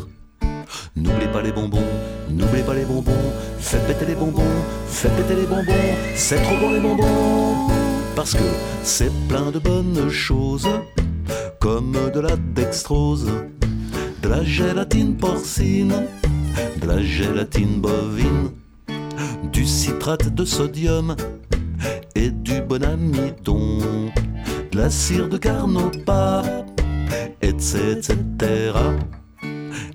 N'oubliez 0.96 1.30
pas 1.30 1.42
les 1.42 1.52
bonbons, 1.52 1.90
n'oubliez 2.30 2.64
pas 2.64 2.74
les 2.74 2.86
bonbons, 2.86 3.32
faites 3.58 3.86
péter 3.86 4.06
les 4.06 4.14
bonbons, 4.14 4.56
faites 4.86 5.14
péter 5.16 5.36
les 5.42 5.46
bonbons, 5.46 5.94
c'est 6.14 6.42
trop 6.42 6.56
bon 6.56 6.70
les 6.72 6.80
bonbons. 6.80 7.68
Parce 8.16 8.32
que 8.32 8.48
c'est 8.82 9.12
plein 9.28 9.50
de 9.50 9.58
bonnes 9.58 10.08
choses, 10.08 10.70
comme 11.60 11.98
de 12.14 12.20
la 12.20 12.36
dextrose, 12.54 13.30
de 14.22 14.28
la 14.30 14.42
gélatine 14.42 15.18
porcine, 15.18 15.92
de 16.80 16.86
la 16.86 17.00
gélatine 17.02 17.80
bovine, 17.80 18.50
du 19.52 19.64
citrate 19.64 20.34
de 20.34 20.44
sodium 20.44 21.16
et 22.14 22.30
du 22.30 22.60
bon 22.62 22.82
amidon, 22.84 23.78
de 24.72 24.78
la 24.78 24.90
cire 24.90 25.28
de 25.28 25.36
carnauba, 25.38 26.42
etc. 27.42 28.16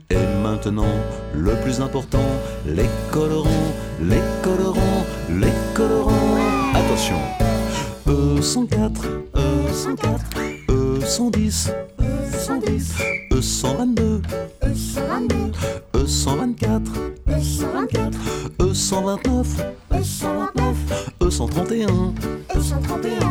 Et 0.09 0.15
maintenant, 0.43 0.95
le 1.33 1.53
plus 1.61 1.81
important, 1.81 2.25
les 2.65 2.89
colorants, 3.11 3.73
les 4.01 4.21
colorants, 4.41 5.05
les 5.29 5.53
colorants. 5.73 6.37
Attention, 6.73 7.17
E104, 8.07 9.01
E104, 9.35 10.58
E110, 10.99 11.71
E110, 11.97 12.91
E122, 13.31 14.21
E122, 14.61 15.51
E124, 15.93 16.91
E124, 17.29 18.19
E129, 18.59 19.47
E129, 19.91 20.75
E131, 21.21 22.13
E131, 22.53 23.23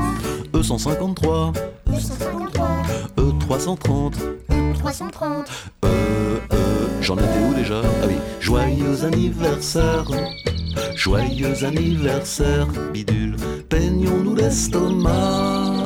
E153, 0.54 1.52
E153, 1.92 2.72
E330, 3.18 4.14
E330, 4.48 5.44
Euh, 5.84 6.38
euh, 6.52 7.02
j'en 7.02 7.16
étais 7.16 7.42
où 7.50 7.54
déjà 7.54 7.82
Ah 8.02 8.06
oui, 8.06 8.14
joyeux 8.40 9.04
anniversaire, 9.04 10.06
joyeux 10.96 11.64
anniversaire, 11.64 12.66
bidule, 12.94 13.36
peignons-nous 13.68 14.36
l'estomac. 14.36 15.77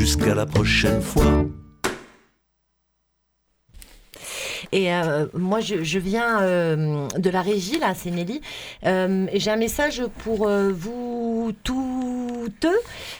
Jusqu'à 0.00 0.34
la 0.34 0.46
prochaine 0.46 1.02
fois. 1.02 1.44
Et 4.72 4.90
euh, 4.94 5.26
moi, 5.34 5.60
je, 5.60 5.98
viens 5.98 6.40
euh, 6.40 7.06
de 7.18 7.28
la 7.28 7.42
régie, 7.42 7.78
là, 7.78 7.92
c'est 7.94 8.10
Nelly. 8.10 8.40
Euh, 8.86 9.26
j'ai 9.34 9.50
un 9.50 9.56
message 9.56 10.02
pour 10.24 10.48
vous 10.48 11.52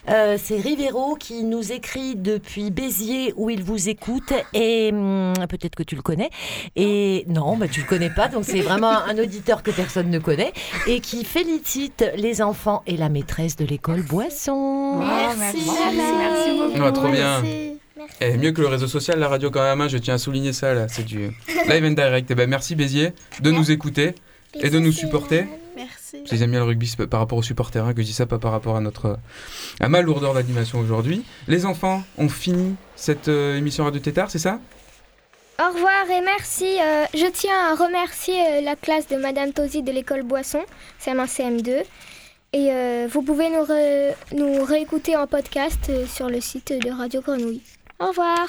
Euh, 0.09 0.37
c'est 0.43 0.57
Rivero 0.57 1.17
qui 1.17 1.45
nous 1.45 1.73
écrit 1.73 2.17
depuis 2.17 2.71
Béziers 2.71 3.33
où 3.37 3.51
il 3.51 3.63
vous 3.63 3.89
écoute. 3.89 4.33
Et 4.53 4.91
hum, 4.93 5.35
peut-être 5.49 5.75
que 5.75 5.83
tu 5.83 5.97
le 5.97 6.03
connais. 6.03 6.31
Et 6.77 7.25
non, 7.29 7.57
bah, 7.57 7.69
tu 7.69 7.81
le 7.81 7.87
connais 7.87 8.11
pas. 8.11 8.29
Donc 8.29 8.45
c'est 8.45 8.61
vraiment 8.61 9.03
un 9.03 9.19
auditeur 9.19 9.63
que 9.63 9.71
personne 9.71 10.11
ne 10.11 10.19
connaît. 10.19 10.53
Et 10.87 11.01
qui 11.01 11.25
félicite 11.25 12.05
les 12.17 12.43
enfants 12.43 12.83
et 12.87 12.97
la 12.97 13.09
maîtresse 13.09 13.57
de 13.57 13.65
l'école 13.65 14.03
Boisson. 14.03 14.99
Merci, 14.99 15.59
merci 15.97 16.51
beaucoup. 16.59 16.81
Ouais, 16.81 16.93
trop 16.93 17.09
bien. 17.09 17.43
Merci. 17.43 17.77
Eh, 18.21 18.37
mieux 18.37 18.53
que 18.53 18.61
le 18.61 18.67
réseau 18.67 18.87
social, 18.87 19.19
la 19.19 19.29
radio 19.29 19.51
quand 19.51 19.63
même, 19.63 19.81
hein, 19.81 19.89
je 19.89 19.99
tiens 19.99 20.15
à 20.15 20.19
souligner 20.19 20.53
ça 20.53 20.73
là, 20.75 20.89
c'est 20.89 21.05
du 21.05 21.31
live 21.69 21.85
and 21.85 21.91
direct. 21.91 22.31
Eh 22.31 22.35
ben, 22.35 22.49
merci 22.49 22.75
Béziers 22.75 23.13
de 23.43 23.51
nous 23.51 23.71
écouter 23.71 24.15
et 24.55 24.71
de 24.71 24.79
nous 24.79 24.93
supporter. 24.93 25.47
Merci. 26.19 26.43
Aiment 26.43 26.51
bien 26.51 26.61
le 26.61 26.67
rugby, 26.67 26.87
c'est 26.87 27.07
par 27.07 27.21
rapport 27.21 27.39
aux 27.39 27.43
supporters 27.43 27.85
hein, 27.85 27.95
que 27.95 28.03
je 28.03 28.07
dis 28.07 28.13
ça, 28.13 28.27
pas 28.27 28.39
par 28.39 28.53
rapport 28.53 28.77
à 28.77 28.81
notre 28.81 29.19
à 29.81 29.89
ma 29.89 30.01
lourdeur 30.03 30.35
d'animation 30.35 30.79
aujourd'hui. 30.81 31.25
Les 31.49 31.67
enfants 31.67 32.03
ont 32.19 32.29
fini 32.29 32.75
cette 32.97 33.29
euh, 33.29 33.57
émission 33.57 33.85
Radio 33.85 34.01
Tétard, 34.01 34.31
c'est 34.31 34.39
ça? 34.39 34.59
Au 35.63 35.73
revoir 35.75 36.05
et 36.11 36.23
merci. 36.25 36.65
Euh, 36.81 37.05
je 37.15 37.27
tiens 37.31 37.55
à 37.71 37.75
remercier 37.75 38.35
euh, 38.35 38.61
la 38.63 38.77
classe 38.77 39.09
de 39.09 39.17
Madame 39.17 39.53
Tosi 39.53 39.83
de 39.83 39.93
l'école 39.93 40.23
Boisson, 40.23 40.61
CM1, 41.05 41.27
CM2. 41.27 41.83
Et 42.53 42.73
euh, 42.73 43.07
vous 43.13 43.23
pouvez 43.23 43.49
nous, 43.51 43.63
re- 43.65 44.15
nous 44.35 44.65
réécouter 44.65 45.17
en 45.17 45.27
podcast 45.27 45.91
sur 46.09 46.29
le 46.29 46.41
site 46.41 46.73
de 46.73 46.91
Radio 46.91 47.21
Grenouille. 47.21 47.61
Au 48.01 48.07
revoir. 48.09 48.49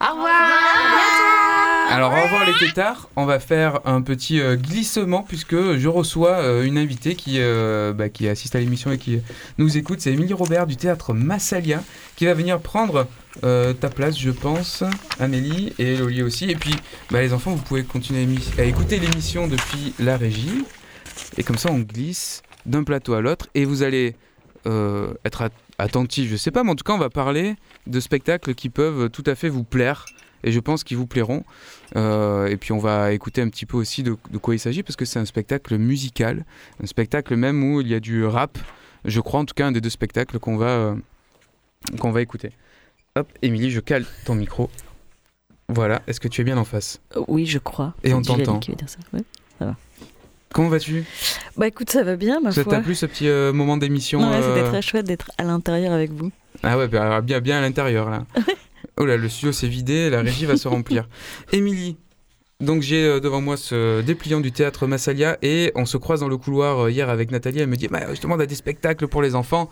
Au 0.00 0.14
revoir. 0.14 1.90
Alors 1.90 2.12
au 2.12 2.22
revoir 2.22 2.44
les 2.46 2.54
tétards, 2.66 3.08
on 3.16 3.24
va 3.24 3.40
faire 3.40 3.80
un 3.86 4.02
petit 4.02 4.40
euh, 4.40 4.56
glissement 4.56 5.22
puisque 5.22 5.56
je 5.76 5.88
reçois 5.88 6.32
euh, 6.36 6.62
une 6.64 6.76
invitée 6.78 7.14
qui, 7.16 7.36
euh, 7.38 7.92
bah, 7.94 8.08
qui 8.10 8.28
assiste 8.28 8.54
à 8.54 8.60
l'émission 8.60 8.92
et 8.92 8.98
qui 8.98 9.20
nous 9.56 9.76
écoute, 9.78 10.00
c'est 10.00 10.12
Émilie 10.12 10.34
Robert 10.34 10.66
du 10.66 10.76
théâtre 10.76 11.14
Massalia 11.14 11.82
qui 12.14 12.26
va 12.26 12.34
venir 12.34 12.60
prendre 12.60 13.06
euh, 13.42 13.72
ta 13.72 13.88
place 13.88 14.18
je 14.18 14.30
pense, 14.30 14.84
Amélie 15.18 15.72
et 15.78 15.96
Loli 15.96 16.22
aussi. 16.22 16.50
Et 16.50 16.56
puis 16.56 16.74
bah, 17.10 17.20
les 17.22 17.32
enfants 17.32 17.52
vous 17.52 17.62
pouvez 17.62 17.82
continuer 17.84 18.28
à, 18.58 18.60
à 18.60 18.64
écouter 18.64 18.98
l'émission 19.00 19.48
depuis 19.48 19.94
la 19.98 20.16
régie. 20.18 20.64
Et 21.38 21.42
comme 21.42 21.58
ça 21.58 21.70
on 21.72 21.78
glisse 21.78 22.42
d'un 22.66 22.84
plateau 22.84 23.14
à 23.14 23.20
l'autre. 23.22 23.46
Et 23.54 23.64
vous 23.64 23.82
allez 23.82 24.14
euh, 24.66 25.14
être 25.24 25.42
at- 25.42 25.48
attentif, 25.78 26.30
je 26.30 26.36
sais 26.36 26.50
pas, 26.50 26.64
mais 26.64 26.70
en 26.70 26.74
tout 26.74 26.84
cas 26.84 26.92
on 26.92 26.98
va 26.98 27.10
parler 27.10 27.56
de 27.86 28.00
spectacles 28.00 28.54
qui 28.54 28.68
peuvent 28.68 29.10
tout 29.10 29.24
à 29.26 29.34
fait 29.34 29.48
vous 29.48 29.64
plaire 29.64 30.04
et 30.44 30.52
je 30.52 30.60
pense 30.60 30.84
qu'ils 30.84 30.96
vous 30.96 31.06
plairont. 31.06 31.44
Euh, 31.96 32.46
et 32.46 32.56
puis 32.56 32.72
on 32.72 32.78
va 32.78 33.12
écouter 33.12 33.40
un 33.42 33.48
petit 33.48 33.66
peu 33.66 33.76
aussi 33.76 34.02
de, 34.02 34.16
de 34.30 34.38
quoi 34.38 34.54
il 34.54 34.58
s'agit 34.58 34.82
parce 34.82 34.96
que 34.96 35.04
c'est 35.04 35.18
un 35.18 35.24
spectacle 35.24 35.76
musical, 35.78 36.44
un 36.82 36.86
spectacle 36.86 37.36
même 37.36 37.62
où 37.62 37.80
il 37.80 37.88
y 37.88 37.94
a 37.94 38.00
du 38.00 38.24
rap. 38.24 38.58
Je 39.04 39.20
crois 39.20 39.40
en 39.40 39.44
tout 39.44 39.54
cas 39.54 39.66
un 39.66 39.72
des 39.72 39.80
deux 39.80 39.90
spectacles 39.90 40.38
qu'on 40.38 40.56
va 40.56 40.68
euh, 40.68 40.94
qu'on 41.98 42.10
va 42.10 42.22
écouter. 42.22 42.52
Hop, 43.16 43.28
Émilie, 43.42 43.70
je 43.70 43.80
cale 43.80 44.04
ton 44.24 44.34
micro. 44.34 44.70
Voilà, 45.68 46.02
est-ce 46.06 46.20
que 46.20 46.28
tu 46.28 46.40
es 46.40 46.44
bien 46.44 46.56
en 46.56 46.64
face? 46.64 47.00
Oui, 47.26 47.44
je 47.46 47.58
crois. 47.58 47.94
Et 48.02 48.14
on 48.14 48.22
t'entend. 48.22 48.58
Ouais, 49.12 49.24
ça 49.58 49.66
va. 49.66 49.76
Comment 50.52 50.68
vas-tu? 50.68 51.04
Bah 51.56 51.66
écoute, 51.68 51.90
ça 51.90 52.02
va 52.02 52.16
bien, 52.16 52.40
ma 52.40 52.52
Ça 52.52 52.62
foi. 52.62 52.72
t'a 52.74 52.80
plu 52.80 52.94
ce 52.94 53.06
petit 53.06 53.28
euh, 53.28 53.52
moment 53.52 53.76
d'émission 53.76 54.20
Ouais, 54.20 54.36
euh, 54.36 54.54
c'était 54.56 54.68
très 54.68 54.82
chouette 54.82 55.06
d'être 55.06 55.30
à 55.38 55.44
l'intérieur 55.44 55.92
avec 55.92 56.10
vous. 56.10 56.30
Ah 56.62 56.78
ouais, 56.78 56.88
bah, 56.88 57.20
bien, 57.20 57.40
bien 57.40 57.58
à 57.58 57.60
l'intérieur 57.60 58.10
là. 58.10 58.24
oh 58.96 59.04
là, 59.04 59.16
le 59.16 59.28
studio 59.28 59.52
s'est 59.52 59.68
vidé, 59.68 60.10
la 60.10 60.22
régie 60.22 60.46
va 60.46 60.56
se 60.56 60.68
remplir. 60.68 61.08
Émilie, 61.52 61.96
donc 62.60 62.82
j'ai 62.82 63.04
euh, 63.04 63.20
devant 63.20 63.40
moi 63.40 63.56
ce 63.56 64.00
dépliant 64.00 64.40
du 64.40 64.50
théâtre 64.50 64.88
Massalia 64.88 65.38
et 65.42 65.70
on 65.76 65.86
se 65.86 65.96
croise 65.96 66.20
dans 66.20 66.28
le 66.28 66.36
couloir 66.36 66.80
euh, 66.86 66.90
hier 66.90 67.08
avec 67.08 67.30
Nathalie. 67.30 67.60
Elle 67.60 67.68
me 67.68 67.76
dit, 67.76 67.86
bah, 67.86 68.10
justement, 68.10 68.34
on 68.34 68.40
a 68.40 68.46
des 68.46 68.56
spectacles 68.56 69.06
pour 69.06 69.22
les 69.22 69.36
enfants. 69.36 69.70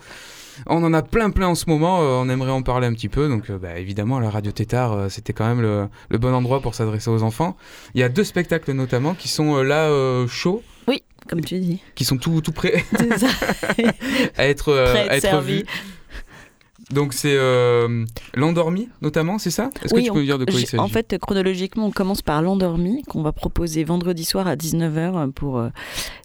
On 0.65 0.83
en 0.83 0.93
a 0.93 1.01
plein 1.03 1.29
plein 1.29 1.47
en 1.47 1.55
ce 1.55 1.69
moment, 1.69 2.01
euh, 2.01 2.21
on 2.23 2.29
aimerait 2.29 2.51
en 2.51 2.63
parler 2.63 2.87
un 2.87 2.93
petit 2.93 3.09
peu. 3.09 3.29
Donc 3.29 3.49
euh, 3.49 3.57
bah, 3.57 3.77
évidemment, 3.77 4.19
la 4.19 4.29
radio 4.29 4.51
Tétard, 4.51 4.93
euh, 4.93 5.09
c'était 5.09 5.33
quand 5.33 5.45
même 5.47 5.61
le, 5.61 5.87
le 6.09 6.17
bon 6.17 6.33
endroit 6.33 6.61
pour 6.61 6.73
s'adresser 6.75 7.09
aux 7.09 7.23
enfants. 7.23 7.55
Il 7.93 8.01
y 8.01 8.03
a 8.03 8.09
deux 8.09 8.23
spectacles 8.23 8.71
notamment 8.73 9.13
qui 9.13 9.27
sont 9.27 9.61
là 9.61 9.89
chauds. 10.27 10.63
Oui, 10.87 11.03
comme 11.29 11.41
tu 11.41 11.59
dis. 11.59 11.79
Qui 11.95 12.05
sont 12.05 12.17
tout, 12.17 12.41
tout 12.41 12.51
prêts 12.53 12.83
à 14.37 14.47
être, 14.47 14.73
Prêt 14.73 15.09
à 15.09 15.17
être 15.17 15.41
vus. 15.41 15.63
Donc 16.89 17.11
c'est 17.11 17.35
euh, 17.35 18.05
l'endormi 18.33 18.87
notamment, 19.01 19.39
c'est 19.39 19.51
ça? 19.51 19.69
Est-ce 19.83 19.93
que 19.93 19.99
tu 19.99 20.05
peux 20.09 20.11
on- 20.19 20.21
me 20.21 20.23
dire 20.23 20.37
de 20.39 20.45
quoi 20.45 20.53
il 20.57 20.65
s'agit? 20.65 20.79
En 20.79 20.87
fait, 20.87 21.17
chronologiquement, 21.19 21.87
on 21.87 21.91
commence 21.91 22.21
par 22.21 22.41
l'endormi, 22.41 23.03
qu'on 23.03 23.23
va 23.23 23.33
proposer 23.33 23.83
vendredi 23.83 24.23
soir 24.23 24.47
à 24.47 24.55
19h 24.55 25.33
pour 25.33 25.57
euh, 25.57 25.67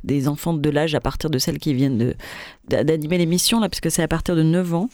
des 0.04 0.28
enfants 0.28 0.52
de 0.54 0.70
l'âge 0.70 0.94
à 0.94 1.00
partir 1.00 1.30
de 1.30 1.38
celles 1.38 1.58
qui 1.58 1.74
viennent 1.74 1.98
de- 1.98 2.14
d'animer 2.72 3.18
l'émission, 3.18 3.60
là, 3.60 3.68
puisque 3.68 3.90
c'est 3.90 4.02
à 4.02 4.08
partir 4.08 4.34
de 4.36 4.42
9 4.42 4.74
ans. 4.74 4.88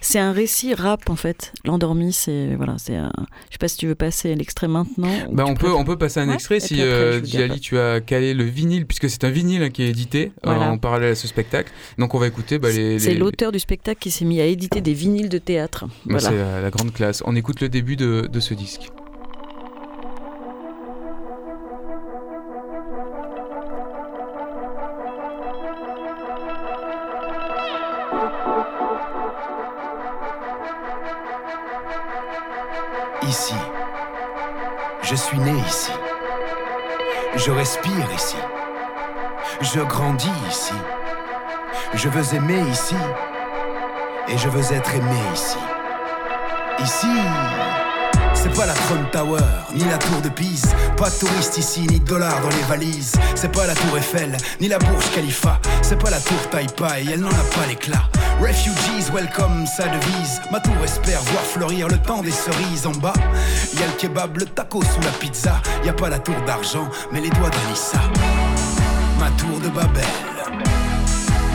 C'est 0.00 0.18
un 0.18 0.32
récit 0.32 0.72
rap, 0.74 1.10
en 1.10 1.16
fait. 1.16 1.52
L'endormi, 1.64 2.12
c'est. 2.12 2.54
Voilà, 2.56 2.76
c'est 2.78 2.96
un... 2.96 3.10
Je 3.48 3.52
sais 3.54 3.58
pas 3.58 3.68
si 3.68 3.76
tu 3.76 3.86
veux 3.86 3.94
passer 3.94 4.34
l'extrait 4.34 4.68
maintenant. 4.68 5.08
Bah, 5.32 5.44
on, 5.46 5.54
peut, 5.54 5.72
on 5.72 5.84
peut 5.84 5.98
passer 5.98 6.20
un 6.20 6.28
Ouais, 6.28 6.34
extrait 6.34 6.60
si 6.60 6.74
après, 6.74 6.84
euh, 6.86 7.18
après. 7.46 7.58
tu 7.58 7.78
as 7.78 8.00
calé 8.00 8.32
le 8.34 8.44
vinyle, 8.44 8.86
puisque 8.86 9.10
c'est 9.10 9.24
un 9.24 9.30
vinyle 9.30 9.62
hein, 9.62 9.70
qui 9.70 9.82
est 9.82 9.88
édité 9.88 10.32
euh, 10.46 10.50
Voilà. 10.54 10.70
en 10.70 10.78
parallèle 10.78 11.12
à 11.12 11.14
ce 11.14 11.26
spectacle. 11.28 11.70
Donc 11.98 12.14
on 12.14 12.18
va 12.18 12.26
écouter 12.28 12.58
bah, 12.58 12.70
les. 12.70 12.98
C'est 12.98 13.12
les- 13.14 13.18
l'auteur 13.18 13.52
du 13.52 13.58
spectacle 13.58 14.00
qui 14.00 14.10
s'est 14.10 14.24
mis 14.24 14.40
à 14.40 14.46
éditer 14.46 14.80
des 14.80 14.94
vinyles 14.94 15.28
de 15.28 15.38
théâtre. 15.38 15.84
Bah, 15.86 16.16
Voilà. 16.18 16.28
C'est 16.28 16.34
euh, 16.34 16.62
la 16.62 16.70
grande 16.70 16.92
classe. 16.92 17.22
On 17.26 17.36
écoute 17.36 17.60
le 17.60 17.68
début 17.68 17.96
de, 17.96 18.28
de 18.32 18.40
ce 18.40 18.54
disque. 18.54 18.88
Je 35.02 35.14
suis 35.14 35.38
né 35.38 35.52
ici. 35.68 35.90
Je 37.36 37.50
respire 37.50 38.08
ici. 38.14 38.36
Je 39.60 39.80
grandis 39.80 40.30
ici. 40.48 40.72
Je 41.92 42.08
veux 42.08 42.34
aimer 42.34 42.62
ici. 42.70 42.94
Et 44.28 44.38
je 44.38 44.48
veux 44.48 44.72
être 44.72 44.94
aimé 44.94 45.20
ici. 45.34 45.58
Ici, 46.82 47.06
C'est 48.34 48.54
pas 48.54 48.66
la 48.66 48.74
Trump 48.74 49.10
Tower, 49.10 49.38
ni 49.74 49.84
la 49.84 49.98
tour 49.98 50.20
de 50.22 50.28
Pise. 50.28 50.74
Pas 50.96 51.10
de 51.10 51.18
touristes 51.18 51.58
ici, 51.58 51.80
ni 51.80 52.00
de 52.00 52.06
dollars 52.06 52.40
dans 52.40 52.48
les 52.48 52.62
valises. 52.68 53.12
C'est 53.34 53.52
pas 53.52 53.66
la 53.66 53.74
tour 53.74 53.98
Eiffel, 53.98 54.36
ni 54.60 54.68
la 54.68 54.78
Burj 54.78 55.10
Khalifa. 55.14 55.60
C'est 55.82 56.00
pas 56.00 56.10
la 56.10 56.20
tour 56.20 56.48
Taipei, 56.50 57.06
elle 57.12 57.20
n'en 57.20 57.28
a 57.28 57.44
pas 57.54 57.66
l'éclat. 57.68 58.08
Refugees, 58.40 59.10
welcome, 59.12 59.66
sa 59.66 59.88
devise. 59.88 60.40
Ma 60.50 60.60
tour 60.60 60.76
espère 60.84 61.20
voir 61.22 61.42
fleurir 61.42 61.88
le 61.88 61.96
temps 61.96 62.22
des 62.22 62.30
cerises 62.30 62.86
en 62.86 62.92
bas. 62.92 63.14
Y 63.78 63.82
a 63.82 63.86
le 63.86 63.92
kebab, 63.98 64.36
le 64.36 64.44
taco 64.44 64.82
sous 64.82 65.00
la 65.00 65.10
pizza. 65.18 65.60
Y 65.84 65.88
a 65.88 65.94
pas 65.94 66.10
la 66.10 66.18
tour 66.18 66.34
d'argent, 66.46 66.86
mais 67.12 67.20
les 67.20 67.30
doigts 67.30 67.48
d'Anissa. 67.48 68.00
Ma 69.18 69.30
tour 69.38 69.58
de 69.60 69.68
Babel, 69.70 70.04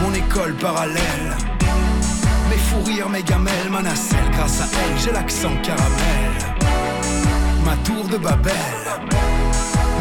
mon 0.02 0.14
école 0.14 0.54
parallèle. 0.56 1.36
Mes 2.50 2.58
fous 2.58 2.84
rires, 2.84 3.10
mes 3.10 3.24
gamelles, 3.24 3.70
ma 3.70 3.82
nacelle, 3.82 4.30
grâce 4.32 4.62
à 4.62 4.66
elle, 4.66 5.00
j'ai 5.00 5.12
l'accent 5.12 5.56
caramel. 5.62 6.34
Ma 7.64 7.76
tour 7.86 8.06
de 8.06 8.18
Babel, 8.18 8.54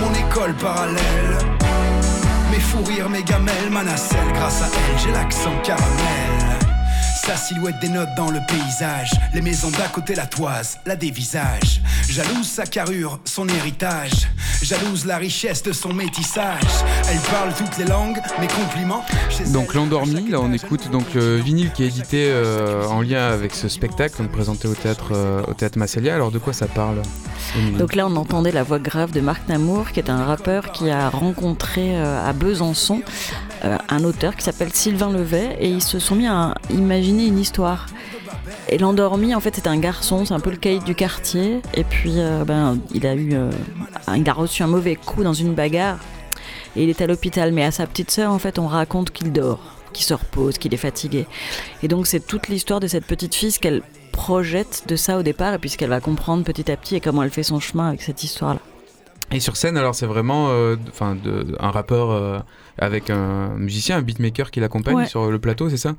mon 0.01 0.13
école 0.15 0.55
parallèle. 0.55 1.37
Mes 2.51 2.59
fous 2.59 2.83
rires, 2.85 3.11
mes 3.11 3.23
gamelles, 3.23 3.71
ma 3.71 3.85
nacelle, 3.85 4.33
grâce 4.33 4.63
à 4.63 4.67
elle, 4.67 4.99
j'ai 4.99 5.13
l'accent 5.13 5.57
caramel. 5.63 6.50
Sa 7.31 7.37
silhouette 7.37 7.79
dénote 7.81 8.09
dans 8.17 8.29
le 8.29 8.41
paysage. 8.49 9.13
Les 9.33 9.41
maisons 9.41 9.71
d'à 9.71 9.87
côté, 9.87 10.17
la 10.17 10.27
toise, 10.27 10.79
la 10.85 10.97
dévisage. 10.97 11.81
Jalouse 12.09 12.49
sa 12.49 12.67
carrure, 12.67 13.21
son 13.25 13.47
héritage. 13.49 14.27
Jalouse 14.63 15.07
la 15.07 15.17
richesse 15.17 15.63
de 15.63 15.73
son 15.73 15.95
métissage. 15.95 16.65
Elle 17.09 17.21
parle 17.31 17.55
toutes 17.55 17.79
les 17.79 17.85
langues, 17.85 18.19
mes 18.41 18.49
compliments. 18.49 19.05
Donc 19.53 19.75
l'endormi, 19.75 20.29
là 20.29 20.41
on 20.41 20.53
écoute 20.53 20.91
donc 20.91 21.15
le 21.15 21.37
vinyle 21.37 21.71
qui 21.71 21.85
est 21.85 21.87
édité 21.87 22.27
euh, 22.33 22.85
en 22.89 23.01
lien 23.01 23.29
avec 23.29 23.55
ce 23.55 23.69
spectacle 23.69 24.21
donc 24.21 24.33
présenté 24.33 24.67
au 24.67 24.75
théâtre 24.75 25.13
euh, 25.13 25.41
au 25.47 25.55
théâtre 25.55 25.79
Massélia. 25.79 26.17
Alors 26.17 26.33
de 26.33 26.41
quoi 26.41 26.53
ça 26.53 26.67
parle 26.67 27.01
Donc 27.79 27.95
là, 27.95 28.09
on 28.09 28.17
entendait 28.17 28.51
la 28.51 28.65
voix 28.65 28.81
grave 28.81 29.13
de 29.13 29.21
Marc 29.21 29.49
Namour, 29.49 29.93
qui 29.93 30.01
est 30.01 30.11
un 30.11 30.25
rappeur 30.25 30.73
qui 30.73 30.91
a 30.91 31.09
rencontré 31.09 31.97
euh, 31.97 32.29
à 32.29 32.33
Besançon 32.33 33.03
euh, 33.65 33.77
un 33.89 34.05
auteur 34.05 34.37
qui 34.37 34.43
s'appelle 34.43 34.73
Sylvain 34.73 35.11
Levet, 35.11 35.57
et 35.61 35.69
ils 35.69 35.83
se 35.83 35.99
sont 35.99 36.15
mis 36.15 36.27
à 36.27 36.55
imaginer 36.71 37.27
une 37.27 37.39
histoire. 37.39 37.87
Et 38.69 38.79
l'endormi, 38.79 39.35
en 39.35 39.41
fait, 39.41 39.55
c'est 39.55 39.67
un 39.67 39.79
garçon, 39.79 40.25
c'est 40.25 40.35
un 40.35 40.41
peu 40.41 40.51
le 40.51 40.57
caïd 40.57 40.83
du 40.85 40.95
quartier, 40.95 41.61
et 41.75 41.85
puis 41.85 42.15
euh, 42.17 42.45
ben, 42.45 42.79
il 42.95 43.07
a 43.07 43.15
eu, 43.15 43.35
euh, 43.35 43.51
il 44.17 44.29
a 44.29 44.33
reçu 44.33 44.63
un 44.63 44.67
mauvais 44.67 44.97
coup 44.97 45.23
dans 45.23 45.35
une 45.35 45.55
bagarre, 45.55 45.99
et 46.77 46.85
il 46.85 46.89
est 46.89 47.01
à 47.01 47.07
l'hôpital. 47.07 47.53
Mais 47.53 47.65
à 47.65 47.71
sa 47.71 47.87
petite 47.87 48.11
sœur, 48.11 48.33
en 48.33 48.39
fait, 48.39 48.59
on 48.59 48.67
raconte 48.67 49.11
qu'il 49.11 49.33
dort, 49.33 49.61
qu'il 49.93 50.05
se 50.05 50.15
repose, 50.15 50.57
qu'il 50.59 50.73
est 50.73 50.79
fatigué. 50.79 51.27
Et 51.83 51.89
donc, 51.89 52.07
c'est 52.07 52.27
toute 52.27 52.49
l'histoire 52.49 52.81
de 52.81 52.87
cette 52.87 53.05
petite 53.05 53.35
fille, 53.35 53.51
ce 53.51 53.59
qu'elle 53.59 53.83
projette 54.13 54.85
de 54.89 54.97
ça 54.97 55.19
au 55.19 55.23
départ, 55.23 55.55
et 55.55 55.59
puis 55.59 55.75
va 55.87 56.01
comprendre 56.01 56.45
petit 56.45 56.71
à 56.71 56.77
petit, 56.77 56.97
et 56.97 57.01
comment 57.01 57.23
elle 57.23 57.31
fait 57.31 57.43
son 57.43 57.61
chemin 57.61 57.89
avec 57.89 58.03
cette 58.03 58.23
histoire-là. 58.25 58.61
Et 59.33 59.39
sur 59.39 59.57
scène, 59.57 59.77
alors 59.77 59.95
c'est 59.95 60.07
vraiment 60.07 60.51
un 60.51 61.71
rappeur 61.71 62.11
euh, 62.11 62.41
avec 62.81 63.11
un 63.11 63.51
musicien, 63.57 63.99
un 63.99 64.03
beatmaker 64.03 64.51
qui 64.51 64.61
l'accompagne 64.61 64.97
Ouais. 64.97 65.07
sur 65.07 65.31
le 65.31 65.39
plateau, 65.39 65.69
c'est 65.71 65.77
ça? 65.77 65.95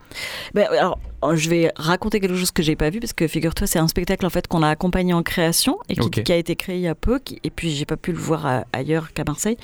Ben, 0.53 0.67
alors, 0.71 0.99
euh, 1.23 1.36
je 1.36 1.49
vais 1.49 1.71
raconter 1.75 2.19
quelque 2.19 2.36
chose 2.36 2.51
que 2.51 2.63
j'ai 2.63 2.75
pas 2.75 2.89
vu 2.89 2.99
parce 2.99 3.13
que 3.13 3.27
figure-toi, 3.27 3.67
c'est 3.67 3.79
un 3.79 3.88
spectacle 3.88 4.25
en 4.25 4.29
fait 4.29 4.47
qu'on 4.47 4.63
a 4.63 4.69
accompagné 4.69 5.13
en 5.13 5.21
création 5.23 5.77
et 5.89 5.95
qui, 5.95 6.32
a 6.32 6.36
été 6.36 6.55
créé 6.55 6.75
il 6.77 6.82
y 6.82 6.88
a 6.88 6.95
peu. 6.95 7.19
qui- 7.19 7.39
et 7.43 7.49
puis 7.51 7.69
j'ai 7.71 7.86
pas 7.86 7.97
pu 7.97 8.11
le 8.11 8.17
voir 8.17 8.45
euh, 8.47 8.59
ailleurs 8.73 9.13
qu'à 9.13 9.23
Marseille, 9.23 9.57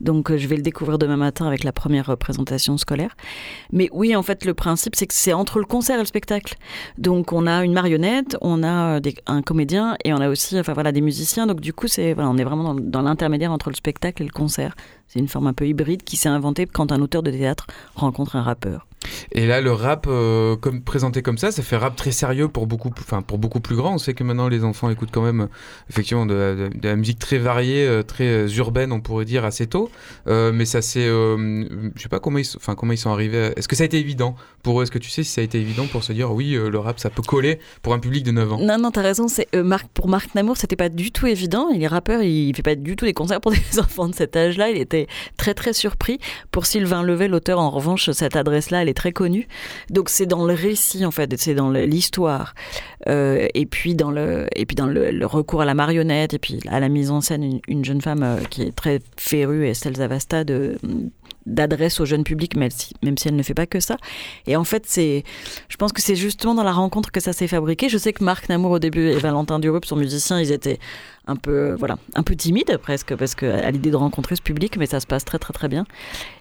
donc 0.00 0.30
euh, 0.30 0.36
je 0.38 0.46
vais 0.48 0.56
le 0.56 0.62
découvrir 0.62 0.98
demain 0.98 1.16
matin 1.16 1.46
avec 1.46 1.62
la 1.64 1.72
première 1.72 2.06
représentation 2.06 2.76
scolaire. 2.76 3.16
Mais 3.72 3.88
oui, 3.92 4.14
en 4.16 4.22
fait, 4.22 4.44
le 4.44 4.54
principe 4.54 4.96
c'est 4.96 5.06
que 5.06 5.14
c'est 5.14 5.32
entre 5.32 5.58
le 5.60 5.64
concert 5.64 5.96
et 5.96 6.00
le 6.00 6.04
spectacle. 6.06 6.56
Donc 6.98 7.32
on 7.32 7.46
a 7.46 7.64
une 7.64 7.72
marionnette, 7.72 8.36
on 8.40 8.62
a 8.62 8.96
euh, 8.96 9.00
des- 9.00 9.14
un 9.26 9.42
comédien 9.42 9.96
et 10.04 10.12
on 10.12 10.18
a 10.18 10.28
aussi, 10.28 10.58
enfin 10.58 10.72
voilà, 10.72 10.90
des 10.92 11.00
musiciens. 11.00 11.46
Donc 11.46 11.60
du 11.60 11.72
coup, 11.72 11.86
c'est 11.88 12.12
voilà, 12.14 12.28
on 12.30 12.36
est 12.36 12.44
vraiment 12.44 12.74
dans, 12.74 12.80
dans 12.80 13.02
l'intermédiaire 13.02 13.52
entre 13.52 13.70
le 13.70 13.76
spectacle 13.76 14.22
et 14.22 14.26
le 14.26 14.32
concert. 14.32 14.74
C'est 15.06 15.18
une 15.18 15.28
forme 15.28 15.46
un 15.46 15.52
peu 15.52 15.66
hybride 15.66 16.02
qui 16.02 16.16
s'est 16.16 16.28
inventée 16.28 16.66
quand 16.66 16.92
un 16.92 17.00
auteur 17.00 17.22
de 17.22 17.30
théâtre 17.30 17.66
rencontre 17.94 18.36
un 18.36 18.42
rappeur. 18.42 18.86
Et 19.32 19.46
là, 19.46 19.60
le 19.60 19.72
rap, 19.72 20.06
euh, 20.08 20.56
comme 20.56 20.82
présenté 20.82 21.22
comme 21.22 21.38
ça, 21.38 21.50
ça 21.50 21.62
fait 21.62 21.76
rap 21.76 21.96
très 21.96 22.12
sérieux 22.12 22.48
pour 22.48 22.66
beaucoup, 22.66 22.90
enfin 22.98 23.22
pour 23.22 23.38
beaucoup 23.38 23.60
plus 23.60 23.76
grand. 23.76 23.94
On 23.94 23.98
sait 23.98 24.14
que 24.14 24.24
maintenant 24.24 24.48
les 24.48 24.64
enfants 24.64 24.90
écoutent 24.90 25.10
quand 25.12 25.22
même, 25.22 25.48
effectivement, 25.90 26.26
de, 26.26 26.70
la 26.82 26.96
musique 26.96 27.18
très 27.18 27.38
variée, 27.38 27.86
euh, 27.86 28.02
très 28.02 28.26
euh, 28.26 28.48
urbaine, 28.56 28.92
on 28.92 29.00
pourrait 29.00 29.24
dire 29.24 29.44
assez 29.44 29.66
tôt. 29.66 29.90
Mais 30.26 30.64
ça 30.64 30.82
c'est, 30.82 31.06
euh, 31.06 31.64
je 31.94 32.02
sais 32.02 32.08
pas 32.08 32.20
comment 32.20 32.38
ils, 32.38 32.46
enfin 32.56 32.74
comment 32.74 32.92
ils 32.92 32.98
sont 32.98 33.10
arrivés. 33.10 33.52
Est-ce 33.56 33.68
que 33.68 33.76
ça 33.76 33.82
a 33.82 33.86
été 33.86 33.98
évident 33.98 34.36
pour 34.62 34.80
eux? 34.80 34.84
Est-ce 34.84 34.90
que 34.90 34.98
tu 34.98 35.10
sais 35.10 35.22
si 35.22 35.30
ça 35.30 35.40
a 35.40 35.44
été 35.44 35.58
évident 35.58 35.86
pour 35.86 36.04
se 36.04 36.12
dire 36.12 36.32
oui, 36.32 36.52
le 36.52 36.78
rap, 36.78 36.98
ça 36.98 37.10
peut 37.10 37.22
coller 37.22 37.58
pour 37.82 37.94
un 37.94 37.98
public 37.98 38.24
de 38.24 38.30
9 38.30 38.52
ans? 38.52 38.58
Non, 38.60 38.78
non, 38.78 38.90
t'as 38.90 39.02
raison. 39.02 39.28
C'est 39.28 39.48
Marc, 39.54 39.88
pour 39.88 40.08
Marc 40.08 40.34
Namour, 40.34 40.56
c'était 40.56 40.76
pas 40.76 40.88
du 40.88 41.12
tout 41.12 41.26
évident. 41.26 41.68
Il 41.70 41.82
est 41.82 41.86
rappeur, 41.86 42.22
il 42.22 42.54
fait 42.54 42.62
pas 42.62 42.74
du 42.74 42.96
tout 42.96 43.04
des 43.04 43.12
concerts 43.12 43.40
pour 43.40 43.52
des 43.72 43.78
enfants 43.78 44.08
de 44.08 44.14
cet 44.14 44.36
âge-là. 44.36 44.70
Il 44.70 44.78
était 44.78 45.06
très 45.36 45.54
très 45.54 45.72
surpris. 45.72 46.18
Pour 46.50 46.66
Sylvain 46.66 47.02
Levet, 47.02 47.28
l'auteur, 47.28 47.58
en 47.58 47.70
revanche, 47.70 48.10
cette 48.10 48.36
adresse-là, 48.36 48.82
elle 48.82 48.88
est 48.88 48.93
très 48.94 49.12
connue. 49.12 49.46
Donc 49.90 50.08
c'est 50.08 50.26
dans 50.26 50.44
le 50.44 50.54
récit 50.54 51.04
en 51.04 51.10
fait, 51.10 51.34
c'est 51.38 51.54
dans 51.54 51.70
l'histoire, 51.70 52.54
Euh, 53.06 53.48
et 53.52 53.66
puis 53.66 53.94
dans 53.94 54.10
le 54.10 54.46
et 54.56 54.64
puis 54.64 54.76
dans 54.76 54.86
le, 54.86 55.26
recours 55.26 55.60
à 55.60 55.66
la 55.66 55.74
marionnette, 55.74 56.32
et 56.32 56.38
puis 56.38 56.60
à 56.68 56.80
la 56.80 56.88
mise 56.88 57.10
en 57.10 57.20
scène, 57.20 57.42
une, 57.42 57.60
une 57.68 57.84
jeune 57.84 58.00
femme 58.00 58.22
euh, 58.22 58.38
qui 58.48 58.62
est 58.62 58.74
très 58.74 59.00
férue, 59.18 59.66
Estelle 59.66 59.96
Zavasta, 59.96 60.44
de 60.44 60.78
d'adresse 61.46 62.00
au 62.00 62.04
jeune 62.04 62.24
public, 62.24 62.56
même 62.56 62.70
si, 62.70 62.94
même 63.02 63.18
si 63.18 63.28
elle 63.28 63.36
ne 63.36 63.42
fait 63.42 63.54
pas 63.54 63.66
que 63.66 63.80
ça. 63.80 63.96
Et 64.46 64.56
en 64.56 64.64
fait, 64.64 64.84
c'est, 64.86 65.24
je 65.68 65.76
pense 65.76 65.92
que 65.92 66.00
c'est 66.00 66.16
justement 66.16 66.54
dans 66.54 66.64
la 66.64 66.72
rencontre 66.72 67.10
que 67.10 67.20
ça 67.20 67.32
s'est 67.32 67.48
fabriqué. 67.48 67.88
Je 67.88 67.98
sais 67.98 68.12
que 68.12 68.24
Marc 68.24 68.48
Namour 68.48 68.72
au 68.72 68.78
début 68.78 69.08
et 69.08 69.18
Valentin 69.18 69.58
Durup, 69.58 69.84
son 69.84 69.96
musicien, 69.96 70.40
ils 70.40 70.52
étaient 70.52 70.78
un 71.26 71.36
peu, 71.36 71.70
euh, 71.70 71.76
voilà, 71.76 71.96
un 72.14 72.22
peu 72.22 72.36
timides 72.36 72.76
presque 72.78 73.14
parce 73.16 73.34
que 73.34 73.46
à 73.46 73.70
l'idée 73.70 73.90
de 73.90 73.96
rencontrer 73.96 74.36
ce 74.36 74.42
public, 74.42 74.76
mais 74.76 74.86
ça 74.86 75.00
se 75.00 75.06
passe 75.06 75.24
très 75.24 75.38
très 75.38 75.52
très 75.52 75.68
bien. 75.68 75.86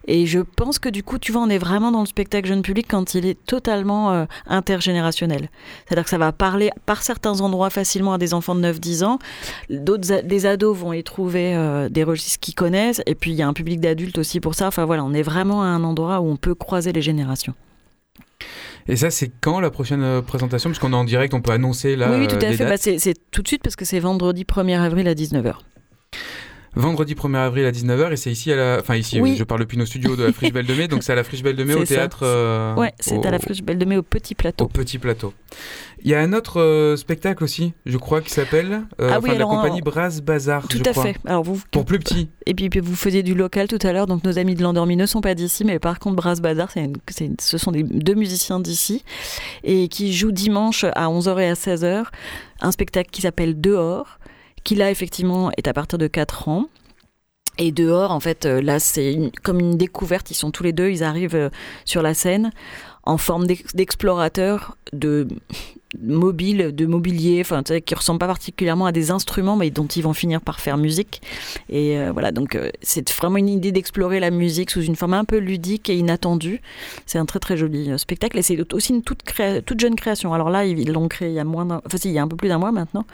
Et 0.07 0.25
je 0.25 0.39
pense 0.39 0.79
que 0.79 0.89
du 0.89 1.03
coup, 1.03 1.19
tu 1.19 1.31
vois, 1.31 1.41
on 1.41 1.49
est 1.49 1.57
vraiment 1.57 1.91
dans 1.91 2.01
le 2.01 2.05
spectacle 2.05 2.47
jeune 2.47 2.61
public 2.61 2.87
quand 2.89 3.15
il 3.15 3.25
est 3.25 3.41
totalement 3.45 4.11
euh, 4.11 4.25
intergénérationnel. 4.47 5.49
C'est-à-dire 5.85 6.03
que 6.03 6.09
ça 6.09 6.17
va 6.17 6.33
parler 6.33 6.69
par 6.85 7.01
certains 7.01 7.39
endroits 7.39 7.69
facilement 7.69 8.13
à 8.13 8.17
des 8.17 8.33
enfants 8.33 8.55
de 8.55 8.61
9-10 8.61 9.05
ans. 9.05 9.19
D'autres, 9.69 10.21
des 10.21 10.45
ados 10.45 10.77
vont 10.77 10.91
y 10.91 11.03
trouver 11.03 11.55
euh, 11.55 11.87
des 11.87 12.03
registres 12.03 12.41
qu'ils 12.41 12.55
connaissent. 12.55 13.01
Et 13.05 13.15
puis 13.15 13.31
il 13.31 13.37
y 13.37 13.41
a 13.41 13.47
un 13.47 13.53
public 13.53 13.79
d'adultes 13.79 14.17
aussi 14.17 14.41
pour 14.41 14.55
ça. 14.55 14.67
Enfin 14.67 14.83
voilà, 14.83 14.92
on 14.99 15.13
est 15.13 15.21
vraiment 15.21 15.63
à 15.63 15.67
un 15.67 15.83
endroit 15.83 16.19
où 16.19 16.29
on 16.29 16.37
peut 16.37 16.55
croiser 16.55 16.91
les 16.91 17.01
générations. 17.01 17.53
Et 18.87 18.95
ça, 18.95 19.09
c'est 19.09 19.31
quand 19.41 19.59
la 19.59 19.69
prochaine 19.69 20.03
euh, 20.03 20.21
présentation? 20.21 20.69
Parce 20.69 20.79
qu'on 20.79 20.91
est 20.91 20.95
en 20.95 21.05
direct, 21.05 21.33
on 21.33 21.41
peut 21.41 21.53
annoncer 21.53 21.95
là. 21.95 22.11
oui, 22.11 22.17
oui, 22.19 22.27
tout 22.27 22.35
euh, 22.35 22.49
à 22.49 22.53
fait. 22.53 22.65
Bah, 22.65 22.77
c'est 22.77 22.99
c'est 22.99 23.15
tout 23.31 23.41
de 23.41 23.47
suite 23.47 23.63
parce 23.63 23.75
que 23.75 23.85
c'est 23.85 23.99
vendredi 23.99 24.43
1er 24.43 24.79
avril 24.79 25.07
à 25.07 25.13
19h. 25.13 25.55
Vendredi 26.75 27.13
1er 27.13 27.37
avril 27.37 27.65
à 27.65 27.71
19h 27.71 28.11
et 28.11 28.15
c'est 28.17 28.31
ici 28.31 28.51
à 28.51 28.55
la 28.55 28.77
enfin 28.79 28.95
ici 28.95 29.21
Oui. 29.21 29.35
je 29.37 29.43
parle 29.43 29.61
depuis 29.61 29.77
nos 29.77 29.85
studios 29.85 30.15
de 30.15 30.23
la 30.23 30.33
Friche 30.33 30.51
Belle 30.51 30.65
de 30.65 30.73
Mai 30.73 30.87
donc 30.87 31.03
c'est 31.03 31.11
à 31.11 31.15
la 31.15 31.23
Friche 31.23 31.43
Belle 31.43 31.55
de 31.55 31.63
Mai 31.63 31.75
au 31.75 31.85
ça. 31.85 31.93
théâtre 31.95 32.19
euh, 32.23 32.73
ouais, 32.75 32.91
c'est 32.99 33.15
au- 33.17 33.27
à 33.27 33.29
la 33.29 33.37
Friche 33.37 33.61
Belle 33.61 33.77
de 33.77 33.85
Mai 33.85 33.97
au 33.97 34.01
Petit 34.01 34.33
Plateau. 34.33 34.65
au 34.65 34.67
petit 34.67 34.97
plateau. 34.97 35.33
Il 36.03 36.09
y 36.09 36.15
a 36.15 36.19
un 36.19 36.33
autre 36.33 36.59
euh, 36.59 36.97
spectacle 36.97 37.43
aussi, 37.43 37.73
je 37.85 37.97
crois 37.99 38.21
qui 38.21 38.31
s'appelle 38.31 38.81
euh, 38.99 39.11
Ah 39.13 39.19
oui, 39.21 39.29
de 39.29 39.35
la 39.35 39.45
compagnie 39.45 39.81
on- 39.85 39.89
Brass 39.89 40.19
Bazar 40.21 40.67
Tout 40.67 40.79
je 40.83 40.89
à 40.89 40.91
crois. 40.93 41.03
fait. 41.03 41.15
Alors 41.25 41.43
vous, 41.43 41.61
Pour 41.69 41.85
plus 41.85 41.99
petit. 41.99 42.29
Et 42.47 42.55
puis, 42.55 42.69
puis 42.69 42.79
vous 42.79 42.95
faisiez 42.95 43.21
du 43.21 43.35
local 43.35 43.67
tout 43.67 43.77
à 43.83 43.93
l'heure, 43.93 44.07
donc 44.07 44.23
nos 44.23 44.39
amis 44.39 44.55
de 44.55 44.63
l'endormi 44.63 44.95
ne 44.95 45.05
sont 45.05 45.21
pas 45.21 45.35
d'ici, 45.35 45.63
mais 45.65 45.77
par 45.77 45.99
contre 45.99 46.15
Brass 46.15 46.41
Bazar, 46.41 46.71
c'est 46.71 46.83
une- 46.83 46.97
c'est 47.11 47.25
une- 47.27 47.35
ce 47.39 47.59
sont 47.59 47.71
des, 47.71 47.83
deux 47.83 48.15
musiciens 48.15 48.59
d'ici 48.59 49.03
et 49.63 49.87
qui 49.89 50.11
jouent 50.11 50.31
dimanche 50.31 50.85
à 50.95 51.07
11h 51.07 51.39
et 51.39 51.49
à 51.49 51.53
16h 51.53 52.05
un 52.61 52.71
spectacle 52.71 53.09
qui 53.11 53.21
s'appelle 53.21 53.61
Dehors, 53.61 54.17
qui 54.63 54.75
là 54.75 54.91
effectivement 54.91 55.51
est 55.57 55.67
à 55.67 55.73
partir 55.73 55.97
de 55.97 56.07
4 56.07 56.47
ans. 56.49 56.67
Et 57.59 57.71
dehors, 57.71 58.09
en 58.11 58.19
fait, 58.19 58.45
euh, 58.47 58.61
là, 58.61 58.79
c'est 58.79 59.31
comme 59.43 59.59
une 59.59 59.77
découverte. 59.77 60.31
Ils 60.31 60.35
sont 60.35 60.49
tous 60.49 60.63
les 60.63 60.73
deux, 60.73 60.89
ils 60.89 61.03
arrivent 61.03 61.35
euh, 61.35 61.49
sur 61.85 62.01
la 62.01 62.15
scène 62.15 62.51
en 63.03 63.17
forme 63.17 63.45
d'ex- 63.45 63.75
d'explorateurs 63.75 64.75
de 64.91 65.27
mobile, 66.01 66.71
de 66.73 66.85
mobilier, 66.85 67.41
enfin, 67.41 67.63
qui 67.63 67.95
ressemblent 67.95 68.19
pas 68.19 68.27
particulièrement 68.27 68.85
à 68.85 68.91
des 68.91 69.11
instruments, 69.11 69.55
mais 69.55 69.69
dont 69.69 69.85
ils 69.85 70.01
vont 70.01 70.13
finir 70.13 70.41
par 70.41 70.59
faire 70.59 70.77
musique. 70.77 71.21
Et 71.69 71.97
euh, 71.97 72.11
voilà, 72.11 72.31
donc 72.31 72.55
euh, 72.55 72.69
c'est 72.81 73.11
vraiment 73.11 73.37
une 73.37 73.49
idée 73.49 73.71
d'explorer 73.71 74.19
la 74.19 74.31
musique 74.31 74.71
sous 74.71 74.81
une 74.81 74.95
forme 74.95 75.13
un 75.13 75.25
peu 75.25 75.37
ludique 75.37 75.89
et 75.89 75.95
inattendue. 75.95 76.61
C'est 77.05 77.17
un 77.17 77.25
très 77.25 77.39
très 77.39 77.57
joli 77.57 77.91
euh, 77.91 77.97
spectacle 77.97 78.37
et 78.37 78.41
c'est 78.41 78.73
aussi 78.73 78.93
une 78.93 79.03
toute, 79.03 79.23
toute 79.65 79.79
jeune 79.79 79.95
création. 79.95 80.33
Alors 80.33 80.49
là, 80.49 80.65
ils 80.65 80.91
l'ont 80.91 81.07
créé 81.07 81.29
il 81.29 81.35
y 81.35 81.39
a 81.39 81.43
moins 81.43 81.81
il 82.03 82.11
y 82.11 82.19
a 82.19 82.23
un 82.23 82.27
peu 82.27 82.35
plus 82.35 82.49
d'un 82.49 82.57
mois 82.57 82.71
maintenant. 82.71 83.05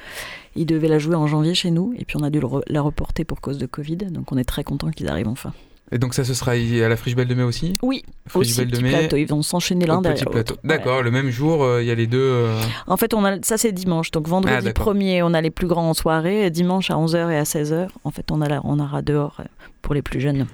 Ils 0.56 0.66
devaient 0.66 0.88
la 0.88 1.00
jouer 1.00 1.16
en 1.16 1.28
janvier 1.28 1.54
chez 1.54 1.72
nous 1.72 1.94
et 1.98 2.06
puis 2.06 2.18
on 2.18 2.24
a 2.24 2.30
dû 2.30 2.40
la 2.68 2.82
reporter 2.82 3.24
pour 3.24 3.42
cause 3.42 3.58
de 3.58 3.66
Covid. 3.66 3.98
Donc 3.98 4.32
on 4.32 4.38
est 4.38 4.44
très 4.44 4.64
content 4.64 4.90
qu'ils 4.90 5.08
arrivent 5.08 5.28
enfin. 5.28 5.54
Et 5.92 5.98
donc 5.98 6.14
ça 6.14 6.24
ce 6.24 6.34
sera 6.34 6.52
à 6.52 6.88
la 6.90 6.96
Friche 6.96 7.16
Belle 7.16 7.28
de 7.28 7.34
Mai 7.36 7.44
aussi? 7.44 7.78
Oui, 7.82 8.04
Friche 8.28 8.50
aussi 8.50 8.60
Belle 8.60 8.72
de 8.72 8.80
Mai. 8.82 8.90
plateau. 8.90 9.16
Ils 9.18 9.26
vont 9.28 9.42
s'enchaîner 9.42 9.86
l'un 9.86 10.02
derrière 10.02 10.24
petit 10.26 10.32
plateau. 10.32 10.54
l'autre. 10.56 10.62
D'accord, 10.68 11.02
le 11.02 11.12
même 11.12 11.30
jour, 11.30 11.64
euh, 11.64 11.82
il 11.82 11.88
y 11.88 11.92
a 11.92 11.96
les 11.96 12.08
deux. 12.08 12.20
euh, 12.22 12.60
En 12.88 12.98
fait, 12.98 13.14
on 13.14 13.26
a, 13.26 13.42
ça 13.42 13.58
c'est 13.58 13.72
dimanche. 13.72 14.12
Donc 14.12 14.28
vendredi 14.28 14.56
Ah, 14.58 14.62
d'accord. 14.62 14.94
1er, 14.94 15.22
on 15.24 15.34
a 15.34 15.42
les 15.42 15.50
plus 15.52 15.68
grands 15.68 15.90
en 15.90 15.94
soirée. 15.94 16.46
Et 16.46 16.50
dimanche 16.52 16.92
à 16.92 16.96
11h 16.96 17.30
et 17.32 17.38
à 17.38 17.44
16h, 17.44 17.88
en 18.04 18.12
fait, 18.12 18.26
on, 18.32 18.42
a 18.42 18.48
la- 18.50 18.62
on 18.64 18.80
aura 18.80 19.02
dehors 19.02 19.38
euh, 19.40 19.44
pour 19.90 19.96
les 19.96 20.04
plus 20.04 20.20
jeunes. 20.20 20.46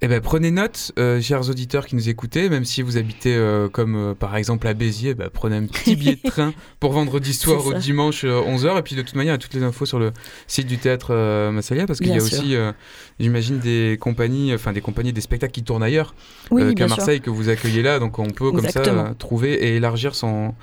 Eh 0.00 0.08
ben, 0.08 0.20
prenez 0.20 0.50
note, 0.50 0.90
euh, 0.98 1.20
chers 1.20 1.48
auditeurs 1.48 1.86
qui 1.86 1.94
nous 1.94 2.08
écoutez, 2.08 2.48
même 2.48 2.64
si 2.64 2.82
vous 2.82 2.96
habitez 2.96 3.32
euh, 3.32 3.68
comme 3.68 3.94
euh, 3.94 4.14
par 4.14 4.34
exemple 4.34 4.66
à 4.66 4.74
Béziers, 4.74 5.14
bah, 5.14 5.28
prenez 5.32 5.54
un 5.54 5.66
petit 5.66 5.94
billet 5.94 6.16
de 6.16 6.28
train 6.28 6.52
pour 6.80 6.90
vendredi 6.90 7.32
soir 7.32 7.62
ça. 7.62 7.78
dimanche 7.78 8.24
11h. 8.24 8.80
Et 8.80 8.82
puis 8.82 8.96
de 8.96 9.02
toute 9.02 9.14
manière, 9.14 9.34
il 9.34 9.36
y 9.36 9.38
a 9.38 9.38
toutes 9.38 9.54
les 9.54 9.62
infos 9.62 9.86
sur 9.86 10.00
le 10.00 10.10
site 10.48 10.66
du 10.66 10.78
théâtre 10.78 11.14
Massalia, 11.52 11.86
parce 11.86 12.00
qu'il 12.00 12.08
y 12.08 12.16
a 12.16 12.18
sûr. 12.18 12.40
aussi, 12.40 12.56
j'imagine, 13.20 13.60
des 13.60 13.98
compagnies, 14.00 14.52
enfin 14.52 14.72
des 14.72 14.80
compagnies, 14.80 15.12
des 15.12 15.20
spectacles 15.20 15.52
qui 15.52 15.62
tournent 15.62 15.84
ailleurs 15.84 16.12
Oui, 16.50 16.74
qu'à 16.74 16.88
sûr. 16.88 16.96
Marseille, 16.96 17.20
que 17.20 17.30
vous 17.30 17.50
accueillez 17.50 17.82
là. 17.82 18.00
Donc 18.00 18.18
on 18.18 18.30
peut 18.30 18.50
comme 18.50 18.68
ça 18.68 19.14
trouver 19.16 19.52
et 19.52 19.76
élargir 19.76 20.16
son, 20.16 20.56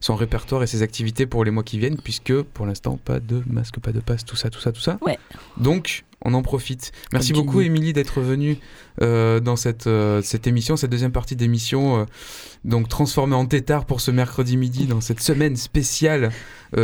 son 0.00 0.14
répertoire 0.14 0.62
et 0.62 0.66
ses 0.66 0.80
activités 0.80 1.26
pour 1.26 1.44
les 1.44 1.50
mois 1.50 1.62
qui 1.62 1.78
viennent, 1.78 1.98
puisque 2.02 2.40
pour 2.40 2.64
l'instant, 2.64 2.98
pas 3.04 3.20
de 3.20 3.42
masque, 3.46 3.80
pas 3.80 3.92
de 3.92 4.00
passe, 4.00 4.24
tout 4.24 4.36
ça, 4.36 4.48
tout 4.48 4.60
ça, 4.60 4.72
tout 4.72 4.80
ça. 4.80 4.96
Ouais. 5.02 5.18
Donc, 5.58 6.04
on 6.26 6.34
en 6.34 6.42
profite. 6.42 6.92
Merci 7.12 7.32
beaucoup. 7.32 7.60
Émilie, 7.60 7.92
d'être 7.92 8.20
venue 8.20 8.58
euh, 9.00 9.38
dans 9.38 9.56
cette, 9.56 9.86
euh, 9.86 10.20
cette 10.22 10.46
émission, 10.46 10.76
cette 10.76 10.90
deuxième 10.90 11.12
partie 11.12 11.36
d'émission, 11.36 12.00
euh, 12.00 12.04
donc 12.64 12.88
transformée 12.88 13.36
en 13.36 13.46
tétard 13.46 13.84
pour 13.84 14.00
ce 14.00 14.10
mercredi 14.10 14.56
midi, 14.56 14.86
dans 14.86 15.00
cette 15.00 15.20
semaine 15.20 15.56
spéciale 15.56 16.30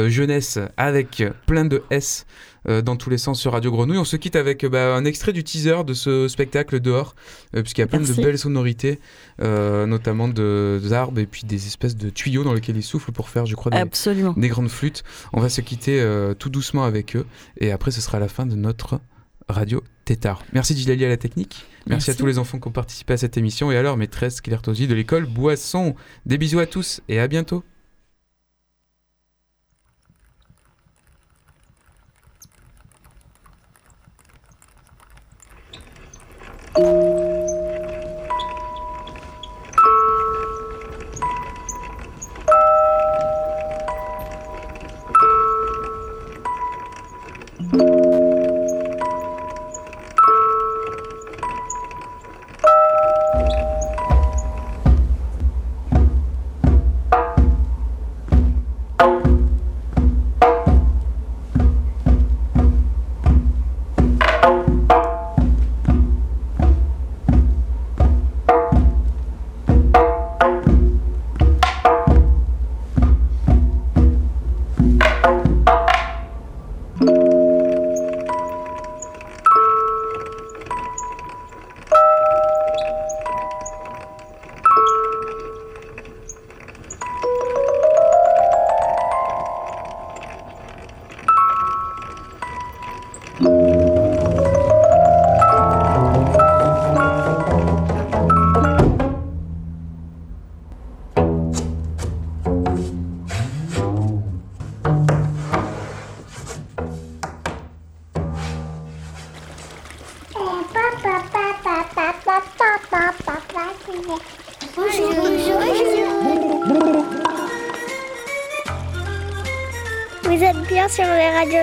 jeunesse 0.07 0.59
avec 0.77 1.23
plein 1.45 1.65
de 1.65 1.83
S. 1.91 2.25
dans 2.67 2.97
tous 2.97 3.11
les 3.11 3.19
sens 3.19 3.41
sur 3.41 3.53
Radio 3.53 3.73
Grenouille. 3.73 3.99
On 3.99 4.05
se 4.05 4.17
quitte 4.17 4.37
avec 4.37 4.65
bah, 4.65 4.95
un 4.95 5.05
extrait 5.05 5.33
du 5.33 5.43
teaser 5.43 5.83
de 5.85 5.93
ce 5.93 6.29
spectacle 6.29 6.79
dehors, 6.79 7.17
puisqu'il 7.53 7.81
y 7.81 7.85
a 7.85 7.89
plein 7.89 7.99
Merci. 7.99 8.17
de 8.17 8.23
belles 8.23 8.39
sonorités, 8.39 9.01
notamment 9.41 10.29
de- 10.29 10.81
d'arbres 10.89 11.19
et 11.19 11.27
puis 11.27 11.43
des 11.45 11.67
espèces 11.67 11.97
de 11.97 12.09
tuyaux 12.11 12.45
dans 12.45 12.55
lesquels 12.55 12.77
ils 12.77 12.85
soufflent 12.85 13.13
pour 13.13 13.29
faire, 13.29 13.45
je 13.45 13.57
crois, 13.57 13.73
des, 13.73 14.49
grandes 14.49 14.71
flûtes. 14.71 15.03
On 15.33 15.41
va 15.41 15.49
se 15.49 15.61
quitter 15.61 16.01
tout 16.39 16.49
doucement 16.49 16.85
avec 16.85 17.17
eux 17.17 17.27
et 17.59 17.73
après 17.73 17.91
ce 17.91 18.01
sera 18.01 18.21
la 18.21 18.29
fin 18.29 18.47
de 18.47 18.55
notre 18.55 19.01
radio 19.53 19.83
Tétard. 20.05 20.45
Merci 20.53 20.77
Gilali 20.77 21.05
à 21.05 21.09
la 21.09 21.17
technique. 21.17 21.67
Merci, 21.87 22.09
Merci. 22.09 22.11
à 22.11 22.15
tous 22.15 22.27
les 22.27 22.39
enfants 22.39 22.59
qui 22.59 22.69
ont 22.69 22.73
participé 22.73 23.15
à 23.15 23.17
cette 23.17 23.37
émission 23.37 23.71
et 23.71 23.77
à 23.77 23.83
leur 23.83 23.97
maîtresse 23.97 24.41
Claire 24.41 24.63
de 24.63 24.95
l'école 24.95 25.27
Boisson. 25.27 25.95
Des 26.27 26.39
bisous 26.39 26.61
à 26.61 26.67
tous 26.67 27.01
et 27.09 27.19
à 27.19 27.29
bientôt. 27.29 27.65